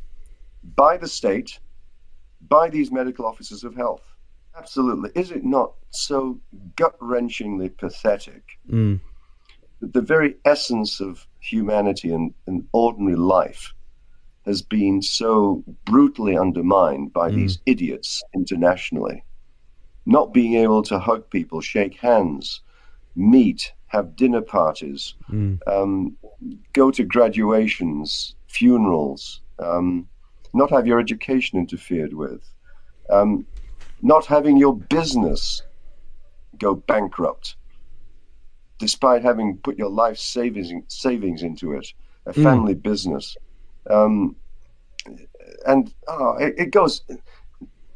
by 0.76 0.98
the 0.98 1.08
state, 1.08 1.60
by 2.48 2.70
these 2.70 2.92
medical 2.92 3.26
officers 3.26 3.64
of 3.64 3.76
health. 3.76 4.04
Absolutely. 4.58 5.12
Is 5.16 5.32
it 5.32 5.46
not 5.46 5.74
so 5.92 6.40
gut 6.76 6.98
wrenchingly 7.00 7.76
pathetic? 7.78 8.58
Mm. 8.70 9.00
The 9.82 10.02
very 10.02 10.36
essence 10.46 11.00
of 11.00 11.28
humanity 11.40 12.12
and, 12.12 12.34
and 12.48 12.68
ordinary 12.72 13.16
life 13.16 13.74
has 14.46 14.62
been 14.62 15.02
so 15.02 15.64
brutally 15.86 16.38
undermined 16.38 17.14
by 17.14 17.30
Mm. 17.30 17.36
these 17.36 17.60
idiots 17.66 18.24
internationally. 18.34 19.24
Not 20.06 20.34
being 20.34 20.54
able 20.56 20.82
to 20.84 21.00
hug 21.00 21.30
people, 21.30 21.60
shake 21.62 21.96
hands, 22.00 22.62
meet, 23.16 23.74
have 23.88 24.16
dinner 24.16 24.42
parties, 24.42 25.16
Mm. 25.30 25.60
um, 25.68 26.18
go 26.74 26.92
to 26.92 27.04
graduations, 27.04 28.36
funerals, 28.48 29.42
um, 29.60 30.08
not 30.54 30.70
have 30.70 30.88
your 30.88 31.00
education 31.00 31.60
interfered 31.60 32.14
with, 32.14 32.42
um, 33.10 33.46
not 34.02 34.26
having 34.26 34.58
your 34.58 34.76
business 34.76 35.62
go 36.58 36.74
bankrupt, 36.76 37.56
despite 38.80 39.24
having 39.24 39.58
put 39.58 39.78
your 39.78 39.90
life 39.90 40.18
savings 40.18 40.84
savings 40.88 41.44
into 41.44 41.74
it, 41.74 41.94
a 42.26 42.34
Mm. 42.34 42.44
family 42.44 42.74
business, 42.76 43.38
um, 43.90 44.36
and 45.66 45.94
oh, 46.08 46.36
it, 46.38 46.56
it 46.58 46.72
goes. 46.72 47.02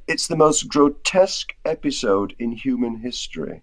It's 0.07 0.27
the 0.27 0.35
most 0.35 0.67
grotesque 0.67 1.53
episode 1.65 2.35
in 2.39 2.51
human 2.51 2.97
history. 2.97 3.61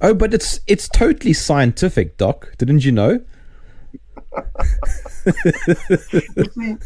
Oh, 0.00 0.14
but 0.14 0.34
it's 0.34 0.60
it's 0.66 0.88
totally 0.88 1.32
scientific, 1.32 2.16
Doc. 2.16 2.54
Didn't 2.58 2.84
you 2.84 2.92
know? 2.92 3.20
you 6.36 6.44
see, 6.52 6.76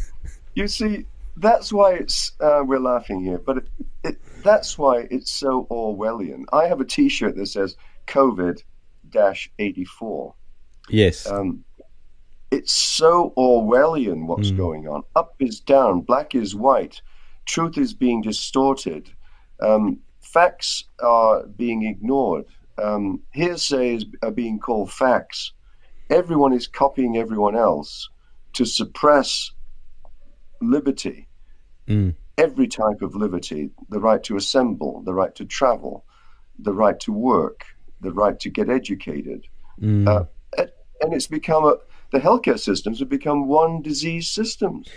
you 0.55 0.67
see, 0.67 1.05
that's 1.37 1.71
why 1.73 1.93
it's 1.93 2.33
uh, 2.39 2.61
we're 2.65 2.79
laughing 2.79 3.23
here, 3.23 3.37
but 3.39 3.57
it, 3.57 3.67
it, 4.03 4.17
that's 4.43 4.77
why 4.77 5.07
it's 5.09 5.31
so 5.31 5.65
Orwellian. 5.71 6.45
I 6.53 6.67
have 6.67 6.81
a 6.81 6.85
T-shirt 6.85 7.35
that 7.35 7.47
says 7.47 7.75
COVID 8.07 8.61
dash 9.11 9.51
eighty 9.59 9.85
four. 9.85 10.35
Yes. 10.89 11.29
Um, 11.29 11.63
it's 12.51 12.73
so 12.73 13.31
Orwellian 13.37 14.25
what's 14.25 14.51
Mm. 14.51 14.57
going 14.57 14.87
on. 14.87 15.03
Up 15.15 15.35
is 15.39 15.59
down, 15.59 16.01
black 16.01 16.33
is 16.33 16.55
white, 16.55 17.01
truth 17.45 17.77
is 17.77 17.93
being 17.93 18.21
distorted, 18.21 19.11
um, 19.61 19.99
facts 20.21 20.83
are 21.03 21.45
being 21.45 21.83
ignored, 21.85 22.45
um, 22.81 23.21
hearsay 23.33 23.95
is, 23.95 24.05
are 24.23 24.31
being 24.31 24.57
called 24.57 24.91
facts. 24.91 25.53
Everyone 26.09 26.53
is 26.53 26.67
copying 26.67 27.17
everyone 27.17 27.55
else 27.55 28.09
to 28.53 28.65
suppress 28.65 29.51
liberty, 30.61 31.27
Mm. 31.87 32.15
every 32.37 32.67
type 32.67 33.01
of 33.01 33.15
liberty 33.15 33.69
the 33.89 33.99
right 33.99 34.23
to 34.23 34.35
assemble, 34.37 35.01
the 35.03 35.13
right 35.13 35.35
to 35.35 35.45
travel, 35.45 36.03
the 36.57 36.73
right 36.73 36.99
to 37.01 37.13
work, 37.13 37.65
the 38.01 38.11
right 38.11 38.39
to 38.39 38.49
get 38.49 38.69
educated. 38.69 39.47
Mm. 39.81 40.07
Uh, 40.07 40.25
and- 40.57 41.13
it's 41.13 41.27
become 41.27 41.65
a 41.65 41.77
the 42.11 42.19
healthcare 42.19 42.59
systems 42.59 42.99
have 42.99 43.09
become 43.09 43.47
one 43.47 43.81
disease 43.81 44.27
systems. 44.27 44.89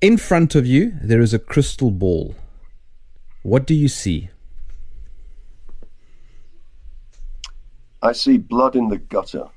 In 0.00 0.16
front 0.16 0.54
of 0.54 0.66
you, 0.66 0.94
there 1.02 1.20
is 1.20 1.34
a 1.34 1.38
crystal 1.38 1.90
ball. 1.90 2.34
What 3.42 3.66
do 3.66 3.74
you 3.74 3.88
see? 3.88 4.30
I 8.02 8.12
see 8.12 8.38
blood 8.38 8.76
in 8.76 8.88
the 8.88 8.96
gutter. 8.96 9.48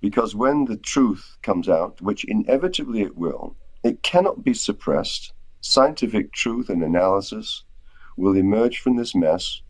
Because 0.00 0.34
when 0.34 0.64
the 0.64 0.76
truth 0.76 1.36
comes 1.42 1.68
out, 1.68 2.00
which 2.02 2.24
inevitably 2.24 3.02
it 3.02 3.16
will, 3.16 3.56
it 3.84 4.02
cannot 4.02 4.42
be 4.42 4.52
suppressed. 4.52 5.32
Scientific 5.60 6.32
truth 6.32 6.68
and 6.68 6.82
analysis 6.82 7.62
will 8.16 8.36
emerge 8.36 8.78
from 8.80 8.96
this 8.96 9.14
mess. 9.14 9.60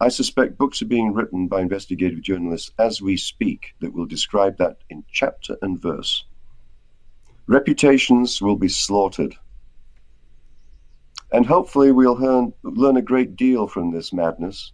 I 0.00 0.08
suspect 0.08 0.58
books 0.58 0.82
are 0.82 0.86
being 0.86 1.12
written 1.12 1.46
by 1.48 1.60
investigative 1.60 2.22
journalists 2.22 2.72
as 2.78 3.00
we 3.00 3.16
speak 3.16 3.74
that 3.80 3.92
will 3.92 4.06
describe 4.06 4.56
that 4.58 4.78
in 4.90 5.04
chapter 5.12 5.56
and 5.62 5.80
verse. 5.80 6.24
Reputations 7.46 8.40
will 8.42 8.56
be 8.56 8.68
slaughtered. 8.68 9.36
And 11.32 11.46
hopefully, 11.46 11.92
we'll 11.92 12.16
learn, 12.16 12.52
learn 12.62 12.96
a 12.96 13.02
great 13.02 13.36
deal 13.36 13.66
from 13.66 13.90
this 13.90 14.12
madness 14.12 14.72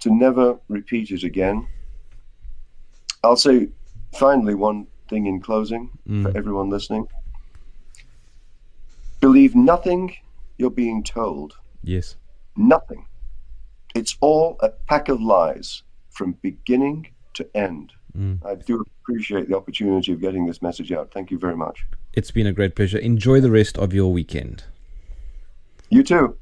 to 0.00 0.10
never 0.14 0.58
repeat 0.68 1.10
it 1.10 1.24
again. 1.24 1.66
I'll 3.24 3.36
say 3.36 3.68
finally 4.14 4.54
one 4.54 4.86
thing 5.08 5.26
in 5.26 5.40
closing 5.40 5.88
for 6.04 6.10
Mm. 6.30 6.36
everyone 6.36 6.70
listening. 6.70 7.08
Believe 9.20 9.54
nothing 9.56 10.14
you're 10.58 10.70
being 10.70 11.02
told. 11.02 11.56
Yes. 11.86 12.16
Nothing. 12.56 13.06
It's 13.94 14.18
all 14.20 14.58
a 14.60 14.68
pack 14.68 15.08
of 15.08 15.22
lies 15.22 15.82
from 16.10 16.32
beginning 16.42 17.08
to 17.34 17.48
end. 17.56 17.92
Mm. 18.18 18.44
I 18.44 18.56
do 18.56 18.84
appreciate 19.02 19.48
the 19.48 19.56
opportunity 19.56 20.12
of 20.12 20.20
getting 20.20 20.46
this 20.46 20.60
message 20.60 20.90
out. 20.90 21.12
Thank 21.12 21.30
you 21.30 21.38
very 21.38 21.56
much. 21.56 21.86
It's 22.12 22.32
been 22.32 22.46
a 22.46 22.52
great 22.52 22.74
pleasure. 22.74 22.98
Enjoy 22.98 23.40
the 23.40 23.50
rest 23.50 23.78
of 23.78 23.94
your 23.94 24.12
weekend. 24.12 24.64
You 25.90 26.02
too. 26.02 26.36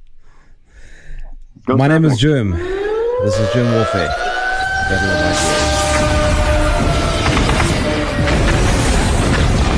Go 1.67 1.77
My 1.77 1.89
name 1.89 2.05
is 2.07 2.15
surfing. 2.15 2.55
Jerm. 2.55 3.23
This 3.25 3.39
is 3.39 3.47
Jerm 3.51 3.71
Warfare. 3.75 4.09
Battle 4.89 5.11
of 5.11 5.17
Ideas. 5.17 5.61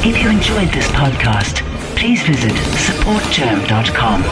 If 0.06 0.22
you 0.22 0.30
enjoyed 0.30 0.68
this 0.68 0.86
podcast, 0.88 1.64
please 1.96 2.22
visit 2.22 2.52
supportjerm.com. 2.52 4.22